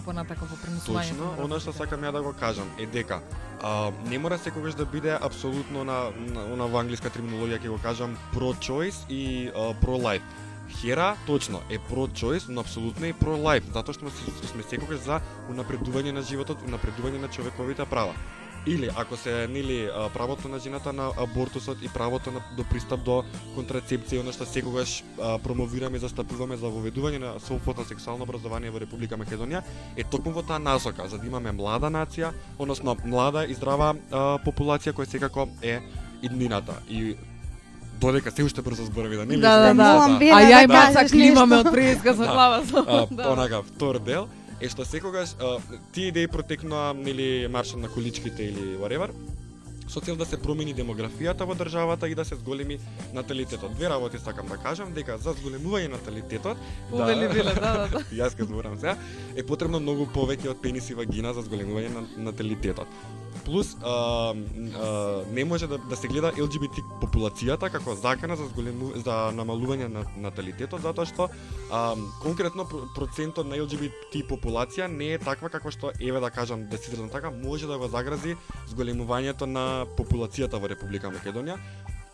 понатака 0.00 0.46
во 0.48 0.56
пренесувањето. 0.56 1.18
Точно, 1.18 1.32
на 1.36 1.44
она 1.44 1.60
што 1.60 1.72
сакам 1.76 2.00
ја 2.00 2.12
да 2.12 2.22
го 2.22 2.32
кажам 2.32 2.68
е 2.78 2.86
дека 2.86 3.20
а, 3.62 3.92
не 4.08 4.18
мора 4.18 4.38
секогаш 4.38 4.74
да 4.74 4.86
биде 4.86 5.18
апсолутно 5.20 5.84
на, 5.84 6.10
на 6.32 6.46
она 6.52 6.66
во 6.66 6.80
англиска 6.80 7.10
терминологија 7.10 7.60
ќе 7.60 7.68
го 7.68 7.78
кажам 7.82 8.16
pro-choice 8.34 9.04
и 9.08 9.50
а, 9.54 9.74
pro-life. 9.82 10.24
Хера 10.80 11.16
точно 11.26 11.60
е 11.70 11.78
pro-choice, 11.78 12.48
но 12.48 12.60
апсолутно 12.60 13.06
е 13.06 13.12
pro-life, 13.12 13.72
затоа 13.72 13.94
што 13.94 14.10
сме, 14.10 14.46
сме 14.52 14.62
секогаш 14.62 15.04
за 15.04 15.20
унапредување 15.52 16.12
на 16.16 16.22
животот, 16.22 16.64
унапредување 16.66 17.20
на 17.20 17.28
човековите 17.28 17.84
права. 17.84 18.14
Или 18.66 18.90
ако 18.96 19.16
се 19.16 19.48
нели 19.48 19.88
правото 20.14 20.48
на 20.48 20.58
жената 20.58 20.92
на 20.92 21.10
абортусот 21.18 21.82
и 21.82 21.88
правото 21.88 22.30
на, 22.30 22.40
до 22.56 22.64
пристап 22.64 23.00
до 23.00 23.24
контрацепција, 23.56 24.20
она 24.20 24.30
што 24.30 24.46
секогаш 24.46 25.02
а, 25.16 25.38
промовираме 25.38 25.96
и 25.96 26.00
застапуваме 26.00 26.54
за 26.56 26.66
воведување 26.66 27.18
на 27.18 27.40
слободно 27.40 27.82
сексуално 27.84 28.22
образование 28.22 28.70
во 28.70 28.78
Република 28.78 29.16
Македонија, 29.16 29.62
е 29.96 30.04
токму 30.04 30.30
во 30.30 30.42
таа 30.42 30.58
насока, 30.60 31.08
за 31.08 31.18
да 31.18 31.26
имаме 31.26 31.50
млада 31.52 31.86
нација, 31.88 32.30
односно 32.56 32.96
млада 33.04 33.44
и 33.44 33.54
здрава 33.54 33.96
а, 34.10 34.38
популација 34.38 34.92
која 34.92 35.08
секако 35.08 35.48
е 35.60 35.80
иднината. 36.22 36.78
И 36.88 37.16
додека 37.98 38.30
се 38.30 38.44
уште 38.44 38.62
брзо 38.62 38.84
зборови 38.84 39.16
да 39.16 39.24
не 39.24 39.36
Да, 39.36 39.58
да, 39.58 39.74
да. 39.74 39.82
таа- 39.98 40.18
Беле, 40.18 40.30
А 40.30 40.38
да 40.38 40.46
ја 40.46 40.64
и 40.64 40.68
кажеш 40.68 40.94
Маца 40.94 41.08
климаме 41.08 41.56
нешто. 41.56 41.68
од 41.68 41.74
преска 41.74 42.14
со 42.14 42.20
Да. 42.20 42.26
глава. 42.28 42.62
со- 42.64 42.84
а, 42.88 43.06
да. 43.10 43.28
онака 43.28 43.62
втор 43.64 43.98
дел 43.98 44.28
е 44.62 44.68
што 44.70 44.84
секогаш 44.86 45.34
а, 45.42 45.58
тие 45.92 46.10
идеи 46.12 46.30
протекнаа 46.30 46.94
нели 46.94 47.48
маршот 47.50 47.82
на 47.82 47.88
количките 47.90 48.46
или 48.46 48.76
whatever 48.78 49.10
со 49.92 50.00
цел 50.00 50.16
да 50.16 50.24
се 50.24 50.38
промени 50.40 50.72
демографијата 50.74 51.44
во 51.44 51.54
државата 51.54 52.08
и 52.08 52.14
да 52.14 52.24
се 52.24 52.38
зголеми 52.40 52.78
наталитетот. 53.12 53.74
Две 53.76 53.90
работи 53.92 54.18
сакам 54.18 54.48
да 54.48 54.56
кажам 54.56 54.94
дека 54.96 55.18
за 55.18 55.36
зголемување 55.36 55.92
наталитетот 55.92 56.56
Увели 56.92 57.28
биле, 57.28 57.52
да, 57.54 57.72
да, 57.76 57.88
да. 57.92 58.04
Јас 58.22 58.36
ке 58.36 58.48
зборам 58.48 58.78
сега, 58.80 58.96
е 59.36 59.44
потребно 59.44 59.80
многу 59.80 60.08
повеќе 60.14 60.54
од 60.54 60.62
пенис 60.64 60.88
и 60.90 60.96
вагина 60.96 61.34
за 61.36 61.44
зголемување 61.44 61.92
на 61.92 62.06
наталитетот. 62.30 62.88
Плюс 63.44 63.76
а, 63.82 64.34
а, 64.74 65.24
не 65.32 65.44
може 65.44 65.66
да, 65.66 65.78
да 65.78 65.96
се 65.96 66.08
гледа 66.08 66.30
ЛГБТ 66.38 66.78
популацијата 67.02 67.70
како 67.72 67.96
закана 67.98 68.36
за 68.36 68.46
зголему, 68.52 68.92
за 69.02 69.32
намалување 69.34 69.88
на 69.90 70.04
наталитетот 70.16 70.84
затоа 70.84 71.06
што 71.08 71.28
а, 71.70 71.96
конкретно 72.22 72.64
про- 72.68 72.86
процентот 72.94 73.48
на 73.48 73.58
ЛГБТ 73.58 74.22
популација 74.30 74.86
не 74.86 75.14
е 75.16 75.18
таква 75.18 75.50
каква 75.50 75.72
што 75.74 75.90
еве 75.98 76.20
да 76.20 76.30
кажам 76.30 76.68
да 76.70 76.78
се 76.78 76.94
така 77.10 77.30
може 77.30 77.66
да 77.66 77.78
го 77.78 77.88
загрази 77.88 78.36
зголемувањето 78.70 79.46
на 79.46 79.81
популацијата 79.86 80.60
во 80.60 80.70
Република 80.70 81.10
Македонија. 81.12 81.58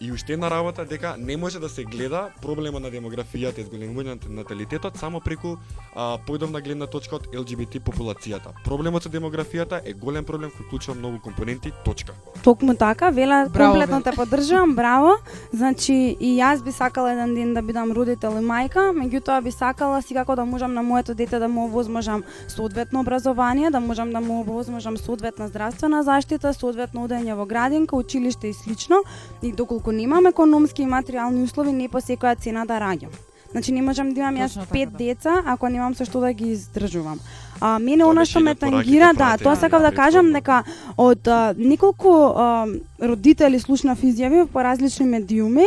И 0.01 0.12
уште 0.12 0.32
една 0.32 0.51
работа 0.51 0.84
дека 0.84 1.16
не 1.18 1.36
може 1.36 1.59
да 1.59 1.68
се 1.68 1.84
гледа 1.84 2.28
проблемот 2.42 2.82
на 2.82 2.90
демографијата 2.90 3.59
и 3.59 3.64
зголемувањето 3.66 4.28
на 4.30 4.42
наталитетот 4.42 4.96
само 4.96 5.18
преку 5.20 5.57
а, 5.94 6.18
појдовна 6.22 6.62
гледна 6.62 6.86
точка 6.86 7.16
од 7.16 7.26
ЛГБТ 7.34 7.82
популацијата. 7.82 8.53
Проблемот 8.64 9.03
со 9.03 9.11
демографијата 9.11 9.80
е 9.82 9.94
голем 9.99 10.24
проблем 10.24 10.53
кој 10.55 10.68
вклучува 10.68 10.94
многу 10.94 11.18
компоненти, 11.18 11.72
точка. 11.84 12.14
Токму 12.44 12.76
така, 12.78 13.11
Вела, 13.11 13.49
Браво, 13.51 13.72
комплетно 13.72 14.03
те 14.03 14.12
поддржувам, 14.14 14.76
браво. 14.76 15.16
Значи, 15.53 16.14
и 16.20 16.38
јас 16.38 16.62
би 16.62 16.72
сакала 16.72 17.12
еден 17.12 17.34
ден 17.34 17.55
да 17.55 17.62
бидам 17.62 17.90
родител 17.90 18.38
и 18.38 18.44
мајка, 18.44 18.94
меѓутоа 18.94 19.42
би 19.42 19.51
сакала 19.51 19.99
секако 20.03 20.36
да 20.36 20.44
можам 20.44 20.74
на 20.74 20.82
моето 20.82 21.14
дете 21.14 21.38
да 21.38 21.49
му 21.49 21.64
овозможам 21.64 22.22
соодветно 22.49 23.01
образование, 23.01 23.70
да 23.70 23.80
можам 23.80 24.12
да 24.12 24.20
му 24.20 24.40
овозможам 24.40 24.96
соодветна 24.96 25.49
здравствена 25.49 26.05
заштита, 26.05 26.55
соодветно 26.55 27.09
одење 27.09 27.34
во 27.34 27.46
градинка, 27.46 27.96
училиште 27.96 28.49
и 28.49 28.55
слично. 28.55 29.03
И 29.42 29.53
доколку 29.53 29.88
немам 29.93 30.26
економски 30.26 30.82
и 30.82 30.86
материјални 30.86 31.45
услови, 31.45 31.72
не 31.72 31.89
по 31.89 31.99
секоја 31.99 32.39
цена 32.39 32.64
да 32.64 32.80
раѓам. 32.80 33.12
Значи 33.51 33.72
не 33.72 33.82
можам 33.82 34.12
да 34.12 34.20
имам 34.20 34.36
јас 34.36 34.55
така, 34.55 34.72
пет 34.72 34.91
да. 34.93 34.99
деца 34.99 35.43
ако 35.47 35.68
немам 35.68 35.95
со 35.95 36.05
што 36.05 36.20
да 36.20 36.32
ги 36.32 36.53
издржувам. 36.53 37.20
А 37.61 37.78
мене 37.78 38.05
Тоа 38.05 38.12
она 38.12 38.24
што 38.28 38.41
ме 38.41 38.55
тангира, 38.55 39.14
да, 39.14 39.32
пратени 39.32 39.45
тоа 39.45 39.57
сакав 39.57 39.82
да 39.82 39.93
кажам 39.93 40.32
дека 40.32 40.64
од 40.97 41.28
а, 41.28 41.55
неколку 41.57 42.12
а, 42.12 42.66
родители 43.01 43.59
слушнав 43.59 44.05
изјави 44.05 44.47
по 44.47 44.62
различни 44.62 45.07
медиуми. 45.07 45.64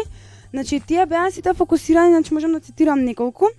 Значи 0.53 0.79
тие 0.79 1.05
беа 1.05 1.31
сите 1.31 1.53
фокусирани, 1.53 2.13
значи 2.13 2.33
можам 2.33 2.53
да 2.53 2.59
цитирам 2.59 3.03
неколку. 3.03 3.49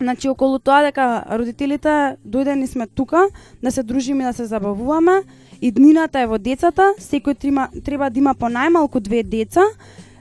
Значи 0.00 0.28
околу 0.28 0.58
тоа 0.58 0.82
дека 0.86 1.26
родителите 1.30 2.16
дојдени 2.24 2.66
сме 2.66 2.86
тука 2.86 3.28
да 3.62 3.70
се 3.70 3.82
дружиме 3.82 4.24
да 4.24 4.32
се 4.32 4.46
забавуваме. 4.46 5.22
Иднината 5.60 6.20
е 6.22 6.26
во 6.30 6.38
децата, 6.38 6.92
секој 7.02 7.34
трима, 7.34 7.68
треба 7.84 8.10
да 8.10 8.18
има 8.18 8.34
понајмалку 8.34 9.00
две 9.00 9.22
деца. 9.22 9.64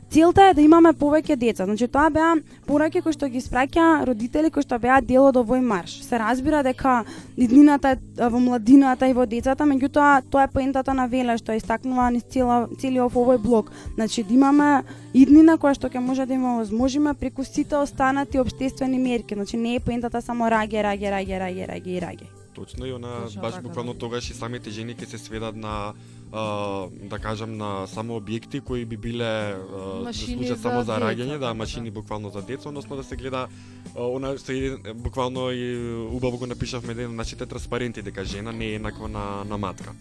Целта 0.10 0.46
е 0.48 0.54
да 0.56 0.62
имаме 0.64 0.94
повеќе 0.96 1.36
деца. 1.36 1.66
Значи 1.68 1.88
тоа 1.92 2.08
беа 2.10 2.30
пораки 2.66 3.02
кои 3.04 3.12
што 3.12 3.28
ги 3.28 3.42
спраќа 3.44 4.06
родители 4.08 4.50
кои 4.50 4.64
што 4.64 4.80
беа 4.80 5.02
дел 5.04 5.28
од 5.28 5.36
овој 5.36 5.60
марш. 5.60 5.98
Се 6.08 6.18
разбира 6.18 6.62
дека 6.64 7.02
иднината 7.36 7.92
е 7.98 8.30
во 8.32 8.40
младината 8.40 9.10
и 9.12 9.14
во 9.14 9.28
децата, 9.28 9.68
меѓутоа 9.68 10.24
тоа 10.32 10.48
е 10.48 10.54
поентата 10.54 10.96
на 10.96 11.10
Веле 11.12 11.36
што 11.38 11.52
е 11.52 11.60
истакнува 11.60 12.08
низ 12.16 12.24
цела 12.24 12.70
целиот 12.80 13.14
овој 13.14 13.38
блок. 13.38 13.72
Значи 14.00 14.24
да 14.24 14.34
имаме 14.34 14.72
иднина 15.14 15.60
која 15.60 15.76
што 15.76 15.92
ќе 15.92 16.00
може 16.00 16.26
да 16.26 16.34
има 16.34 16.56
возможиме 16.64 17.14
преку 17.14 17.44
сите 17.44 17.76
останати 17.76 18.40
обштествени 18.40 18.98
мерки. 18.98 19.36
Значи 19.36 19.58
не 19.58 19.76
е 19.76 19.80
поентата 19.80 20.22
само 20.22 20.50
раге, 20.50 20.84
раге, 20.84 21.12
раге, 21.12 21.40
раге, 21.40 21.68
раге 21.68 21.92
и. 22.00 22.37
Точно 22.58 22.86
и 22.86 22.94
она 22.94 23.22
Точно 23.24 23.42
баш 23.42 23.54
така, 23.54 23.64
буквално 23.64 23.94
да. 23.94 24.00
тогаш 24.00 24.30
и 24.30 24.34
самите 24.34 24.74
жени 24.74 24.96
ќе 24.98 25.06
се 25.06 25.18
сведат 25.22 25.56
на 25.56 25.94
а, 26.34 26.42
да 26.90 27.20
кажам 27.22 27.54
на 27.58 27.86
само 27.86 28.18
објекти 28.18 28.62
кои 28.66 28.86
би 28.86 28.98
биле 28.98 29.54
а, 29.54 30.02
да 30.02 30.14
служат 30.14 30.58
за 30.58 30.64
само 30.64 30.82
за 30.82 30.98
деца, 30.98 31.06
раѓање, 31.06 31.38
така, 31.38 31.46
да, 31.46 31.54
да. 31.54 31.54
машини 31.54 31.92
буквално 31.94 32.34
за 32.34 32.42
деца, 32.42 32.70
односно 32.70 32.98
да 32.98 33.04
се 33.04 33.16
гледа 33.16 33.46
а, 33.94 34.02
она 34.02 34.34
што 34.42 34.58
и 34.58 34.74
буквално 34.98 35.52
и 35.54 35.78
убаво 36.10 36.38
го 36.42 36.50
напишавме 36.50 36.98
на 36.98 37.14
нашите 37.14 37.46
транспаренти 37.46 38.02
дека 38.02 38.26
жена 38.26 38.52
не 38.52 38.74
е 38.74 38.82
еднаква 38.82 39.06
на 39.06 39.46
на 39.46 39.58
матка. 39.58 39.94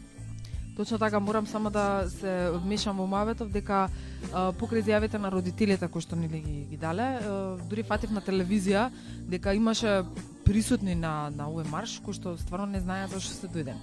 Точно 0.76 0.98
така, 0.98 1.20
морам 1.20 1.46
само 1.46 1.70
да 1.70 2.08
се 2.08 2.52
вмешам 2.56 2.96
во 2.96 3.06
маветов 3.08 3.52
дека 3.52 3.88
покрај 4.32 4.80
изјавите 4.80 5.20
на 5.20 5.28
родителите 5.32 5.88
кои 5.88 6.00
што 6.00 6.16
нели 6.16 6.40
ги, 6.40 6.56
ги 6.72 6.76
дале, 6.76 7.20
дури 7.68 7.84
фатив 7.84 8.12
на 8.16 8.20
телевизија 8.20 8.90
дека 9.28 9.54
имаше 9.56 10.04
присутни 10.46 10.94
на 10.94 11.30
на 11.34 11.50
овој 11.50 11.68
марш 11.70 11.98
кои 12.04 12.14
што 12.14 12.36
стварно 12.38 12.78
не 12.78 12.80
знаеа 12.80 13.10
зашто 13.12 13.34
сте 13.34 13.50
дојдени. 13.50 13.80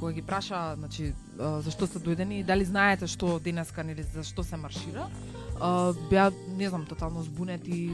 Кога 0.00 0.12
ги 0.12 0.22
праша, 0.22 0.74
значи, 0.76 1.12
зашто 1.36 1.86
сте 1.86 2.00
дојдени 2.00 2.40
и 2.40 2.44
дали 2.44 2.64
знаете 2.64 3.06
што 3.06 3.38
денеска 3.40 3.84
нели 3.84 4.02
зашто 4.02 4.42
се 4.42 4.56
маршира, 4.56 5.08
а, 5.60 5.92
беа, 6.10 6.32
не 6.48 6.68
знам, 6.68 6.86
тотално 6.86 7.22
збунети 7.22 7.92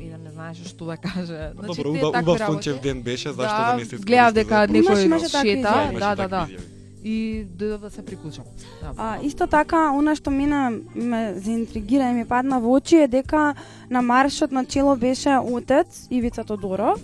еден 0.00 0.22
не 0.24 0.32
знаеше 0.32 0.64
што 0.64 0.86
да 0.86 0.96
каже. 0.96 1.52
Па 1.56 1.64
Значи, 1.64 1.82
Добро, 1.82 1.92
тие 1.92 2.04
убав, 2.04 2.22
убав 2.22 2.38
сончев 2.46 2.80
ден 2.80 3.02
беше, 3.02 3.32
зашто 3.32 3.62
да, 3.62 3.76
не 3.76 3.84
се 3.84 3.96
гледав 3.96 4.34
дека 4.34 4.66
некој 4.68 5.28
шета, 5.28 5.74
да, 5.98 6.14
да, 6.14 6.28
да. 6.28 6.44
изјави. 6.48 6.78
И 7.02 7.46
дојдов 7.56 7.80
да 7.80 7.90
се 7.90 8.04
приклучам. 8.04 8.44
Да. 8.82 8.92
А, 8.96 9.18
исто 9.24 9.46
така, 9.46 9.88
она 9.96 10.12
што 10.16 10.30
мене 10.30 10.84
ме 10.94 11.34
заинтригира 11.40 12.10
и 12.10 12.14
ми 12.14 12.24
падна 12.28 12.60
во 12.60 12.76
очи 12.76 13.04
е 13.04 13.08
дека 13.08 13.54
на 13.90 14.02
маршот 14.02 14.52
на 14.52 14.64
чело 14.64 14.96
беше 14.96 15.38
отец 15.40 16.06
Ивица 16.10 16.44
Тодоров. 16.44 17.00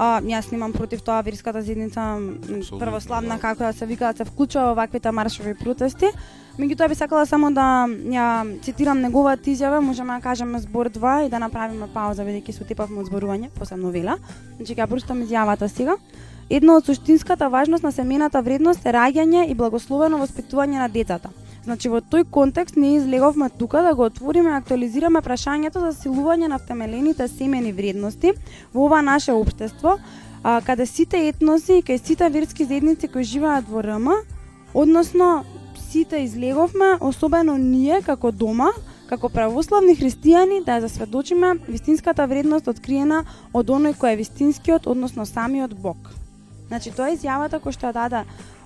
А, 0.00 0.22
јас 0.24 0.46
немам 0.48 0.72
против 0.72 1.02
тоа 1.04 1.20
верската 1.20 1.60
заедница 1.60 2.00
Апсолутно, 2.16 2.78
православна 2.80 3.34
да. 3.36 3.40
како 3.40 3.66
да 3.66 3.72
се 3.76 3.84
вика 3.86 4.08
да 4.08 4.16
се 4.16 4.24
вклучува 4.24 4.70
во 4.70 4.78
ваквите 4.78 5.12
маршови 5.12 5.52
протести. 5.54 6.08
Меѓутоа 6.56 6.88
би 6.88 6.96
сакала 6.96 7.26
само 7.28 7.50
да 7.52 7.84
ја 8.08 8.24
цитирам 8.64 9.02
неговата 9.04 9.52
изјава, 9.52 9.82
можеме 9.84 10.16
да 10.16 10.24
кажеме 10.24 10.60
збор 10.64 10.88
2 10.88 11.26
и 11.26 11.28
да 11.28 11.38
направиме 11.38 11.88
пауза 11.92 12.24
бидејќи 12.24 12.56
се 12.56 12.64
утепавме 12.64 13.04
од 13.04 13.12
зборување, 13.12 13.50
посебно 13.58 13.92
вела. 13.92 14.16
Значи 14.56 14.72
ќе 14.72 14.80
ја 14.80 14.88
прочитам 14.88 15.20
изјавата 15.20 15.68
сега. 15.68 15.98
Една 16.48 16.80
од 16.80 16.88
суштинската 16.88 17.50
важност 17.52 17.84
на 17.84 17.92
семејната 17.92 18.40
вредност 18.40 18.86
е 18.86 18.96
раѓање 18.96 19.50
и 19.50 19.54
благословено 19.54 20.16
воспитување 20.24 20.80
на 20.80 20.88
децата. 20.88 21.28
Значи 21.64 21.90
во 21.92 22.00
тој 22.00 22.24
контекст 22.24 22.76
ние 22.76 22.96
излеговме 22.96 23.50
тука 23.50 23.82
да 23.82 23.94
го 23.94 24.06
отвориме 24.08 24.50
и 24.50 24.58
актуализираме 24.58 25.20
прашањето 25.20 25.82
за 25.84 25.92
силување 25.92 26.48
на 26.48 26.58
втемелените 26.58 27.28
семени 27.28 27.72
вредности 27.72 28.32
во 28.72 28.86
ова 28.86 29.02
наше 29.02 29.32
општество, 29.32 29.98
а, 30.42 30.60
каде 30.64 30.86
сите 30.86 31.28
етноси 31.28 31.80
и 31.80 31.82
кај 31.82 32.00
сите 32.00 32.28
верски 32.28 32.64
заедници 32.64 33.08
кои 33.08 33.24
живеат 33.24 33.68
во 33.68 33.82
РМ, 33.82 34.08
односно 34.74 35.44
сите 35.90 36.22
излеговме, 36.24 36.96
особено 37.00 37.58
ние 37.58 38.00
како 38.02 38.30
дома, 38.32 38.70
како 39.10 39.28
православни 39.28 39.96
христијани 39.98 40.62
да 40.64 40.78
ја 40.78 40.86
засведочиме 40.86 41.58
вистинската 41.68 42.26
вредност 42.30 42.68
откриена 42.72 43.24
од 43.52 43.68
оној 43.68 43.98
кој 43.98 44.14
е 44.14 44.20
вистинскиот, 44.22 44.86
односно 44.86 45.26
самиот 45.26 45.74
Бог. 45.74 46.14
Значи 46.70 46.92
тоа 46.94 47.10
е 47.10 47.16
изјавата 47.18 47.58
која 47.60 47.74
што 47.74 47.90
ја 47.90 47.92
даде 47.92 48.24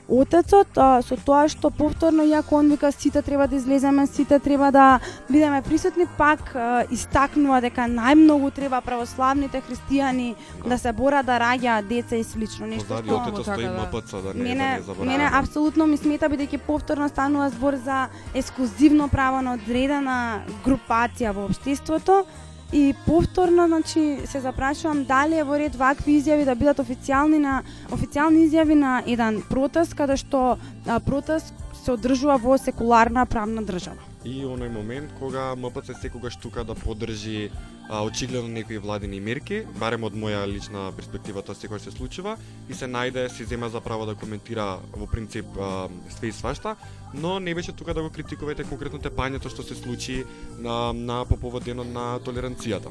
Отецот 0.08 0.68
а, 0.76 1.00
со 1.00 1.16
тоа 1.16 1.48
што 1.48 1.70
повторно 1.72 2.26
иако 2.28 2.58
он 2.60 2.68
вика 2.68 2.90
сите 2.92 3.22
треба 3.22 3.46
да 3.48 3.56
излеземе, 3.56 4.06
сите 4.06 4.38
треба 4.38 4.70
да 4.70 5.00
бидеме 5.30 5.62
присутни, 5.62 6.06
пак 6.18 6.54
а, 6.54 6.84
истакнува 6.90 7.62
дека 7.64 7.88
најмногу 7.88 8.52
треба 8.52 8.82
православните 8.84 9.62
христијани 9.64 10.34
да, 10.66 10.78
се 10.78 10.92
борат 10.92 11.26
да 11.26 11.40
раѓаат 11.40 11.88
деца 11.88 12.16
и 12.16 12.24
слично 12.24 12.66
нешто 12.66 12.84
Позади 12.84 13.08
што 13.08 13.16
отецот 13.16 13.44
така, 13.44 13.56
стои 13.56 13.64
да. 13.64 13.88
МПЦ, 13.88 14.10
да 14.12 14.34
не, 14.34 14.42
мене, 14.42 14.68
да 14.68 14.76
не 14.76 14.82
забораваме. 14.82 15.12
мене 15.12 15.30
апсолутно 15.32 15.86
ми 15.86 15.96
смета 15.96 16.28
бидејќи 16.28 16.60
повторно 16.66 17.08
станува 17.08 17.48
збор 17.50 17.76
за 17.76 18.08
ексклузивно 18.34 19.08
право 19.08 19.40
на 19.40 19.56
одредена 19.56 20.44
групација 20.66 21.32
во 21.32 21.48
општеството 21.48 22.26
и 22.74 22.94
повторно 23.06 23.66
значи 23.66 24.18
се 24.26 24.40
запрашувам 24.40 25.04
дали 25.04 25.38
е 25.38 25.44
во 25.46 25.58
ред 25.58 25.76
вакви 25.78 26.16
изјави 26.18 26.44
да 26.44 26.56
бидат 26.58 26.82
официјални 26.82 27.38
на 27.38 27.60
официјални 27.94 28.48
изјави 28.48 28.74
на 28.74 28.94
еден 29.06 29.42
протест 29.48 29.94
каде 29.94 30.16
што 30.18 30.40
а, 30.56 30.98
протест 30.98 31.54
се 31.84 31.94
одржува 31.94 32.36
во 32.42 32.58
секуларна 32.58 33.26
правна 33.30 33.62
држава. 33.62 34.13
И 34.24 34.40
оној 34.48 34.70
момент 34.72 35.12
кога 35.18 35.52
МПЦ 35.54 35.92
секогаш 36.00 36.36
тука 36.40 36.64
да 36.64 36.74
поддржи 36.74 37.50
а, 37.88 38.02
очигледно 38.04 38.48
некои 38.48 38.78
владини 38.78 39.20
мерки, 39.20 39.66
барем 39.76 40.06
од 40.08 40.16
моја 40.16 40.46
лична 40.48 40.88
перспектива 40.96 41.42
тоа 41.44 41.54
секогаш 41.54 41.84
се 41.84 41.92
случува 41.92 42.38
и 42.68 42.74
се 42.74 42.88
најде 42.88 43.28
се 43.28 43.44
зема 43.44 43.68
за 43.68 43.82
право 43.84 44.06
да 44.06 44.14
коментира 44.14 44.78
во 44.96 45.06
принцип 45.06 45.44
а, 45.60 45.88
све 46.08 46.28
и 46.28 46.32
свашта, 46.32 46.76
но 47.12 47.38
не 47.38 47.54
беше 47.54 47.72
тука 47.72 47.94
да 47.94 48.02
го 48.02 48.08
критикувате 48.10 48.64
конкретно 48.64 48.98
тепањето 48.98 49.52
што 49.52 49.62
се 49.62 49.74
случи 49.74 50.24
на, 50.58 50.92
на 50.92 51.24
по 51.28 51.36
повод 51.36 51.64
денот 51.64 51.92
на 51.92 52.16
толеранцијата. 52.24 52.88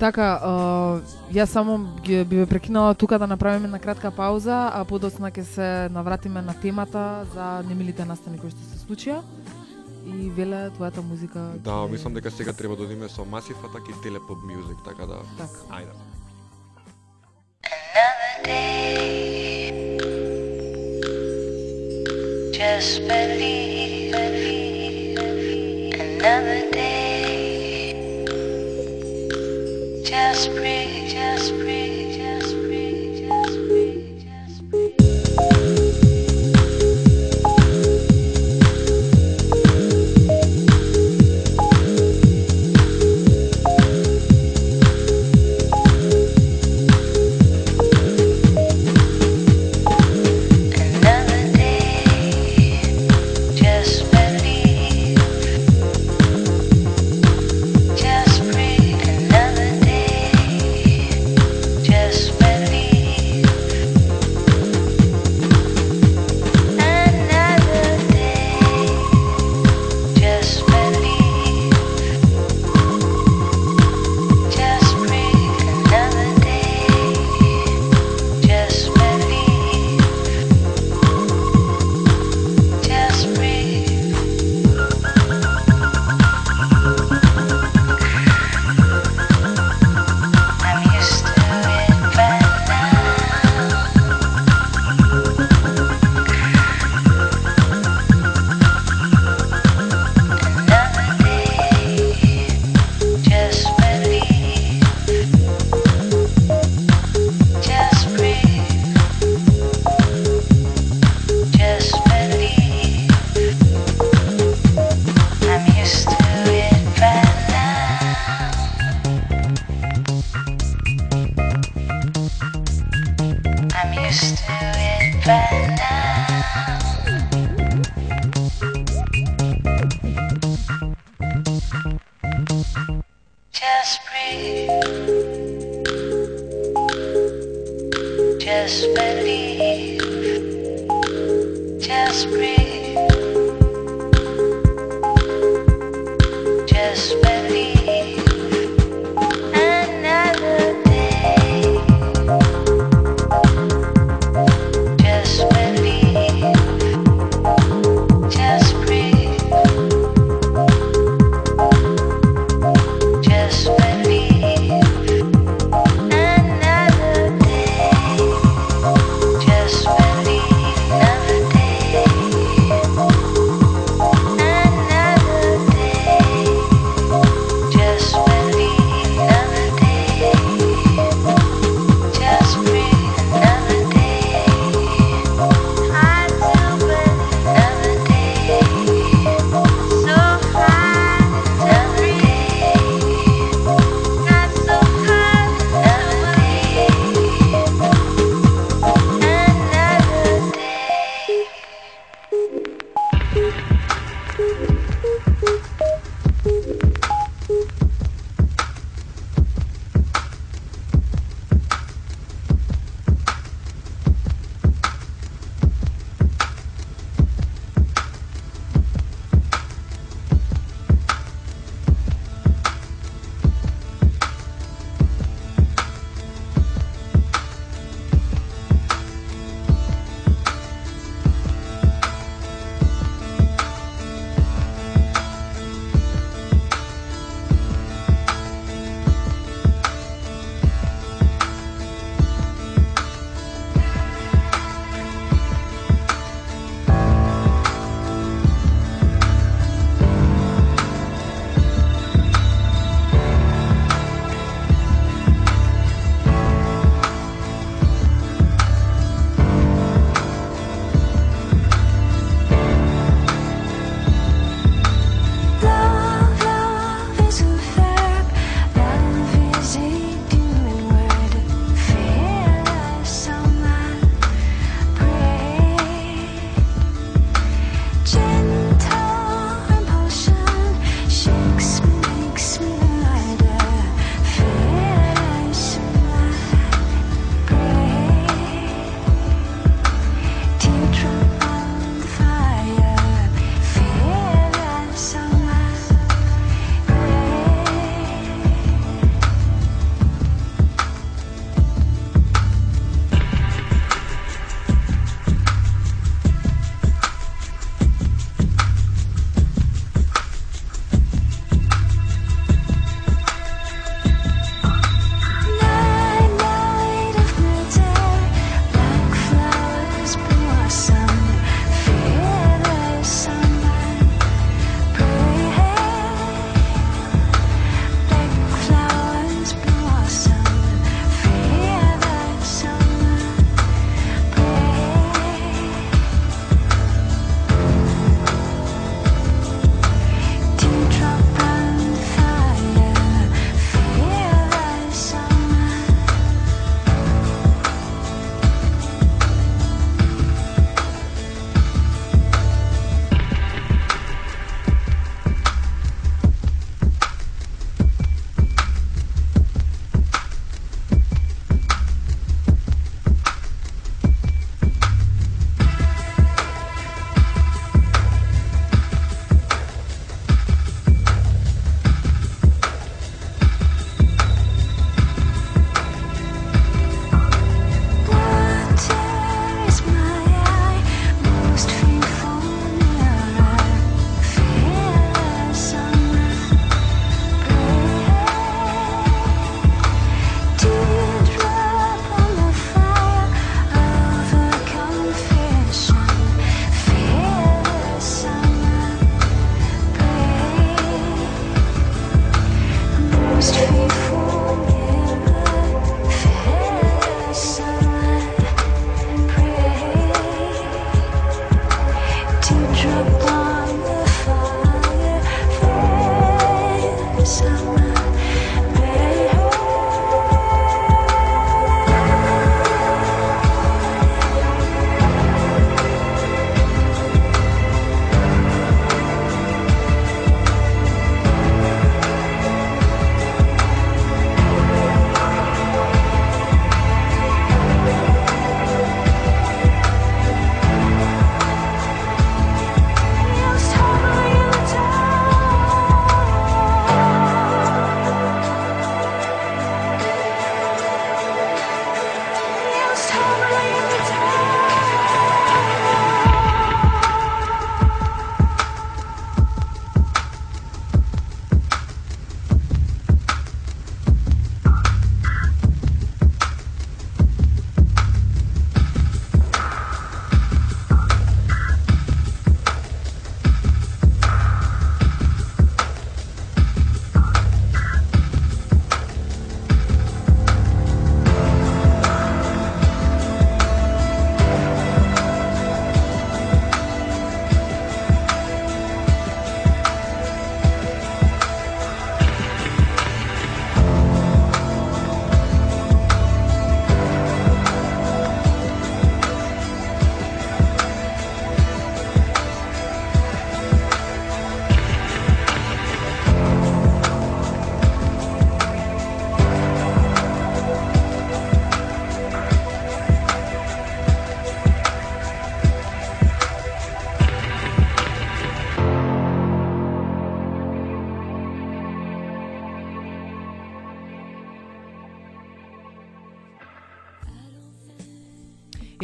Така, 0.00 0.40
ја 1.30 1.44
јас 1.44 1.52
само 1.52 1.76
ги 2.02 2.24
би 2.24 2.40
ве 2.40 2.46
прекинала 2.46 2.94
тука 2.94 3.18
да 3.18 3.26
направиме 3.26 3.68
на 3.68 3.78
кратка 3.78 4.10
пауза, 4.10 4.72
а 4.72 4.84
подоцна 4.88 5.30
ќе 5.30 5.44
се 5.44 5.68
навратиме 5.92 6.42
на 6.42 6.54
темата 6.54 7.26
за 7.34 7.62
немилите 7.68 8.04
настани 8.04 8.40
кои 8.40 8.50
што 8.50 8.64
се 8.72 8.80
случија. 8.88 9.20
И 10.06 10.30
веле 10.30 10.70
твојата 10.70 11.00
музика. 11.02 11.38
Да, 11.58 11.70
ќе- 11.72 11.90
мислам 11.90 12.14
дека 12.14 12.30
сега 12.30 12.52
треба 12.52 12.76
да 12.76 12.82
одиме 12.82 13.08
со 13.08 13.24
Massive 13.24 13.60
Attack 13.62 13.88
и 13.88 13.94
Telepop 13.94 14.40
Music, 14.44 14.84
така 14.84 15.06
да 15.06 15.18
Така. 15.38 15.60
ајде. 15.70 15.94
Just 22.52 23.00
believe, 23.02 24.10
believe, 24.12 24.33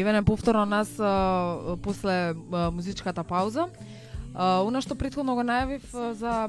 Евене 0.01 0.23
повторно 0.23 0.65
нас 0.65 0.89
а, 0.99 1.77
после 1.83 2.35
а, 2.53 2.71
музичката 2.71 3.25
пауза. 3.25 3.69
А, 4.35 4.63
она 4.65 4.81
што 4.81 4.97
претходно 4.97 5.35
го 5.37 5.45
најавив 5.45 5.85
а, 5.93 6.15
за 6.17 6.49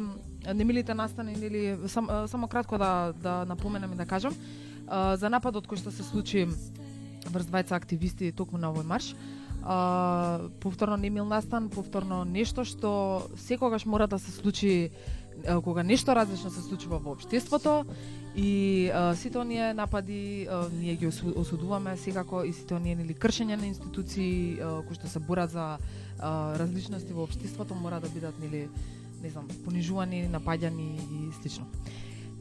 немилите 0.53 0.93
настани 0.95 1.33
или 1.33 1.75
сам, 1.91 2.07
а, 2.07 2.27
само 2.31 2.47
кратко 2.47 2.77
да 2.77 3.13
да 3.19 3.43
напоменам 3.45 3.91
и 3.91 3.95
да 3.99 4.05
кажам 4.05 4.33
а, 4.87 5.17
за 5.17 5.27
нападот 5.29 5.67
кој 5.67 5.83
што 5.83 5.91
се 5.91 6.03
случи 6.07 6.47
врз 7.27 7.51
двајца 7.51 7.75
активисти 7.75 8.31
токму 8.31 8.57
на 8.57 8.71
овој 8.71 8.87
марш. 8.87 9.11
А, 9.63 10.47
повторно 10.63 10.95
немил 10.95 11.25
настан, 11.25 11.67
повторно 11.69 12.23
нешто 12.23 12.63
што 12.63 13.27
секогаш 13.35 13.85
мора 13.85 14.07
да 14.07 14.19
се 14.19 14.31
случи 14.31 14.91
кога 15.63 15.83
нешто 15.83 16.15
различно 16.15 16.49
се 16.49 16.61
случува 16.61 16.99
во 16.99 17.19
општеството 17.19 17.83
и 18.35 18.89
а, 18.93 19.15
сите 19.15 19.37
оние 19.37 19.73
напади 19.73 20.47
а, 20.51 20.69
ние 20.73 20.95
ги 20.95 21.07
осу- 21.07 21.35
осудуваме 21.35 21.97
секако 21.97 22.43
и 22.43 22.53
сите 22.53 22.73
оние 22.73 22.95
нели 22.95 23.13
кршење 23.13 23.59
на 23.59 23.67
институции 23.67 24.59
а, 24.61 24.81
кои 24.87 24.95
што 24.95 25.07
се 25.11 25.19
борат 25.19 25.51
за 25.51 25.77
а, 26.19 26.55
различности 26.59 27.13
во 27.13 27.27
општеството 27.27 27.75
мора 27.75 27.99
да 27.99 28.09
бидат 28.09 28.39
нели 28.39 28.69
не 29.21 29.29
знам 29.29 29.47
понижувани, 29.65 30.29
напаѓани 30.31 30.97
и 30.97 31.33
слично. 31.41 31.67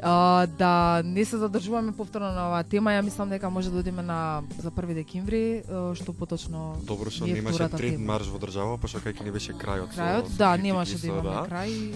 А, 0.02 0.46
да 0.46 1.02
не 1.04 1.24
се 1.24 1.36
задржуваме 1.36 1.92
повторно 1.92 2.30
на 2.32 2.46
оваа 2.48 2.64
тема, 2.64 2.94
ја 2.94 3.02
мислам 3.04 3.28
дека 3.28 3.50
може 3.50 3.70
да 3.70 3.78
одиме 3.78 4.02
на 4.02 4.42
за 4.58 4.70
1 4.70 4.94
декември, 4.94 5.62
што 5.94 6.12
поточно 6.12 6.76
Добро 6.86 7.10
што 7.10 7.26
немаше 7.26 7.68
трет 7.68 7.98
марш 8.00 8.30
во 8.32 8.38
држава, 8.38 8.78
пошто 8.78 9.02
кај 9.02 9.20
не 9.24 9.32
беше 9.32 9.52
крајот. 9.52 9.92
крајот, 9.92 10.32
со 10.32 10.38
да, 10.38 10.56
немаше 10.56 10.96
да 10.98 11.06
имаме 11.06 11.30
да. 11.30 11.44
крај. 11.50 11.92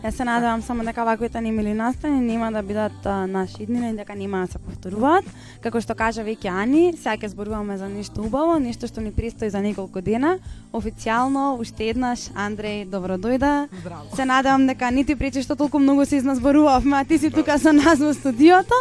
Јас 0.00 0.16
се 0.16 0.24
надевам 0.24 0.62
само 0.62 0.84
дека 0.84 1.04
ваквите 1.04 1.40
немили 1.40 1.74
настани 1.74 2.20
нема 2.20 2.52
да 2.52 2.62
бидат 2.62 3.04
а, 3.04 3.26
наши 3.26 3.62
иднина 3.62 3.90
и 3.90 3.96
дека 3.96 4.14
нема 4.14 4.40
да 4.46 4.52
се 4.52 4.58
повторуваат. 4.58 5.24
Како 5.60 5.80
што 5.80 5.94
кажа 5.94 6.24
веќе 6.24 6.48
Ани, 6.48 6.94
сега 6.96 7.18
ќе 7.20 7.28
зборуваме 7.34 7.76
за 7.76 7.88
нешто 7.88 8.24
убаво, 8.24 8.56
нешто 8.58 8.88
што 8.88 9.04
ни 9.04 9.12
престои 9.12 9.50
за 9.52 9.60
неколку 9.60 10.00
дена. 10.00 10.38
Официјално, 10.72 11.60
уште 11.60 11.90
еднаш, 11.92 12.30
Андреј, 12.32 12.86
добро 12.88 13.20
дојда. 13.20 13.68
Здраво. 13.80 14.16
Се 14.16 14.24
надевам 14.24 14.66
дека 14.66 14.90
не 14.90 15.04
ти 15.04 15.16
пречи 15.16 15.44
што 15.44 15.56
толку 15.56 15.78
многу 15.78 16.08
се 16.08 16.16
изназборувавме, 16.16 16.96
а 16.96 17.04
ти 17.04 17.18
си 17.18 17.30
тука 17.30 17.58
со 17.58 17.72
нас 17.72 18.00
во 18.00 18.14
студиото. 18.16 18.74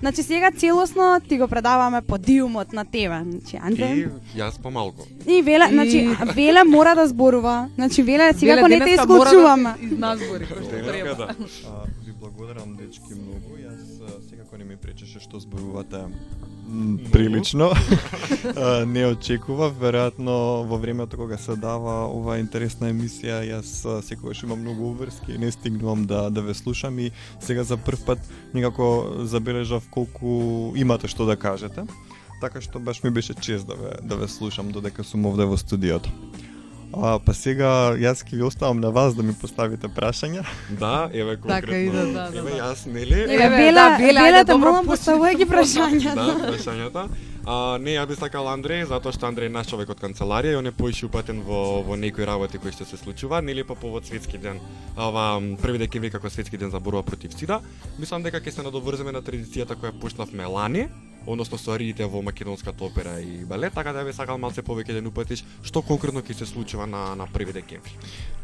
Значи 0.00 0.22
сега 0.22 0.50
целосно 0.52 1.02
ти 1.20 1.38
го 1.38 1.48
предаваме 1.48 2.02
подиумот 2.02 2.72
на 2.72 2.84
тебе. 2.86 3.20
Значи 3.22 3.56
И 3.56 3.60
Андреј 3.60 4.10
јас 4.36 4.58
помалку. 4.58 5.02
и 5.26 5.42
Веле, 5.42 5.64
И- 5.64 5.72
значи 5.72 5.98
Веле 6.34 6.64
мора 6.64 6.94
да 6.94 7.06
зборува. 7.06 7.68
Значи 7.74 8.02
Веле 8.02 8.32
сега 8.32 8.54
ако 8.54 8.68
не 8.68 8.78
те 8.78 8.84
мора 8.86 8.92
исклучуваме. 8.92 9.70
Да 9.72 9.78
се 9.78 9.84
изназбори 9.86 10.44
кој 10.44 10.62
што 10.62 10.70
треба. 10.82 11.14
да. 11.16 11.34
А, 11.66 11.84
ви 12.04 12.12
благодарам 12.12 12.76
дечки 12.76 13.12
многу. 13.12 13.56
Јас 13.58 13.80
не 14.56 14.64
ми 14.64 14.76
пречеше 14.76 15.20
што 15.20 15.40
зборувате 15.40 16.06
прилично. 17.12 17.70
Не 18.86 19.06
очекував, 19.06 19.76
веројатно 19.80 20.64
во 20.66 20.78
времето 20.78 21.16
кога 21.16 21.38
се 21.38 21.56
дава 21.56 22.06
оваа 22.10 22.38
интересна 22.40 22.90
емисија, 22.90 23.42
јас 23.46 24.02
секогаш 24.02 24.42
имам 24.42 24.60
многу 24.64 24.90
обврски 24.90 25.34
и 25.34 25.38
не 25.38 25.50
стигнувам 25.52 26.06
да 26.06 26.30
да 26.30 26.42
ве 26.42 26.54
слушам 26.54 26.98
и 26.98 27.10
сега 27.40 27.64
за 27.64 27.76
прв 27.76 28.04
пат 28.06 28.18
некако 28.54 29.14
забележав 29.24 29.88
колку 29.90 30.72
имате 30.76 31.08
што 31.08 31.26
да 31.26 31.36
кажете. 31.36 31.86
Така 32.40 32.60
што 32.60 32.80
баш 32.80 33.02
ми 33.02 33.10
беше 33.10 33.34
чест 33.34 33.66
да 33.66 33.74
ве 33.74 33.96
да 34.02 34.16
ве 34.16 34.28
слушам 34.28 34.70
додека 34.70 35.04
сум 35.04 35.26
овде 35.26 35.44
во 35.44 35.56
студиото. 35.56 36.10
А, 36.94 37.18
па 37.18 37.34
сега 37.34 37.96
јас 37.98 38.22
ќе 38.24 38.36
ви 38.38 38.42
оставам 38.46 38.80
на 38.80 38.90
вас 38.90 39.14
да 39.14 39.22
ми 39.22 39.34
поставите 39.34 39.88
прашања. 39.88 40.44
Да, 40.70 41.10
еве 41.12 41.36
конкретно. 41.36 41.66
Така 41.66 41.78
иде, 41.78 42.04
да, 42.12 42.30
да, 42.30 42.38
Еве 42.38 42.50
да. 42.50 42.56
јас 42.56 42.86
нели? 42.86 43.20
Еве, 43.26 43.72
да, 43.72 43.96
Веле, 43.98 44.20
ајде, 44.20 44.44
те 44.46 44.52
добро, 44.52 44.70
молам, 44.70 44.86
пусти. 44.86 45.10
поставувај 45.10 45.36
ги 45.36 45.46
прашањата. 45.50 46.14
Да, 46.14 46.52
прашањата. 46.52 47.08
А, 47.46 47.78
не, 47.78 47.94
ја 47.94 48.06
би 48.06 48.16
сакал 48.18 48.48
Андреј, 48.50 48.86
затоа 48.90 49.12
што 49.12 49.26
Андреј 49.28 49.46
е 49.46 49.54
наш 49.54 49.68
човек 49.70 49.90
од 49.90 50.00
канцеларија 50.02 50.56
и 50.56 50.58
он 50.58 50.66
е 50.66 50.72
поише 50.74 51.06
упатен 51.06 51.42
во, 51.46 51.82
во 51.86 51.94
некои 51.96 52.26
работи 52.26 52.58
кои 52.58 52.72
што 52.74 52.84
се 52.84 52.96
случува, 52.96 53.42
нели 53.42 53.62
по 53.62 53.74
повод 53.74 54.06
светски 54.06 54.38
ден, 54.38 54.58
ова 54.96 55.38
први 55.62 55.78
декември 55.78 56.10
како 56.10 56.30
светски 56.30 56.58
ден 56.58 56.70
за 56.70 56.80
борба 56.80 57.02
против 57.02 57.34
сида. 57.38 57.60
Мислам 57.98 58.22
дека 58.26 58.40
ќе 58.40 58.50
се 58.50 58.62
надоврземе 58.66 59.12
на 59.12 59.22
традицијата 59.22 59.78
која 59.78 59.94
почнавме 60.00 60.46
лани, 60.46 60.88
односно 61.26 61.58
со 61.58 61.76
во 62.08 62.22
македонската 62.22 62.84
опера 62.84 63.20
и 63.20 63.44
балет, 63.44 63.74
така 63.74 63.92
да 63.92 64.00
ја 64.00 64.06
би 64.06 64.12
сакал 64.12 64.38
малце 64.38 64.62
повеќе 64.62 64.94
да 64.94 65.00
ни 65.00 65.08
упатиш 65.08 65.44
што 65.62 65.82
конкретно 65.82 66.22
ќе 66.22 66.34
се 66.38 66.46
случува 66.46 66.86
на 66.86 67.14
на 67.14 67.26
1 67.26 67.52
декември. 67.52 67.92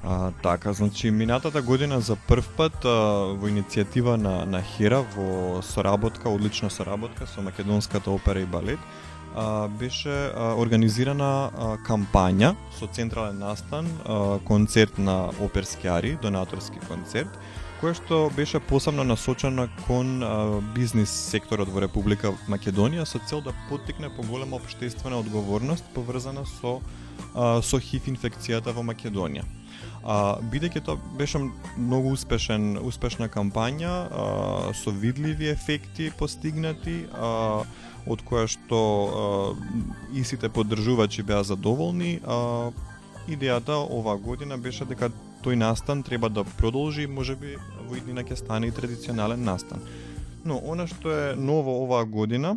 А, 0.02 0.30
така, 0.42 0.72
значи 0.72 1.10
минатата 1.10 1.62
година 1.62 2.00
за 2.00 2.16
прв 2.16 2.48
пат 2.56 2.84
а, 2.84 3.34
во 3.38 3.48
иницијатива 3.48 4.16
на 4.16 4.44
на 4.46 4.62
Хера 4.62 5.04
во 5.16 5.62
соработка, 5.62 6.28
одлична 6.28 6.70
соработка 6.70 7.26
со 7.26 7.42
македонската 7.42 8.10
опера 8.10 8.40
и 8.40 8.44
балет, 8.44 8.78
а, 9.34 9.68
беше 9.68 10.10
а, 10.10 10.54
организирана 10.58 11.50
а, 11.54 11.76
кампања 11.86 12.54
со 12.78 12.86
централен 12.86 13.38
настан, 13.38 13.86
а, 14.04 14.38
концерт 14.44 14.98
на 14.98 15.30
оперски 15.40 15.88
ари, 15.88 16.16
донаторски 16.22 16.78
концерт, 16.88 17.38
кое 17.82 17.96
што 17.98 18.30
беше 18.30 18.60
посебно 18.62 19.02
насочена 19.02 19.66
кон 19.88 20.22
а, 20.22 20.60
бизнис 20.74 21.10
секторот 21.10 21.66
во 21.66 21.80
Република 21.82 22.30
Македонија 22.46 23.02
со 23.10 23.18
цел 23.26 23.40
да 23.42 23.50
поттикне 23.68 24.06
поголема 24.06 24.60
општествена 24.60 25.18
одговорност 25.18 25.82
поврзана 25.94 26.44
со 26.46 26.78
а, 27.34 27.58
со 27.58 27.80
ХИВ 27.82 28.06
инфекцијата 28.14 28.70
во 28.70 28.84
Македонија. 28.86 29.42
А, 30.04 30.38
бидејќи 30.52 30.84
тоа 30.86 31.00
беше 31.18 31.42
многу 31.74 32.14
успешен 32.14 32.78
успешна 32.78 33.26
кампања 33.26 33.90
а, 33.90 34.28
со 34.78 34.94
видливи 34.94 35.50
ефекти 35.50 36.12
постигнати 36.18 37.00
а, 37.10 37.66
од 38.06 38.22
која 38.22 38.46
што 38.46 38.78
а, 38.78 39.26
и 40.14 40.22
сите 40.22 40.54
поддржувачи 40.54 41.26
беа 41.26 41.42
задоволни 41.42 42.20
а, 42.22 42.70
идејата 43.26 43.82
оваа 43.90 44.22
година 44.22 44.58
беше 44.58 44.86
дека 44.86 45.10
тој 45.42 45.58
настан 45.58 46.02
треба 46.02 46.28
да 46.28 46.44
продолжи 46.44 47.06
можеби 47.06 47.58
во 47.88 47.96
иднина 47.96 48.22
ќе 48.22 48.38
стане 48.38 48.68
и 48.68 48.74
традиционален 48.74 49.44
настан. 49.44 49.82
Но 50.44 50.58
она 50.58 50.86
што 50.86 51.10
е 51.10 51.34
ново 51.36 51.82
оваа 51.84 52.04
година 52.04 52.56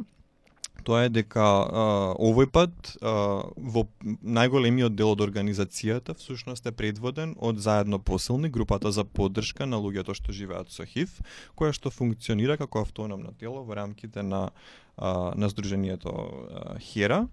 тоа 0.86 1.06
е 1.06 1.10
дека 1.10 1.42
а, 1.42 1.86
овој 2.22 2.48
пат 2.54 2.94
а, 3.02 3.42
во 3.56 3.86
најголемиот 4.04 4.96
дел 4.96 5.14
од 5.16 5.24
организацијата 5.26 6.16
всушност 6.20 6.66
е 6.70 6.76
предводен 6.76 7.34
од 7.42 7.60
заедно 7.64 8.00
посилни 8.00 8.50
групата 8.50 8.92
за 8.92 9.06
поддршка 9.06 9.66
на 9.66 9.82
луѓето 9.82 10.14
што 10.18 10.36
живеат 10.36 10.70
со 10.72 10.86
ХИВ, 10.86 11.18
која 11.58 11.74
што 11.74 11.94
функционира 11.94 12.60
како 12.62 12.86
автономно 12.86 13.34
тело 13.40 13.66
во 13.66 13.76
рамките 13.76 14.24
на 14.24 14.52
а, 14.98 15.34
на 15.36 15.50
здружението 15.50 16.14
а, 16.14 16.80
Хера 16.80 17.26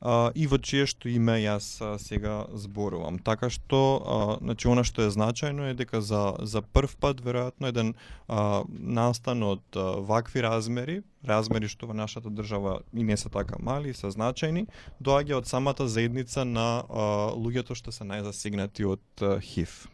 а, 0.00 0.32
и 0.34 0.46
во 0.46 0.58
чие 0.58 0.86
што 0.88 1.08
име 1.12 1.38
јас 1.42 1.68
а, 1.80 1.98
сега 2.00 2.46
зборувам. 2.52 3.18
Така 3.18 3.50
што, 3.50 3.80
а, 4.00 4.18
значи, 4.40 4.68
она 4.68 4.84
што 4.84 5.04
е 5.04 5.12
значајно 5.12 5.70
е 5.70 5.76
дека 5.76 6.00
за, 6.00 6.36
за 6.40 6.62
прв 6.62 6.96
пат, 6.96 7.20
веројатно, 7.20 7.68
еден 7.68 7.94
а, 8.26 8.64
настан 8.70 9.42
од 9.42 9.64
а, 9.76 10.00
вакви 10.00 10.42
размери, 10.42 11.02
размери 11.26 11.68
што 11.68 11.90
во 11.90 11.94
нашата 11.94 12.32
држава 12.32 12.80
и 12.92 13.04
не 13.04 13.16
се 13.16 13.28
така 13.28 13.60
мали, 13.60 13.94
се 13.94 14.08
значајни, 14.08 14.66
доаѓа 15.00 15.44
од 15.44 15.46
самата 15.46 15.88
заедница 15.88 16.44
на 16.44 16.84
а, 16.88 17.08
луѓето 17.36 17.76
што 17.76 17.92
се 17.92 18.08
најзасегнати 18.08 18.88
од 18.88 19.04
а, 19.20 19.38
ХИВ. 19.40 19.84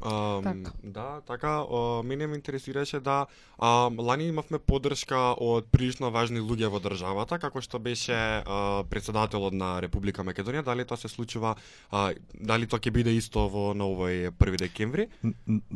Um, 0.00 0.42
Така. 0.42 0.70
Да, 0.84 1.20
така, 1.26 1.64
о, 1.70 2.02
мене 2.02 2.26
ме 2.26 2.34
интересираше 2.34 3.00
да 3.00 3.26
а, 3.58 3.90
лани 3.98 4.28
имавме 4.28 4.58
поддршка 4.58 5.32
од 5.40 5.70
прилично 5.72 6.10
важни 6.12 6.40
луѓе 6.40 6.68
во 6.68 6.80
државата, 6.84 7.38
како 7.40 7.62
што 7.64 7.80
беше 7.80 8.12
а, 8.12 8.84
председателот 8.90 9.56
на 9.56 9.80
Република 9.80 10.20
Македонија, 10.20 10.64
дали 10.66 10.84
тоа 10.84 11.00
се 11.00 11.08
случува, 11.08 11.54
а, 11.90 12.12
дали 12.36 12.68
тоа 12.68 12.80
ќе 12.80 12.92
биде 12.92 13.16
исто 13.16 13.46
во 13.48 13.72
на 13.72 13.88
овој 13.88 14.30
1 14.36 14.60
декември? 14.66 15.08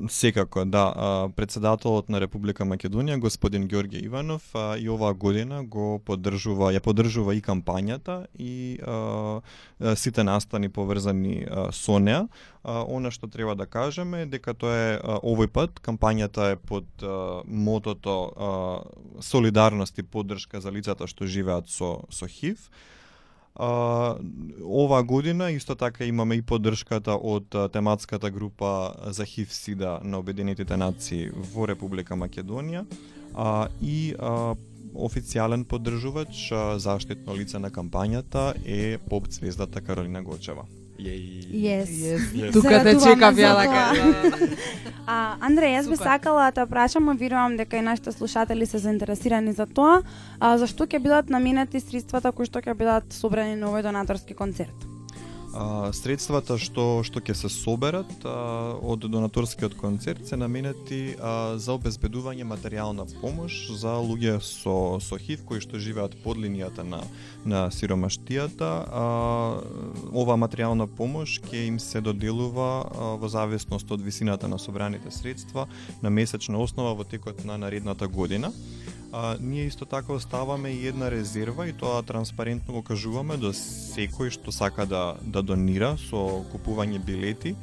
Секако, 0.08 0.64
да. 0.64 0.92
а, 0.92 1.28
Председателот 1.36 2.12
на 2.12 2.20
Република 2.20 2.68
Македонија, 2.68 3.16
господин 3.16 3.68
Ѓорѓе 3.68 4.04
Иванов, 4.04 4.52
а, 4.54 4.76
и 4.76 4.88
оваа 4.92 5.14
година 5.14 5.64
го 5.64 5.98
поддржува, 6.04 6.74
ја 6.76 6.84
поддржува 6.84 7.34
и 7.34 7.40
кампањата 7.40 8.26
и 8.36 8.78
а, 8.84 9.40
а, 9.80 9.96
сите 9.96 10.24
настани 10.24 10.68
поврзани 10.68 11.46
а, 11.48 11.70
со 11.72 11.98
неа. 11.98 12.26
А, 12.62 12.84
она 12.84 13.10
што 13.10 13.26
треба 13.26 13.54
да 13.56 13.64
кажеме 13.66 14.22
е 14.22 14.26
дека 14.28 14.52
тоа 14.52 14.76
е 14.76 14.92
а, 15.00 15.16
овој 15.24 15.48
пат 15.48 15.80
кампањата 15.80 16.52
е 16.52 16.56
под 16.56 16.84
а, 17.00 17.40
мотото 17.48 18.16
а, 18.28 18.48
солидарност 19.24 19.98
и 19.98 20.02
поддршка 20.02 20.60
за 20.60 20.72
лицата 20.72 21.06
што 21.08 21.26
живеат 21.26 21.72
со 21.72 22.04
со 22.10 22.28
ХИВ. 22.28 22.68
А, 23.56 24.16
оваа 24.60 25.02
година 25.02 25.50
исто 25.50 25.74
така 25.74 26.04
имаме 26.04 26.36
и 26.36 26.42
поддршката 26.42 27.16
од 27.16 27.54
а, 27.54 27.68
тематската 27.68 28.30
група 28.30 28.92
за 29.06 29.24
ХИВ 29.24 29.52
СИДА 29.52 30.00
на 30.04 30.18
Обединетите 30.18 30.76
нации 30.76 31.30
во 31.32 31.64
Република 31.64 32.14
Македонија 32.14 32.84
а, 33.34 33.68
и 33.80 34.12
а, 34.18 34.54
официјален 34.94 35.64
поддржувач, 35.64 36.52
а, 36.52 36.78
заштитно 36.78 37.34
лице 37.34 37.58
на 37.58 37.70
кампањата 37.70 38.52
е 38.66 38.98
поп 38.98 39.32
звездата 39.32 39.80
Каролина 39.80 40.22
Гочева. 40.22 40.68
Јеј. 41.00 41.40
Yes. 41.50 41.88
Yes. 41.88 42.20
Yes. 42.32 42.52
Тука 42.52 42.82
те 42.84 42.94
тоа. 42.94 43.16
така. 43.16 43.94
А, 45.10 45.34
Андре, 45.42 45.72
јас 45.74 45.88
би 45.90 45.96
сакала 45.98 46.44
да 46.50 46.60
те 46.60 46.70
прашам, 46.70 47.08
а 47.10 47.16
верувам 47.18 47.56
дека 47.58 47.80
и 47.80 47.82
нашите 47.82 48.12
слушатели 48.12 48.66
се 48.66 48.78
заинтересирани 48.78 49.52
за 49.52 49.66
тоа, 49.66 50.04
а 50.38 50.54
зашто 50.58 50.86
ќе 50.86 51.02
бидат 51.02 51.32
наменети 51.34 51.80
средствата 51.82 52.30
кои 52.30 52.46
што 52.46 52.62
ќе 52.62 52.76
бидат 52.78 53.10
собрани 53.10 53.56
на 53.58 53.72
овој 53.72 53.82
донаторски 53.82 54.38
концерт? 54.38 54.86
А, 55.52 55.90
средствата 55.92 56.54
што 56.62 57.02
што 57.02 57.18
ќе 57.18 57.34
се 57.34 57.48
соберат 57.50 58.10
а, 58.22 58.76
од 58.78 59.02
донаторскиот 59.02 59.74
концерт 59.74 60.22
се 60.28 60.36
наменети 60.38 61.16
а, 61.18 61.58
за 61.58 61.74
обезбедување 61.74 62.46
материјална 62.46 63.08
помош 63.18 63.56
за 63.74 63.96
луѓе 63.98 64.38
со 64.46 65.00
со 65.02 65.18
ХИВ 65.18 65.42
кои 65.48 65.58
што 65.64 65.82
живеат 65.82 66.14
под 66.22 66.38
линијата 66.38 66.86
на 66.86 67.02
на 67.44 67.66
сиромаштијата. 67.74 68.70
А, 68.86 69.04
ова 70.14 70.38
материјална 70.38 70.86
помош 70.86 71.40
ќе 71.50 71.66
им 71.66 71.82
се 71.82 72.00
доделува 72.00 72.70
а, 72.86 73.10
во 73.18 73.28
зависност 73.28 73.90
од 73.90 74.06
висината 74.06 74.48
на 74.48 74.58
собраните 74.58 75.10
средства 75.10 75.66
на 76.02 76.10
месечна 76.10 76.62
основа 76.62 76.94
во 76.94 77.04
текот 77.04 77.44
на 77.44 77.58
наредната 77.58 78.06
година. 78.08 78.52
А, 79.12 79.36
ние 79.40 79.64
исто 79.64 79.84
така 79.84 80.12
оставаме 80.12 80.70
и 80.70 80.86
една 80.86 81.10
резерва 81.10 81.66
и 81.66 81.72
тоа 81.72 82.02
транспарентно 82.02 82.74
го 82.74 82.82
кажуваме 82.82 83.36
до 83.36 83.50
секој 83.50 84.30
што 84.30 84.54
сака 84.54 84.86
да 84.86 85.18
да 85.22 85.42
донира 85.42 85.96
со 85.98 86.46
купување 86.52 87.02
билети. 87.02 87.56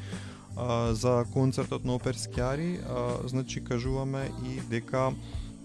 А, 0.58 0.92
за 0.94 1.24
концертот 1.34 1.86
на 1.86 1.96
Оперскјари, 1.96 2.84
а, 2.84 3.28
значи 3.28 3.64
кажуваме 3.64 4.28
и 4.44 4.60
дека 4.70 5.14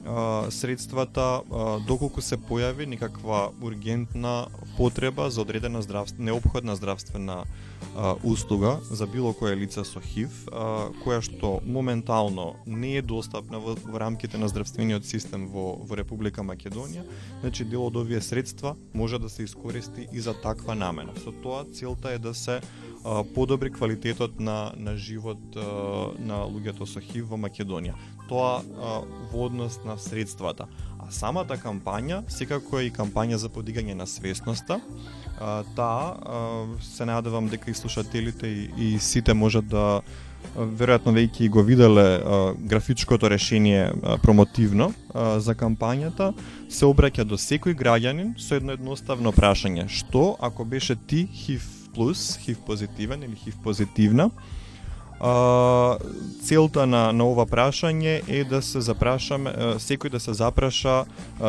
а, 0.07 0.51
средствата 0.51 1.43
а, 1.43 1.78
доколку 1.87 2.22
се 2.22 2.39
појави 2.39 2.87
некаква 2.87 3.51
ургентна 3.62 4.47
потреба 4.76 5.30
за 5.30 5.43
одредена 5.43 5.83
здравствена 5.83 6.24
необходна 6.24 6.76
здравствена 6.76 7.45
а, 7.97 8.14
услуга 8.24 8.80
за 8.91 9.07
било 9.07 9.33
кое 9.33 9.57
лице 9.57 9.85
со 9.85 10.01
ХИВ, 10.01 10.30
а, 10.53 10.91
која 11.05 11.20
што 11.22 11.61
моментално 11.66 12.57
не 12.66 12.97
е 12.97 13.03
достапна 13.03 13.61
во, 13.61 13.74
во 13.74 13.99
рамките 13.99 14.39
на 14.39 14.49
здравствениот 14.49 15.07
систем 15.07 15.49
во, 15.49 15.76
во 15.76 15.97
Република 15.97 16.43
Македонија, 16.43 17.05
значи 17.41 17.64
дел 17.64 17.87
од 17.87 17.97
овие 17.97 18.20
средства 18.20 18.76
може 18.95 19.18
да 19.18 19.28
се 19.28 19.43
искористи 19.43 20.09
и 20.12 20.20
за 20.20 20.35
таква 20.35 20.74
намена. 20.74 21.12
Со 21.24 21.33
тоа 21.33 21.64
целта 21.72 22.12
е 22.12 22.18
да 22.18 22.35
се 22.35 22.61
а, 23.05 23.24
подобри 23.24 23.70
квалитетот 23.70 24.41
на, 24.41 24.72
на 24.76 24.97
живот 24.97 25.41
а, 25.57 26.12
на 26.18 26.45
луѓето 26.47 26.87
со 26.87 27.01
ХИВ 27.01 27.28
во 27.33 27.37
Македонија. 27.37 27.95
Тоа 28.28 28.62
а, 28.62 29.03
во 29.33 29.47
однос 29.47 29.80
на 29.85 29.99
средствата. 29.99 30.68
Самата 31.13 31.59
кампања, 31.61 32.23
секако 32.33 32.81
е 32.81 32.89
и 32.89 32.93
кампања 32.93 33.37
за 33.37 33.51
подигање 33.53 33.95
на 33.95 34.07
свесноста, 34.09 34.81
а, 35.39 35.63
таа 35.77 36.17
а, 36.17 36.41
се 36.81 37.05
надевам 37.05 37.51
дека 37.53 37.71
и 37.71 37.75
слушателите 37.75 38.49
и, 38.49 38.71
и 38.79 38.99
сите 38.99 39.35
можат 39.35 39.69
да 39.69 40.01
веројатно 40.57 41.13
веќе 41.15 41.45
и 41.45 41.51
го 41.53 41.63
виделе 41.63 42.07
а, 42.17 42.41
графичкото 42.57 43.31
решение 43.31 43.91
а, 43.93 44.17
промотивно 44.19 44.93
а, 45.13 45.39
за 45.41 45.55
кампањата 45.55 46.33
се 46.69 46.89
обраќа 46.89 47.29
до 47.29 47.37
секој 47.37 47.77
граѓанин 47.77 48.35
со 48.41 48.57
едно 48.57 48.73
едноставно 48.79 49.33
прашање. 49.37 49.89
Што 49.93 50.37
ако 50.41 50.65
беше 50.65 50.97
ти 50.97 51.27
HIV 51.29 51.93
плюс, 51.95 52.39
HIV 52.41 52.65
позитивен 52.67 53.23
или 53.23 53.37
HIV 53.37 53.63
позитивна? 53.63 54.31
А, 55.23 55.99
целта 56.43 56.87
на, 56.87 57.12
на 57.14 57.25
ова 57.31 57.45
прашање 57.47 58.16
е 58.27 58.43
да 58.43 58.59
се 58.59 58.81
запрашаме, 58.83 59.53
секој 59.79 60.11
да 60.11 60.20
се 60.20 60.35
запраша 60.35 61.05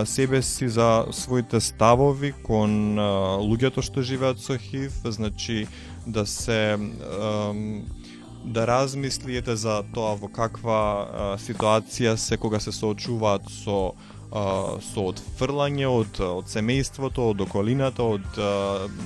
себе 0.05 0.41
си 0.45 0.69
за 0.69 1.05
своите 1.09 1.57
ставови 1.57 2.35
кон 2.45 3.01
луѓето 3.41 3.81
што 3.81 4.05
живеат 4.05 4.37
со 4.37 4.59
ХИВ, 4.61 4.93
значи 5.09 5.65
да 6.05 6.25
се 6.29 6.77
да 8.45 8.67
размислиете 8.67 9.55
за 9.55 9.81
тоа 9.95 10.13
во 10.21 10.29
каква 10.29 11.35
ситуација 11.41 12.13
се 12.13 12.37
кога 12.37 12.59
се 12.59 12.71
соочуваат 12.71 13.49
со 13.49 13.95
а, 14.33 14.79
со 14.81 15.05
одфрлање 15.11 15.85
од 15.87 16.19
од 16.25 16.49
семејството, 16.49 17.29
од 17.33 17.41
околината, 17.45 18.03
од 18.03 18.39
а, 18.41 18.49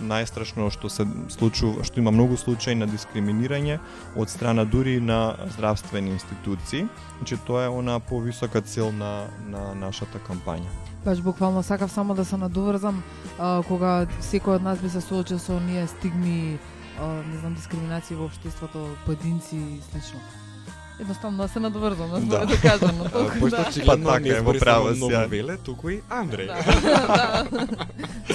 најстрашно 0.08 0.70
што 0.72 0.90
се 0.90 1.06
случува, 1.34 1.84
што 1.88 2.00
има 2.00 2.14
многу 2.16 2.40
случаи 2.40 2.76
на 2.80 2.88
дискриминирање 2.88 3.80
од 4.16 4.32
страна 4.32 4.66
дури 4.66 5.00
на 5.04 5.36
здравствени 5.58 6.16
институции. 6.16 6.88
Значи 7.18 7.38
тоа 7.48 7.68
е 7.68 7.74
она 7.74 8.00
повисока 8.00 8.62
цел 8.62 8.92
на 8.92 9.28
на 9.52 9.74
нашата 9.76 10.20
кампања. 10.20 10.72
Баш 11.06 11.22
буквално 11.22 11.64
сакав 11.64 11.92
само 11.92 12.16
да 12.16 12.26
се 12.26 12.38
надоврзам 12.38 13.04
а, 13.40 13.62
кога 13.68 14.08
секој 14.22 14.56
од 14.56 14.64
нас 14.64 14.80
би 14.80 14.90
се 14.90 15.02
соочил 15.02 15.40
со 15.40 15.60
оние 15.60 15.88
стигми, 15.88 16.60
а, 17.00 17.22
не 17.28 17.40
знам, 17.40 17.56
дискриминација 17.56 18.18
во 18.18 18.32
општеството, 18.32 18.88
поединци 19.06 19.56
и 19.56 19.80
слично. 19.92 20.47
Едноставно 21.00 21.38
да 21.38 21.48
се 21.48 21.60
надоврзам, 21.60 22.10
да, 22.10 22.20
Да. 22.20 22.40
да. 22.40 22.46
да 22.46 22.62
кажам, 22.62 22.98
но 22.98 23.10
толку 23.10 23.40
Пошто 23.40 23.56
да. 23.56 23.66
очигледно 23.70 24.06
Па 24.06 24.12
така 24.12 24.20
не 24.20 24.30
е, 24.30 24.34
во 24.34 24.54
избори 24.54 24.60
само 24.60 25.10
ја. 25.10 25.28
веле, 25.28 25.58
туку 25.58 25.90
и 25.90 26.02
Андреј. 26.02 26.48
да. 26.82 27.48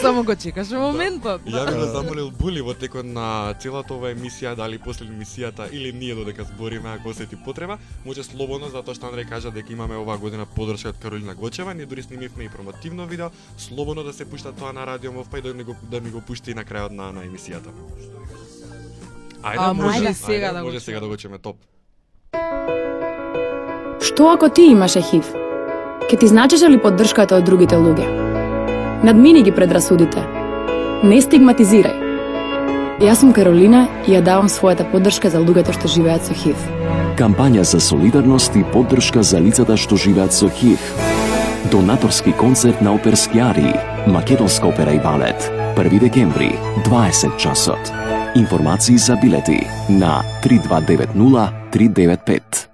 Само 0.01 0.25
го 0.25 0.35
чекаше 0.35 0.75
моментот. 0.77 1.43
Ја 1.43 1.67
би 1.67 1.75
го 1.75 1.87
замолил 1.87 2.31
Були 2.31 2.61
во 2.61 2.75
текот 2.75 3.05
на 3.05 3.55
целата 3.55 3.95
ова 3.95 4.13
емисија, 4.15 4.55
дали 4.55 4.79
после 4.79 5.07
емисијата 5.07 5.67
или 5.73 5.93
ние 5.93 6.15
додека 6.15 6.45
збориме, 6.45 6.91
ако 6.91 7.09
осети 7.09 7.37
потреба, 7.37 7.79
може 8.07 8.23
слободно, 8.23 8.69
затоа 8.69 8.95
што 8.95 9.07
Андреј 9.07 9.29
кажа 9.29 9.51
дека 9.51 9.73
имаме 9.73 9.97
оваа 9.97 10.19
година 10.19 10.47
подршка 10.47 10.89
од 10.89 10.99
Каролина 11.03 11.35
Гочева, 11.35 11.75
ние 11.75 11.87
дури 11.87 12.03
снимивме 12.03 12.45
и 12.45 12.49
промотивно 12.49 13.07
видео, 13.07 13.27
слободно 13.59 14.03
да 14.05 14.13
се 14.13 14.25
пушта 14.25 14.53
тоа 14.53 14.73
на 14.73 14.87
Радио 14.87 15.13
Мов, 15.13 15.27
па 15.29 15.39
и 15.39 15.43
да 15.43 15.55
ми 15.55 15.65
го, 15.65 15.75
да 15.83 16.01
ми 16.01 16.11
го 16.11 16.21
пушти 16.21 16.51
и 16.51 16.55
на 16.55 16.65
крајот 16.65 16.91
на, 16.91 17.13
на 17.13 17.27
емисијата. 17.27 17.75
Ајде, 19.43 19.59
А, 19.59 19.73
може 19.75 19.99
ајде, 19.99 20.13
сега 20.13 20.47
ајде, 20.47 20.53
да 20.53 20.61
го 20.61 20.67
може 20.67 20.81
сега 20.81 21.01
да 21.01 21.09
го 21.09 21.17
чуеме, 21.17 21.39
топ. 21.39 21.57
Што 24.03 24.29
ако 24.29 24.49
ти 24.49 24.63
имаше 24.63 25.01
ХИВ? 25.01 25.35
Ке 26.11 26.17
ти 26.17 26.27
значеше 26.27 26.69
ли 26.71 26.79
поддршката 26.79 27.37
од 27.39 27.47
другите 27.47 27.79
луѓе? 27.79 28.05
Надмини 29.07 29.41
ги 29.47 29.55
предрасудите. 29.55 30.21
Не 31.07 31.21
стигматизирај. 31.23 31.97
Јас 33.01 33.23
сум 33.23 33.33
Каролина 33.33 33.87
и 34.07 34.13
ја 34.13 34.21
давам 34.27 34.51
својата 34.51 34.85
поддршка 34.91 35.31
за 35.31 35.41
луѓето 35.41 35.73
што 35.79 35.89
живеат 35.89 36.29
со 36.29 36.35
ХИВ. 36.35 36.59
Кампања 37.17 37.63
за 37.63 37.81
солидарност 37.81 38.53
и 38.59 38.67
поддршка 38.75 39.23
за 39.23 39.41
лицата 39.41 39.79
што 39.81 39.97
живеат 39.97 40.35
со 40.35 40.51
ХИВ. 40.51 40.83
Донаторски 41.71 42.37
концерт 42.37 42.83
на 42.83 42.93
оперски 42.93 43.41
ари, 43.41 43.73
Македонска 44.07 44.67
опера 44.67 44.93
и 44.93 45.01
балет, 45.01 45.51
1 45.79 45.99
декември, 45.99 46.59
20 46.85 47.37
часот. 47.39 48.12
Информации 48.35 48.97
за 48.97 49.17
билети 49.17 49.67
на 49.91 50.23
3290 50.43 51.53
395. 51.71 52.72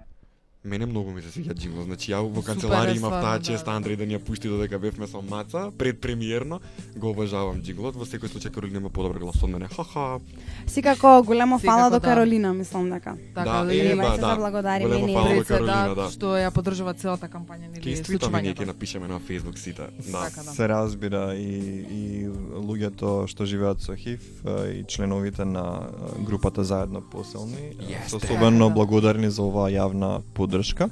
Мене 0.65 0.87
многу 0.87 1.11
ми 1.11 1.23
се 1.23 1.29
свиѓа 1.31 1.55
джингл, 1.55 1.83
значи 1.87 2.11
ја 2.11 2.19
во 2.19 2.43
канцеларија 2.43 2.97
имав 2.97 3.13
таа 3.23 3.39
да, 3.39 3.45
честа 3.47 3.71
да. 3.71 3.77
Андреј 3.79 3.97
да 3.97 4.07
ни 4.07 4.15
ја 4.15 4.19
пушти 4.19 4.49
додека 4.49 4.79
бевме 4.79 5.07
со 5.07 5.23
Маца, 5.23 5.71
предпремиерно, 5.79 6.59
го 6.97 7.11
обожавам 7.11 7.63
джинглот, 7.63 7.95
во 7.95 8.03
секој 8.05 8.27
случај 8.27 8.51
Каролина 8.51 8.79
има 8.79 8.91
подобар 8.91 9.19
глас 9.19 9.39
од 9.41 9.51
мене. 9.51 9.69
Ха-ха. 9.69 10.19
Секако 10.67 11.23
големо 11.23 11.59
Секако 11.59 11.73
фала 11.73 11.91
до 11.91 12.01
да. 12.01 12.01
Каролина, 12.01 12.55
мислам 12.55 12.91
дека. 12.91 13.15
Така, 13.35 13.65
Да, 13.65 13.75
е, 13.75 13.97
ба, 13.97 14.15
се 14.15 14.21
да. 14.21 14.27
заблагодари 14.27 14.83
Големо 14.85 15.07
мене. 15.07 15.15
фала 15.15 15.35
до 15.37 15.45
Каролина, 15.45 15.95
да. 15.95 16.11
што 16.11 16.27
ја 16.37 16.51
поддржува 16.51 16.95
целата 16.95 17.29
кампања 17.29 17.71
нели 17.71 17.87
ние 17.87 17.97
ќе 17.97 18.05
случувањето. 18.05 18.67
напишеме 18.67 19.09
на 19.09 19.21
Facebook 19.21 19.57
сите. 19.57 19.87
Да. 20.11 20.25
Така 20.25 20.43
да. 20.43 20.51
Се 20.51 20.69
разбира 20.69 21.35
и, 21.35 21.55
и 21.87 22.29
луѓето 22.59 23.27
што 23.27 23.47
живеат 23.47 23.81
со 23.81 23.95
ХИВ 23.95 24.21
а, 24.45 24.67
и 24.67 24.85
членовите 24.85 25.45
на 25.45 25.87
групата 26.19 26.65
заедно 26.65 27.01
поселни 27.01 27.79
особено 28.13 28.69
Да. 28.69 28.75
благодарни 28.75 29.31
за 29.31 29.43
оваа 29.43 29.71
јавна 29.71 30.21
поддршка 30.49 30.91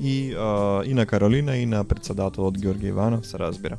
и 0.00 0.34
а, 0.34 0.82
и 0.84 0.94
на 0.94 1.06
Каролина 1.06 1.56
и 1.56 1.66
на 1.66 1.84
председателот 1.84 2.58
Георги 2.58 2.86
Иванов 2.86 3.26
се 3.26 3.38
разбира. 3.38 3.76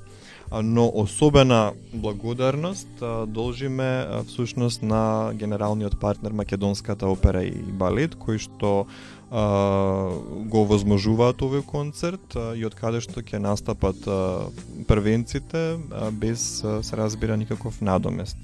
А, 0.52 0.62
Но 0.62 0.92
особена 0.96 1.74
благодарност 1.94 2.88
а, 3.02 3.26
должиме 3.26 3.84
а, 3.84 4.24
всушност 4.24 4.82
на 4.84 5.32
генералниот 5.34 6.00
партнер 6.00 6.32
Македонската 6.32 7.08
опера 7.08 7.44
и 7.44 7.52
балет 7.52 8.16
кој 8.16 8.38
што 8.40 8.88
а, 9.32 10.12
го 10.48 10.66
возможуваат 10.66 11.44
овој 11.44 11.66
концерт 11.66 12.36
а, 12.36 12.56
и 12.56 12.66
од 12.66 12.76
каде 12.76 13.04
што 13.04 13.22
ќе 13.22 13.44
настапат 13.44 14.08
а, 14.08 14.48
првенците 14.88 15.78
а, 15.92 16.12
без 16.12 16.64
а, 16.64 16.82
се 16.84 16.98
разбира 16.98 17.38
никаков 17.38 17.82
надомест. 17.82 18.38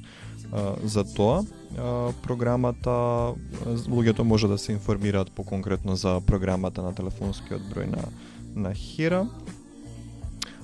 За 0.83 1.03
тоа 1.03 1.41
програмата 2.21 2.89
луѓето 3.89 4.21
може 4.21 4.47
да 4.47 4.57
се 4.57 4.71
информираат 4.71 5.31
поконкретно 5.31 5.95
за 5.95 6.21
програмата 6.21 6.83
на 6.83 6.93
телефонскиот 6.93 7.61
број 7.73 7.89
на 7.89 8.03
на 8.55 8.73
Хира 8.73 9.25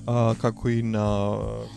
а, 0.05 0.35
како 0.35 0.69
и 0.69 0.83
на 0.83 1.05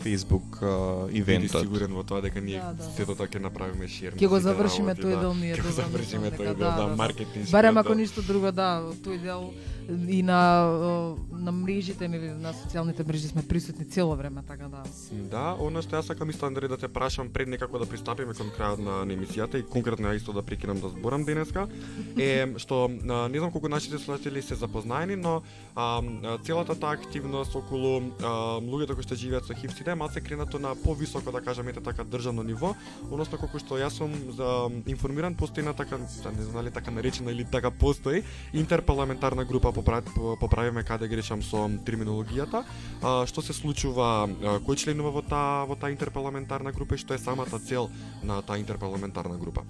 Facebook 0.04 0.60
а, 0.62 1.06
Биди 1.06 1.18
ивентот. 1.18 1.60
сигурен 1.60 1.92
во 1.94 2.02
тоа 2.04 2.20
дека 2.20 2.40
ние 2.40 2.60
Да, 2.60 2.72
да. 2.72 2.84
сето 2.96 3.14
тоа 3.14 3.26
ќе 3.26 3.40
направиме 3.40 3.88
шир. 3.88 4.12
на 4.12 4.18
Ќе 4.20 4.28
го 4.28 4.40
завршиме 4.40 4.94
тој 4.94 5.14
да. 5.14 5.20
дел 5.20 5.34
ние 5.34 5.56
Ќе 5.56 5.62
го 5.62 5.72
завршиме 5.72 6.30
тој 6.30 6.44
дел, 6.44 6.54
да, 6.54 6.70
да, 6.70 6.76
да, 6.76 6.88
да. 6.88 6.96
маркетиншки. 6.96 7.52
Барем 7.52 7.76
ако 7.78 7.94
ништо 7.94 8.22
друго, 8.22 8.52
да, 8.52 8.82
тој 9.04 9.22
дел 9.22 9.52
и 10.08 10.22
на, 10.22 11.16
на 11.32 11.52
мрежите 11.52 12.04
или 12.04 12.30
на 12.30 12.52
социјалните 12.54 13.06
мрежи 13.06 13.28
сме 13.28 13.42
присутни 13.42 13.84
цело 13.84 14.16
време, 14.16 14.42
така 14.46 14.68
да. 14.68 14.82
Да, 15.30 15.44
она 15.58 15.82
што 15.82 15.98
јас 15.98 16.12
сакам 16.12 16.30
исто 16.30 16.46
Андре 16.46 16.68
да 16.68 16.76
те 16.76 16.88
прашам 16.88 17.30
пред 17.32 17.48
некако 17.48 17.78
да 17.78 17.86
пристапиме 17.86 18.34
кон 18.34 18.52
крајот 18.54 18.78
на, 18.78 19.02
на 19.04 19.12
емисијата 19.12 19.58
и 19.60 19.66
конкретно 19.66 20.12
ја 20.12 20.20
исто 20.20 20.32
да 20.32 20.42
прекинам 20.42 20.80
да 20.80 20.88
зборам 20.88 21.24
денеска, 21.24 21.66
е 22.16 22.46
што 22.62 22.86
а, 22.86 23.28
не 23.28 23.38
знам 23.38 23.50
колку 23.52 23.68
нашите 23.68 23.98
слушатели 23.98 24.42
се 24.42 24.54
запознаени, 24.54 25.16
но 25.16 25.42
а, 25.74 26.02
целата 26.44 26.78
таа 26.78 26.94
активност 26.94 27.54
околу 27.54 28.12
а, 28.22 28.60
луѓето 28.62 28.94
кои 28.94 29.02
што 29.02 29.18
живеат 29.18 29.46
со 29.46 29.54
ХИВ 29.54 29.74
сида 29.74 29.92
е 29.92 30.00
малце 30.00 30.20
кренато 30.20 30.58
на 30.58 30.74
повисоко 30.74 31.32
да 31.32 31.40
кажеме 31.40 31.72
така 31.72 32.04
државно 32.04 32.42
ниво, 32.42 32.76
односно 33.10 33.38
колку 33.38 33.58
што 33.58 33.80
јас 33.80 33.98
сум 33.98 34.12
за 34.36 34.70
информиран 34.86 35.34
постои 35.34 35.62
на 35.62 35.74
така 35.74 35.98
не 35.98 36.42
знам 36.42 36.62
дали 36.62 36.70
така 36.70 36.90
наречена 36.90 37.30
или 37.32 37.44
така 37.44 37.70
постои 37.70 38.22
интерпарламентарна 38.52 39.44
група 39.44 39.71
попра- 39.72 40.36
поправиме 40.40 40.82
каде 40.82 41.08
грешам 41.08 41.42
со 41.42 41.68
терминологијата, 41.86 42.64
а, 43.02 43.26
што 43.26 43.42
се 43.42 43.52
случува, 43.52 44.28
кој 44.66 44.76
членува 44.76 45.10
во 45.10 45.22
таа 45.22 45.64
во 45.66 45.76
таа 45.76 45.90
интерпарламентарна 45.90 46.72
група 46.72 46.94
и 46.94 46.98
што 46.98 47.14
е 47.14 47.18
самата 47.18 47.58
цел 47.58 47.90
на 48.22 48.42
таа 48.42 48.58
интерпарламентарна 48.58 49.38
група. 49.38 49.62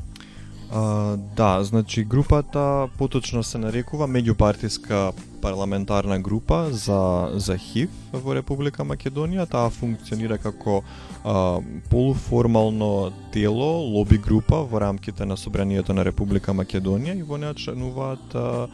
А, 0.74 1.16
да, 1.36 1.64
значи 1.64 2.05
групата 2.05 2.88
поточно 2.98 3.42
се 3.42 3.59
нарекува 3.59 4.07
меѓупартиска 4.09 5.12
парламентарна 5.42 6.18
група 6.20 6.68
за 6.70 7.28
за 7.34 7.59
ХИВ 7.59 7.90
во 8.12 8.32
Република 8.32 8.80
Македонија. 8.80 9.44
Таа 9.44 9.68
функционира 9.68 10.38
како 10.38 10.80
а, 11.24 11.61
полуформално 11.90 13.12
тело, 13.32 13.84
лоби 13.84 14.16
група 14.18 14.62
во 14.64 14.80
рамките 14.80 15.24
на 15.28 15.36
Собранието 15.36 15.92
на 15.92 16.05
Република 16.05 16.57
Македонија 16.57 17.18
и 17.20 17.22
во 17.22 17.36
неа 17.36 17.53
членуваат 17.53 18.32
а, 18.34 18.68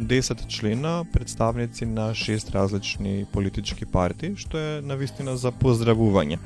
10 0.00 0.46
члена, 0.46 1.04
представници 1.12 1.86
на 1.86 2.10
6 2.10 2.52
различни 2.54 3.26
политички 3.32 3.86
партии, 3.86 4.36
што 4.36 4.58
е 4.58 4.80
навистина 4.82 5.36
за 5.36 5.52
поздравување. 5.52 6.38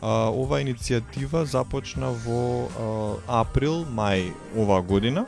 А, 0.00 0.30
ова 0.32 0.60
иницијатива 0.60 1.44
започна 1.44 2.12
во 2.24 2.40
а, 2.68 3.40
април, 3.40 3.84
мај 3.84 4.32
оваа 4.56 4.82
година 4.82 5.26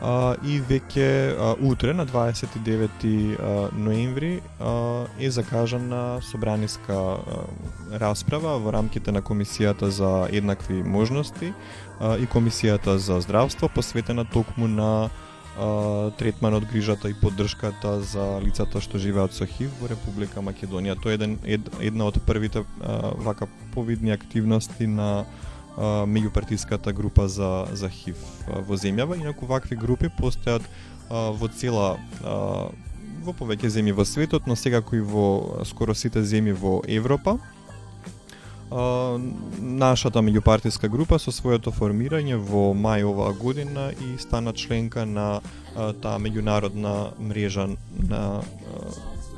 а, 0.00 0.36
и 0.44 0.60
веќе 0.60 1.08
а, 1.32 1.54
утре 1.60 1.92
на 1.92 2.06
29 2.06 2.88
а, 3.36 3.68
ноември 3.76 4.40
а, 4.60 5.06
е 5.18 5.30
закажана 5.30 6.20
собраниска 6.22 6.92
а, 6.96 7.44
расправа 8.00 8.58
во 8.58 8.72
рамките 8.72 9.12
на 9.12 9.22
Комисијата 9.22 9.88
за 9.88 10.28
еднакви 10.32 10.82
можности 10.82 11.52
а, 12.00 12.16
и 12.16 12.26
Комисијата 12.26 12.96
за 12.96 13.20
здравство 13.20 13.68
посветена 13.68 14.24
токму 14.24 14.68
на 14.68 15.10
а, 15.58 16.10
третманот, 16.18 16.64
грижата 16.64 17.10
и 17.10 17.14
поддршката 17.14 18.00
за 18.00 18.40
лицата 18.44 18.80
што 18.80 18.98
живеат 18.98 19.34
со 19.34 19.46
ХИВ 19.46 19.70
во 19.80 19.88
Република 19.88 20.42
Македонија. 20.42 20.98
Тоа 21.00 21.14
е 21.14 21.18
еден, 21.18 21.38
ед, 21.44 21.68
една 21.80 22.08
од 22.10 22.20
првите 22.26 22.64
а, 22.80 23.14
вака 23.14 23.48
повидни 23.74 24.10
активности 24.10 24.86
на 24.86 25.24
а, 25.76 26.04
меѓупартиската 26.06 26.92
група 26.92 27.28
за 27.28 27.66
за 27.72 27.88
ХИВ 27.88 28.18
во 28.46 28.76
земјава, 28.76 29.18
инаку 29.20 29.46
вакви 29.46 29.76
групи 29.76 30.10
постојат 30.10 30.62
а, 31.08 31.30
во 31.30 31.48
цела 31.48 31.98
а, 32.22 32.70
во 33.24 33.32
повеќе 33.32 33.70
земји 33.72 33.94
во 33.96 34.04
светот, 34.04 34.46
но 34.46 34.56
секако 34.56 34.96
и 34.96 35.00
во 35.00 35.64
скоро 35.64 35.94
сите 35.94 36.20
земји 36.22 36.52
во 36.52 36.82
Европа. 36.86 37.38
А, 38.70 39.18
нашата 39.58 40.22
меѓупартиска 40.22 40.88
група 40.88 41.18
со 41.18 41.32
своето 41.32 41.70
формирање 41.70 42.36
во 42.36 42.72
мај 42.74 43.04
оваа 43.04 43.32
година 43.32 43.90
и 43.92 44.18
стана 44.18 44.52
членка 44.52 45.06
на 45.06 45.40
таа 45.74 46.18
меѓународна 46.18 47.12
мрежа 47.18 47.68
на 48.08 48.40
а, 48.40 48.42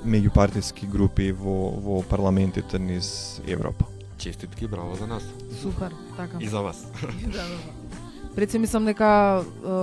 меѓупартиски 0.05 0.87
групи 0.87 1.33
во 1.33 1.71
во 1.71 2.03
парламентите 2.03 2.79
низ 2.79 3.41
Европа. 3.47 3.87
Честитки, 4.19 4.67
браво 4.67 4.97
за 4.97 5.07
нас. 5.07 5.23
Супер, 5.63 5.93
така. 6.17 6.39
И 6.41 6.49
за 6.49 6.61
вас. 6.61 6.87
да, 7.03 7.33
да, 7.33 7.49
да. 7.49 7.97
Пред 8.37 8.51
се 8.51 8.59
мислам 8.59 8.85
дека 8.85 9.41
е, 9.41 9.77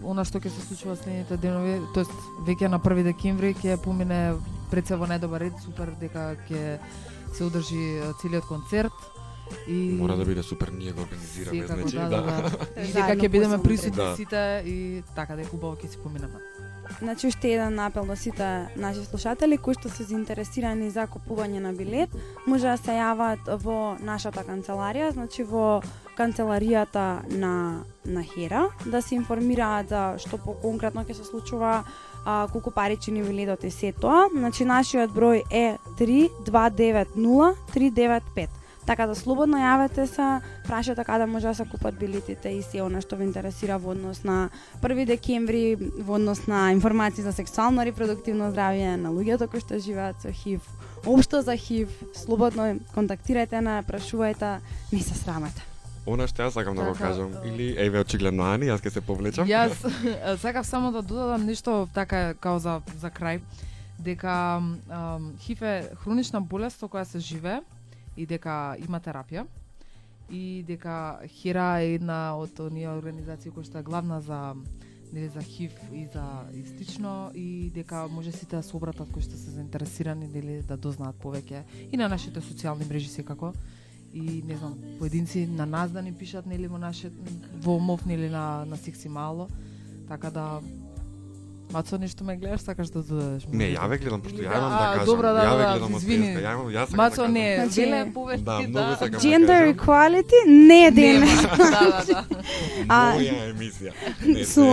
она 0.00 0.24
што 0.24 0.40
ќе 0.40 0.48
се 0.48 0.62
случува 0.64 0.94
следните 0.96 1.36
денови, 1.36 1.74
тоест 1.92 2.14
веќе 2.46 2.70
на 2.72 2.78
1 2.80 3.04
декември 3.04 3.52
ќе 3.52 3.76
помине 3.84 4.32
пред 4.70 4.88
се 4.88 4.96
во 4.96 5.04
најдобар 5.04 5.44
ред, 5.44 5.58
супер 5.60 5.92
дека 6.00 6.30
ќе 6.48 6.78
се 7.36 7.44
одржи 7.44 7.98
е, 7.98 8.12
целиот 8.20 8.46
концерт 8.46 8.92
и 9.68 9.72
Мора 9.72 10.16
да 10.16 10.24
биде 10.24 10.42
супер, 10.42 10.68
ние 10.68 10.92
го 10.92 11.02
организираме, 11.02 11.60
Секако, 11.60 11.80
значи, 11.80 11.96
да, 11.96 12.08
да, 12.08 12.22
да. 12.22 12.50
И 12.88 12.92
дека 12.92 13.16
ќе 13.16 13.28
бидеме 13.28 13.62
присутни 13.62 13.96
Да. 13.96 14.16
сите 14.16 14.62
и 14.66 15.02
така 15.16 15.36
дека 15.36 15.56
убаво 15.56 15.76
ќе 15.76 15.88
си 15.88 15.98
поминеме. 16.02 16.40
Значи 16.98 17.26
уште 17.26 17.52
еден 17.52 17.78
апел 17.78 18.04
до 18.04 18.16
сите 18.16 18.68
наши 18.76 19.04
слушатели 19.04 19.58
кои 19.58 19.74
што 19.74 19.88
се 19.92 20.04
заинтересирани 20.08 20.90
за 20.90 21.04
купување 21.06 21.60
на 21.60 21.72
билет, 21.72 22.10
може 22.46 22.64
да 22.68 22.76
се 22.76 22.96
јават 22.96 23.44
во 23.60 23.96
нашата 24.00 24.44
канцеларија, 24.44 25.12
значи 25.12 25.44
во 25.44 25.82
канцеларијата 26.16 27.28
на 27.28 27.84
на 28.08 28.22
Хера, 28.24 28.68
да 28.86 29.02
се 29.02 29.14
информираат 29.14 29.88
за 29.88 30.16
што 30.16 30.38
по-конкретно 30.40 31.04
ќе 31.04 31.12
се 31.12 31.24
случува, 31.24 31.84
а, 32.28 32.48
колку 32.52 32.70
пари 32.70 32.96
чини 32.96 33.22
билетот 33.22 33.60
да 33.60 33.66
и 33.66 33.70
се 33.70 33.92
тоа. 33.92 34.28
Значи 34.28 34.64
нашиот 34.64 35.10
број 35.16 35.42
е 35.50 35.78
3290 35.96 38.48
Така 38.88 39.04
да 39.06 39.14
слободно 39.14 39.58
јавете 39.60 40.06
се, 40.08 40.40
прашате 40.64 41.04
каде 41.04 41.26
може 41.28 41.48
да 41.48 41.54
се 41.54 41.64
купат 41.68 41.98
билетите 42.00 42.48
и 42.48 42.62
се 42.62 42.80
она 42.80 43.02
што 43.04 43.20
ве 43.20 43.28
интересира 43.28 43.76
во 43.76 43.92
однос 43.92 44.24
на 44.24 44.48
1 44.80 45.04
декември, 45.04 45.76
во 45.76 46.16
однос 46.16 46.46
на 46.48 46.72
информации 46.72 47.24
за 47.24 47.36
сексуално 47.36 47.84
репродуктивно 47.84 48.48
здравје 48.48 48.96
на 48.96 49.12
луѓето 49.12 49.52
кои 49.52 49.60
што 49.60 49.76
живеат 49.76 50.24
со 50.24 50.32
ХИВ, 50.32 50.64
општо 51.04 51.44
за 51.44 51.56
ХИВ, 51.56 51.92
слободно 52.16 52.78
контактирајте 52.96 53.60
на, 53.60 53.82
прашувајте, 53.84 54.60
не 54.92 55.04
се 55.04 55.20
срамете. 55.20 55.67
Она 56.08 56.26
што 56.30 56.46
јас 56.46 56.56
сакам 56.56 56.76
да 56.76 56.86
го 56.88 56.94
кажам, 56.96 57.34
или 57.44 57.74
еве 57.76 58.00
очигледно 58.00 58.46
Ани, 58.48 58.70
јас 58.70 58.80
ќе 58.80 58.92
се 58.96 59.02
повлечам. 59.04 59.48
Јас 59.48 59.84
сакав 60.42 60.66
само 60.66 60.92
да 60.92 61.02
додадам 61.02 61.44
нешто 61.46 61.88
така 61.94 62.34
као 62.34 62.58
за 62.58 62.80
за 62.96 63.10
крај. 63.10 63.40
Дека 63.98 64.62
ХИВ 65.44 65.62
е 65.62 65.74
хронична 66.02 66.40
болест 66.40 66.80
со 66.80 66.88
која 66.88 67.04
се 67.04 67.18
живее 67.18 67.60
и 68.16 68.26
дека 68.26 68.76
има 68.78 69.00
терапија. 69.00 69.46
И 70.30 70.64
дека 70.66 71.20
Хера 71.40 71.80
е 71.80 71.96
една 71.96 72.36
од 72.38 72.60
оние 72.60 72.88
организации 72.88 73.52
која 73.52 73.66
што 73.66 73.78
е 73.78 73.82
главна 73.82 74.20
за 74.20 74.54
нели 75.12 75.28
за 75.28 75.42
ХИВ 75.42 75.72
и 75.92 76.06
за 76.12 76.24
и 76.54 76.64
слично. 76.64 77.30
И 77.34 77.70
дека 77.74 78.06
може 78.08 78.32
сите 78.32 78.56
да 78.56 78.62
се 78.62 78.76
обратат 78.76 79.12
кои 79.12 79.22
што 79.22 79.36
се 79.36 79.50
заинтересирани 79.50 80.28
нели 80.28 80.62
да 80.62 80.76
дознаат 80.76 81.20
повеќе. 81.20 81.64
И 81.92 81.96
на 81.96 82.08
нашите 82.08 82.40
социјални 82.40 82.88
мрежи 82.88 83.08
секако 83.08 83.52
и 84.14 84.42
не 84.46 84.56
знам 84.56 84.74
поединци 84.98 85.46
на 85.46 85.66
нас 85.66 85.90
да 85.90 86.02
ни 86.02 86.12
пишат 86.12 86.46
нели 86.46 86.66
во 86.66 86.78
наше 86.78 87.10
во 87.62 87.78
мов 87.78 88.06
нели 88.06 88.28
на 88.28 88.64
на 88.64 88.76
секси 88.76 89.08
мало 89.08 89.48
така 90.08 90.30
да 90.30 90.60
Мацо 91.70 91.98
нешто 91.98 92.24
ме 92.24 92.36
гледаш, 92.36 92.60
сакаш 92.60 92.88
да 92.88 93.02
додадеш? 93.02 93.44
Не, 93.52 93.64
ја 93.74 93.88
ве 93.88 93.98
гледам, 93.98 94.22
пошто 94.22 94.38
ја 94.38 94.48
Да, 94.48 94.58
имам 94.58 94.70
да 94.72 94.78
кажам. 94.88 95.04
добро, 95.06 95.22
да, 95.28 95.40
ја 95.40 95.52
ве 95.52 95.64
да, 95.64 95.72
гледам 95.72 95.94
од 95.94 96.00
извини. 96.00 96.26
песка, 96.26 96.40
ја 96.40 96.52
имам, 96.54 96.66
јас 96.66 96.84
сакам 96.84 96.96
Мацо 96.96 97.22
да 97.22 97.28
не, 97.28 97.56
Значи, 97.56 97.80
веле 97.80 98.12
повести, 98.14 98.44
Да, 98.44 98.60
многу 98.60 98.92
сакам 98.92 99.10
да 99.10 99.18
Gender 99.18 99.58
кажам. 99.58 99.74
equality 99.76 100.38
не 100.48 100.86
е 100.86 100.90
ден. 100.90 101.20
Да, 101.58 101.66
да, 101.68 102.04
да. 102.06 102.24
А, 102.88 103.12
Моја 103.12 103.52
емисија. 103.52 103.92
Не, 104.26 104.44
се, 104.44 104.64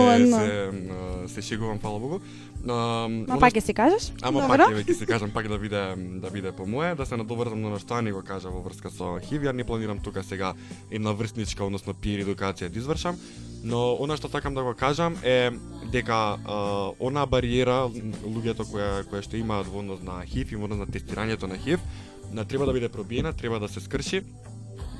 се, 1.28 1.34
се 1.34 1.42
шегувам, 1.42 1.78
фала 1.78 1.98
Богу. 2.00 2.20
А, 2.68 3.06
Ма 3.08 3.38
пак 3.38 3.54
ќе 3.54 3.62
си 3.62 3.74
кажеш? 3.74 4.10
Ама 4.22 4.42
Добро. 4.42 4.66
пак 4.66 4.86
ќе 4.86 4.94
се 4.98 5.06
кажам 5.06 5.30
пак 5.30 5.48
да 5.48 5.58
биде 5.58 5.94
да 6.22 6.30
биде 6.30 6.52
по 6.52 6.66
мое, 6.66 6.94
да 6.94 7.06
се 7.06 7.16
надоврзам 7.16 7.60
на 7.62 7.78
што 7.78 7.94
Ани 7.94 8.12
го 8.12 8.22
кажа 8.26 8.50
во 8.50 8.62
врска 8.62 8.90
со 8.90 9.18
ХИВ, 9.22 9.46
ја 9.46 9.52
не 9.52 9.64
планирам 9.64 10.00
тука 10.02 10.22
сега 10.22 10.54
една 10.90 11.12
врсничка, 11.12 11.64
односно 11.64 11.94
пиер 11.94 12.26
едукација 12.26 12.68
да 12.68 12.78
извршам, 12.78 13.16
но 13.62 13.94
она 14.00 14.16
што 14.16 14.28
сакам 14.28 14.54
да 14.54 14.62
го 14.62 14.74
кажам 14.74 15.16
е 15.22 15.52
дека 15.92 16.38
а, 16.42 16.92
она 16.98 17.26
бариера 17.26 17.86
луѓето 18.26 18.66
која 18.66 19.06
која 19.06 19.22
што 19.22 19.36
имаат 19.38 19.70
во 19.70 19.78
однос 19.84 20.02
на 20.02 20.24
ХИВ 20.26 20.52
и 20.52 20.56
во 20.56 20.66
однос 20.66 20.82
на 20.82 20.90
тестирањето 20.90 21.46
на 21.46 21.58
ХИВ, 21.58 21.80
на 22.32 22.44
треба 22.44 22.66
да 22.66 22.72
биде 22.72 22.88
пробиена, 22.88 23.32
треба 23.32 23.60
да 23.60 23.68
се 23.68 23.80
скрши. 23.80 24.24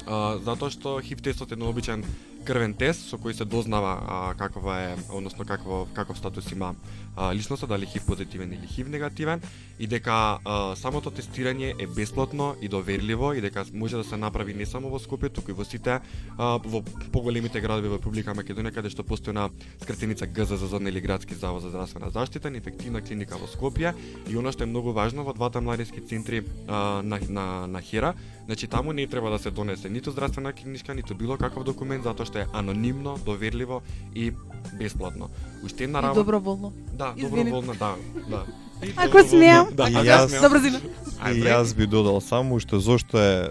А, 0.07 0.39
затоа 0.39 0.71
што 0.71 1.01
ХИВ 1.03 1.23
тестот 1.23 1.51
е 1.53 1.57
необичен 1.57 2.05
крвен 2.47 2.75
тест 2.79 3.09
со 3.11 3.19
кој 3.19 3.35
се 3.35 3.45
дознава 3.45 3.99
а, 4.07 4.35
каква 4.39 4.79
е, 4.81 4.97
односно 5.11 5.45
каков 5.45 5.91
каков 5.93 6.19
статус 6.19 6.53
има 6.53 6.75
а, 7.17 7.35
личноста, 7.35 7.67
дали 7.67 7.87
ХИВ 7.87 8.07
позитивен 8.07 8.53
или 8.53 8.67
ХИВ 8.67 8.89
негативен 8.89 9.41
и 9.79 9.87
дека 9.87 10.39
а, 10.45 10.77
самото 10.77 11.11
тестирање 11.11 11.75
е 11.79 11.87
бесплатно 11.87 12.55
и 12.61 12.69
доверливо 12.69 13.33
и 13.33 13.41
дека 13.41 13.65
може 13.73 13.97
да 13.97 14.05
се 14.05 14.17
направи 14.17 14.55
не 14.55 14.67
само 14.67 14.91
во 14.91 15.01
Скопје, 15.03 15.33
туку 15.33 15.51
и 15.51 15.55
во 15.55 15.65
сите 15.65 15.99
а, 16.39 16.59
во 16.63 16.83
поголемите 17.13 17.61
градови 17.61 17.89
во 17.89 17.99
Република 17.99 18.35
Македонија 18.35 18.75
каде 18.79 18.91
што 18.95 19.03
постои 19.03 19.35
на 19.35 19.51
скратеница 19.83 20.27
ГЗЗЗ 20.27 20.81
или 20.81 21.01
Градски 21.01 21.35
завод 21.35 21.63
за 21.63 21.71
здравствена 21.71 22.11
заштита, 22.11 22.49
инфективна 22.49 23.03
клиника 23.03 23.37
во 23.37 23.51
Скопје 23.51 23.95
и 24.29 24.37
она 24.37 24.53
што 24.53 24.65
е 24.65 24.71
многу 24.71 24.93
важно 24.93 25.25
во 25.25 25.35
двата 25.35 25.61
младински 25.61 26.01
центри 26.01 26.45
а, 26.69 27.03
на, 27.03 27.19
на, 27.29 27.67
на 27.67 27.83
Хера, 27.83 28.15
значи 28.47 28.67
таму 28.67 28.93
не 28.93 29.07
треба 29.07 29.31
да 29.31 29.39
се 29.39 29.51
донесе 29.51 29.91
ниту 29.91 30.11
здравствена 30.11 30.53
книжка, 30.53 30.95
ниту 30.95 31.15
било 31.15 31.37
каков 31.37 31.65
документ 31.65 32.05
затоа 32.05 32.27
што 32.27 32.36
е 32.37 32.47
анонимно, 32.53 33.19
доверливо 33.25 33.81
и 34.15 34.33
бесплатно. 34.75 35.29
Уште 35.65 35.85
една 35.85 35.99
И 35.99 36.03
работа. 36.03 36.21
доброволно. 36.21 36.73
Да, 36.93 37.13
Извини. 37.17 37.45
доброволно, 37.45 37.73
да, 37.75 37.95
да. 38.29 38.45
Ако 38.97 39.29
смеам. 39.29 39.69
Да, 39.73 39.83
И 39.85 39.95
ако 39.95 40.05
јас- 40.05 40.27
смеам. 40.29 40.43
На 40.43 40.49
брзина. 40.51 40.79
И 40.79 41.19
Ајде. 41.21 41.45
јас 41.45 41.75
би 41.75 41.87
додал 41.87 42.21
само 42.21 42.55
уште 42.55 42.79
зошто 42.79 43.19
е 43.19 43.51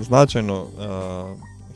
значајно 0.00 0.66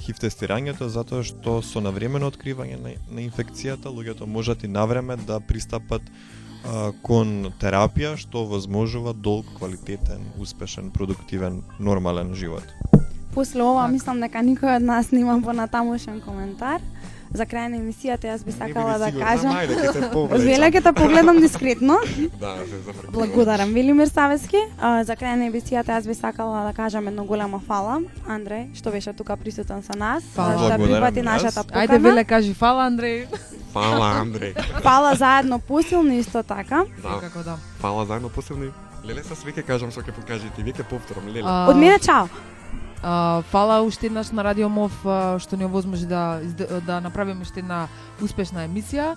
хив 0.00 0.16
тестирањето 0.16 0.86
затоа 0.86 1.22
што 1.22 1.62
со 1.62 1.80
навремено 1.80 2.26
откривање 2.26 2.76
на, 2.76 2.90
на 3.10 3.20
инфекцијата 3.20 3.86
луѓето 3.86 4.26
можат 4.26 4.64
и 4.64 4.68
навреме 4.68 5.16
да 5.18 5.40
пристапат 5.40 6.02
а, 6.64 6.92
кон 7.02 7.52
терапија 7.60 8.16
што 8.16 8.46
возможува 8.46 9.12
долг, 9.12 9.46
квалитетен, 9.54 10.24
успешен, 10.38 10.90
продуктивен, 10.90 11.62
нормален 11.78 12.34
живот. 12.34 12.64
После 13.34 13.62
ова 13.62 13.82
Така. 13.82 13.92
мислам 13.92 14.20
дека 14.20 14.38
никој 14.38 14.76
од 14.76 14.82
нас 14.82 15.10
нема 15.12 15.40
понатамошен 15.42 16.20
коментар. 16.20 16.80
За 17.30 17.44
крај 17.44 17.68
на 17.68 17.76
емисијата 17.76 18.24
јас 18.24 18.40
би 18.44 18.52
сакала 18.52 18.96
да 18.98 19.12
кажам. 19.12 19.52
Ајде, 19.52 20.72
ќе 20.72 20.82
те 20.82 20.92
погледам 20.92 21.36
дискретно. 21.40 21.98
Да, 22.40 22.56
се 22.64 22.78
зафркувам. 22.78 23.12
Благодарам, 23.12 23.74
Велимир 23.74 24.08
Савески. 24.08 24.56
А, 24.80 25.04
за 25.04 25.12
крај 25.12 25.36
на 25.36 25.44
емисијата 25.50 25.92
јас 25.92 26.06
би 26.08 26.14
сакала 26.14 26.64
да 26.64 26.72
кажам 26.72 27.06
едно 27.08 27.24
големо 27.24 27.60
фала, 27.60 28.00
Андреј, 28.26 28.72
што 28.74 28.90
беше 28.90 29.12
тука 29.12 29.36
присутен 29.36 29.82
со 29.82 29.92
нас, 29.92 30.24
Фала. 30.34 30.56
што 30.56 30.80
припати 30.80 31.20
јас. 31.20 31.24
нашата 31.24 31.64
покана. 31.64 31.84
Ајде, 31.84 31.98
Веле, 32.00 32.24
кажи 32.24 32.54
фала, 32.54 32.88
Андреј. 32.88 33.26
Фала, 33.76 34.24
Андреј. 34.24 34.80
Фала 34.82 35.14
заедно 35.14 35.58
посилно 35.58 36.14
исто 36.14 36.42
така. 36.42 36.84
Да, 37.02 37.20
Како 37.20 37.42
да. 37.44 37.58
фала 37.78 38.06
заедно 38.06 38.28
посебно. 38.28 38.72
Леле, 39.04 39.22
са 39.22 39.34
свеќе 39.36 39.62
кажам 39.62 39.90
што 39.92 40.00
ќе 40.00 40.12
покажете, 40.16 40.62
вие 40.62 40.72
ќе 40.72 40.82
повторам, 40.88 41.28
леле. 41.28 41.44
Од 41.44 41.76
мене 41.76 41.98
чао. 41.98 42.26
А, 43.02 43.42
фала 43.42 43.82
уште 43.82 44.06
еднаш 44.06 44.30
на 44.30 44.44
Радио 44.44 44.68
Мов 44.68 44.92
а, 45.06 45.38
што 45.38 45.56
ни 45.56 45.64
овозможи 45.64 46.06
да 46.06 46.40
да 46.86 47.00
направиме 47.00 47.42
уште 47.42 47.60
една 47.60 47.88
успешна 48.22 48.66
емисија. 48.66 49.16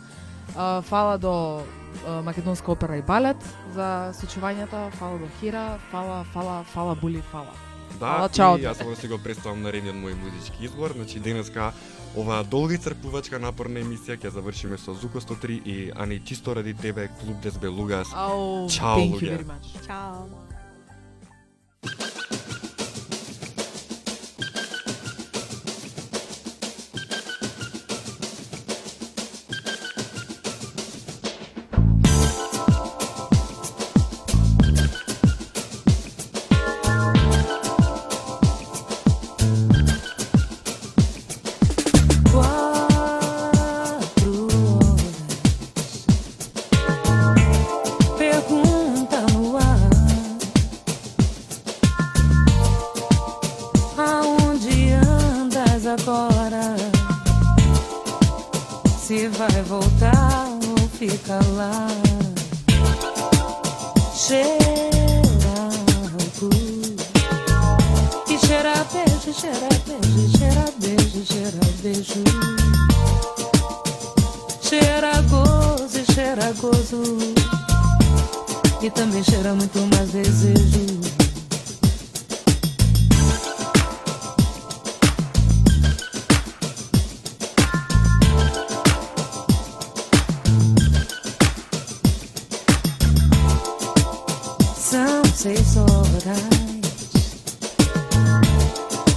А, 0.55 0.81
фала 0.81 1.17
до 1.17 1.61
а, 2.07 2.21
Македонска 2.21 2.71
опера 2.71 2.97
и 2.97 3.01
балет 3.01 3.37
за 3.73 4.13
сочувањето, 4.13 4.89
фала 4.91 5.17
до 5.19 5.27
Хира, 5.39 5.79
фала, 5.91 6.23
фала, 6.33 6.63
фала 6.63 6.95
Були, 6.95 7.21
фала. 7.31 7.53
Да, 7.99 8.05
Фала, 8.17 8.29
чао. 8.29 8.57
и 8.57 8.63
јас 8.65 8.73
само 8.77 8.89
да 8.89 8.95
си 8.95 9.07
го 9.07 9.17
представам 9.17 9.61
наредниот 9.61 9.95
мој 9.95 10.13
музички 10.15 10.63
избор. 10.65 10.93
Значи 10.95 11.19
денеска 11.19 11.73
оваа 12.17 12.43
долга 12.43 12.73
и 12.73 12.77
црпувачка 12.77 13.39
напорна 13.39 13.79
емисија 13.83 14.17
ќе 14.17 14.29
завршиме 14.31 14.77
со 14.77 14.93
Зуко 14.93 15.19
103 15.21 15.61
и 15.65 15.91
Ани 15.95 16.19
чисто 16.25 16.55
ради 16.55 16.73
тебе 16.73 17.09
клуб 17.19 17.37
Дезбе 17.43 17.67
Лугас. 17.67 18.07
Ау, 18.15 18.69
Чао, 18.69 18.97
thank 18.97 19.11
you 19.11 19.19
луѓе. 19.19 19.37
very 19.37 19.45
much. 19.45 19.85
Чао. 19.85 20.25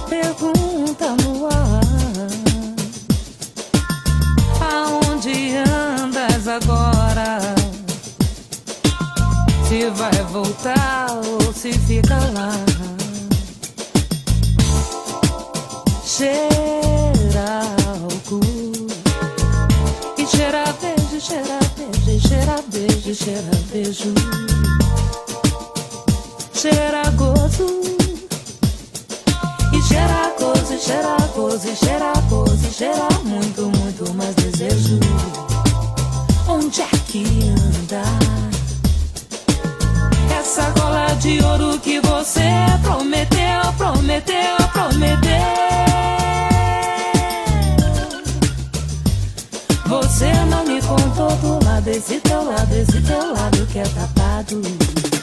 Pergunta 0.09 1.15
no 1.23 1.45
ar. 1.47 2.29
Aonde 4.61 5.57
andas 5.57 6.47
agora? 6.47 7.55
Se 9.67 9.89
vai 9.91 10.23
voltar 10.31 11.07
ou 11.25 11.53
se 11.53 11.73
fica 11.73 12.17
lá? 12.33 12.51
Cheira 16.05 17.61
álcool 17.87 18.87
e 20.17 20.25
cheira 20.25 20.63
beijo, 20.81 21.19
cheira 21.19 21.59
beijo, 21.75 22.27
cheira 22.27 22.63
beijo, 22.71 23.15
cheira 23.15 23.51
beijo. 23.71 24.84
Cheira 26.65 27.11
gozo 27.11 27.83
e 29.71 29.81
cheira 29.83 30.33
gozo, 30.39 30.73
e 30.73 30.79
cheira 30.79 31.15
gozo, 31.35 31.67
e 31.67 31.75
cheira 31.75 32.13
gozo, 32.27 32.67
e 32.67 32.73
cheira 32.73 33.07
muito, 33.23 33.71
muito 33.77 34.11
mais 34.15 34.33
desejo. 34.33 34.99
Onde 36.47 36.81
é 36.81 36.87
que 37.05 37.23
anda? 37.49 38.01
Essa 40.39 40.71
gola 40.71 41.13
de 41.19 41.39
ouro 41.43 41.77
que 41.77 41.99
você 41.99 42.49
prometeu, 42.81 43.71
prometeu, 43.77 44.57
prometeu. 44.73 45.29
Você 49.85 50.33
não 50.49 50.65
me 50.65 50.81
contou 50.81 51.29
do 51.29 51.63
lado, 51.63 51.87
esse 51.89 52.19
teu 52.21 52.43
lado, 52.43 52.73
esse 52.73 52.99
teu 53.01 53.33
lado 53.33 53.67
que 53.67 53.77
é 53.77 53.83
tapado. 53.83 55.14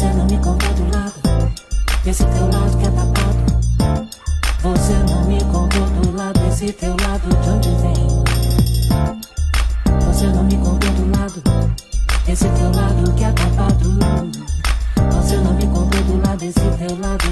Você 0.00 0.14
não 0.14 0.24
me 0.24 0.38
contou 0.38 0.72
do 0.72 0.96
lado, 0.96 1.12
esse 2.06 2.24
teu 2.24 2.46
lado 2.50 2.78
que 2.78 2.86
é 2.86 2.90
tapado. 2.90 4.08
Você 4.62 4.94
não 4.94 5.26
me 5.26 5.38
contou 5.44 5.86
do 5.90 6.16
lado, 6.16 6.40
esse 6.48 6.72
teu 6.72 6.96
lado 7.02 7.28
de 7.28 7.50
onde 7.50 7.68
vem. 7.82 8.08
Você 10.06 10.26
não 10.28 10.44
me 10.44 10.56
contou 10.56 10.90
do 10.92 11.18
lado, 11.18 11.42
esse 12.26 12.48
teu 12.48 12.70
lado 12.72 13.12
que 13.12 13.24
é 13.24 13.32
tapado. 13.32 13.98
Você 15.16 15.36
não 15.36 15.52
me 15.52 15.66
contou 15.66 16.02
do 16.04 16.26
lado, 16.26 16.44
esse 16.44 16.60
teu 16.60 16.98
lado 16.98 17.29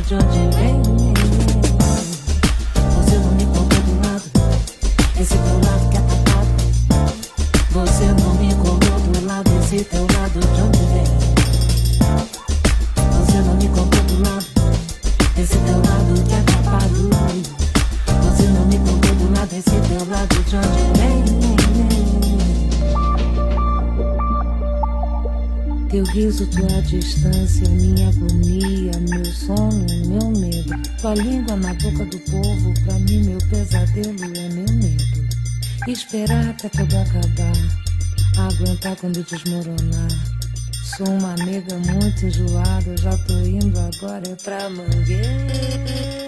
distância, 26.88 27.68
minha 27.68 28.08
agonia, 28.08 28.92
meu 29.10 29.24
sono, 29.26 29.86
meu 30.06 30.30
medo. 30.30 30.74
Tua 31.00 31.14
língua 31.14 31.54
na 31.56 31.74
boca 31.74 32.04
do 32.06 32.18
povo, 32.20 32.74
pra 32.84 32.98
mim 33.00 33.24
meu 33.24 33.38
pesadelo 33.50 34.16
é 34.24 34.48
meu 34.48 34.74
medo. 34.74 35.28
Esperar 35.86 36.48
até 36.48 36.68
tudo 36.70 36.96
acabar, 36.96 38.48
aguentar 38.48 38.96
quando 38.96 39.22
desmoronar. 39.22 40.08
Sou 40.96 41.08
uma 41.08 41.34
nega 41.34 41.76
muito 41.76 42.26
enjoada, 42.26 42.96
já 42.96 43.16
tô 43.18 43.38
indo 43.40 43.78
agora 43.78 44.26
é 44.26 44.34
pra 44.36 44.70
mangueira. 44.70 46.27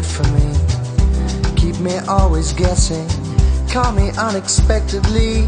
good 0.00 0.06
for 0.06 0.32
me. 0.32 0.48
Keep 1.56 1.80
me 1.80 1.98
always 2.06 2.52
guessing, 2.52 3.08
call 3.68 3.90
me 3.92 4.10
unexpectedly. 4.16 5.42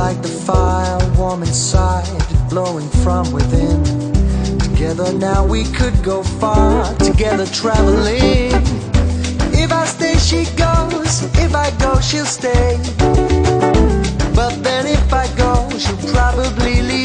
Like 0.00 0.20
the 0.22 0.34
fire 0.46 0.98
warm 1.16 1.42
inside, 1.42 2.24
blowing 2.50 2.88
from 3.04 3.30
within. 3.30 3.84
Together 4.58 5.12
now 5.12 5.46
we 5.46 5.64
could 5.78 5.96
go 6.02 6.24
far, 6.40 6.92
together 6.96 7.46
traveling. 7.46 8.50
If 9.62 9.70
I 9.70 9.84
stay, 9.86 10.16
she 10.18 10.46
goes. 10.56 11.22
If 11.44 11.54
I 11.54 11.70
go, 11.78 12.00
she'll 12.00 12.26
stay. 12.26 12.76
But 14.34 14.54
then 14.64 14.86
if 14.86 15.12
I 15.12 15.26
go, 15.36 15.70
she'll 15.78 16.12
probably 16.12 16.82
leave. 16.82 17.03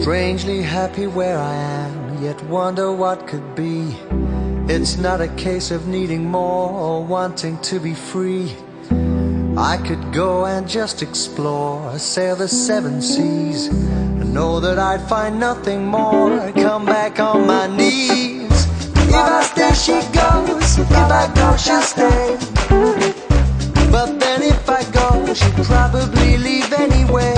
Strangely 0.00 0.62
happy 0.62 1.06
where 1.06 1.38
I 1.38 1.54
am, 1.54 2.24
yet 2.24 2.42
wonder 2.44 2.90
what 2.90 3.26
could 3.26 3.54
be. 3.54 3.94
It's 4.66 4.96
not 4.96 5.20
a 5.20 5.28
case 5.28 5.70
of 5.70 5.88
needing 5.88 6.24
more 6.24 6.70
or 6.70 7.04
wanting 7.04 7.58
to 7.58 7.78
be 7.78 7.92
free. 7.92 8.56
I 9.58 9.76
could 9.76 10.10
go 10.10 10.46
and 10.46 10.66
just 10.66 11.02
explore, 11.02 11.98
sail 11.98 12.34
the 12.34 12.48
seven 12.48 13.02
seas, 13.02 13.66
and 13.66 14.32
know 14.32 14.58
that 14.58 14.78
I'd 14.78 15.06
find 15.06 15.38
nothing 15.38 15.86
more. 15.86 16.50
Come 16.52 16.86
back 16.86 17.20
on 17.20 17.46
my 17.46 17.66
knees. 17.66 18.66
If 18.96 19.14
I 19.14 19.42
stay, 19.42 19.74
she 19.74 20.00
goes. 20.16 20.78
If 20.78 20.90
I 20.92 21.30
go, 21.34 21.56
she'll 21.58 21.82
stay. 21.82 22.38
But 23.92 24.18
then 24.18 24.44
if 24.44 24.66
I 24.66 24.82
go, 24.92 25.34
she'd 25.34 25.62
probably 25.66 26.38
leave 26.38 26.72
anyway. 26.72 27.34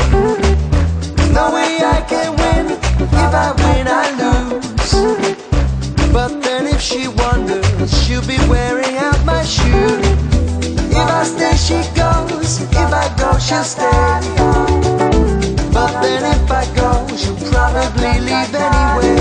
No 1.34 1.52
way 1.54 1.78
I 1.82 2.04
can. 2.08 2.41
I 3.34 4.10
lose. 4.20 4.92
But 6.12 6.42
then 6.42 6.66
if 6.66 6.80
she 6.80 7.08
wonders, 7.08 7.64
she'll 8.04 8.26
be 8.26 8.36
wearing 8.48 8.96
out 8.96 9.24
my 9.24 9.42
shoe. 9.44 10.00
If 10.90 10.96
I 10.96 11.24
stay, 11.24 11.56
she 11.56 11.80
goes. 11.96 12.60
If 12.60 12.76
I 12.76 13.08
go, 13.16 13.38
she'll 13.38 13.64
stay. 13.64 14.20
But 15.72 16.02
then 16.02 16.22
if 16.34 16.50
I 16.50 16.64
go, 16.76 17.06
she'll 17.16 17.36
probably 17.50 18.20
leave 18.20 18.54
anyway. 18.54 19.16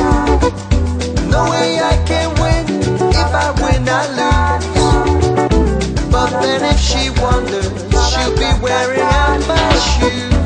No 1.31 1.49
way 1.49 1.79
I 1.79 1.95
can 2.05 2.29
win. 2.41 2.65
If 3.11 3.33
I 3.33 3.51
win, 3.61 3.87
I 3.87 4.03
lose. 4.19 4.91
But 6.11 6.31
then 6.41 6.61
if 6.65 6.79
she 6.79 7.09
wonders, 7.21 7.71
she'll 8.11 8.35
be 8.35 8.51
wearing 8.61 8.99
out 8.99 9.47
my 9.47 9.73
shoes. 9.75 10.40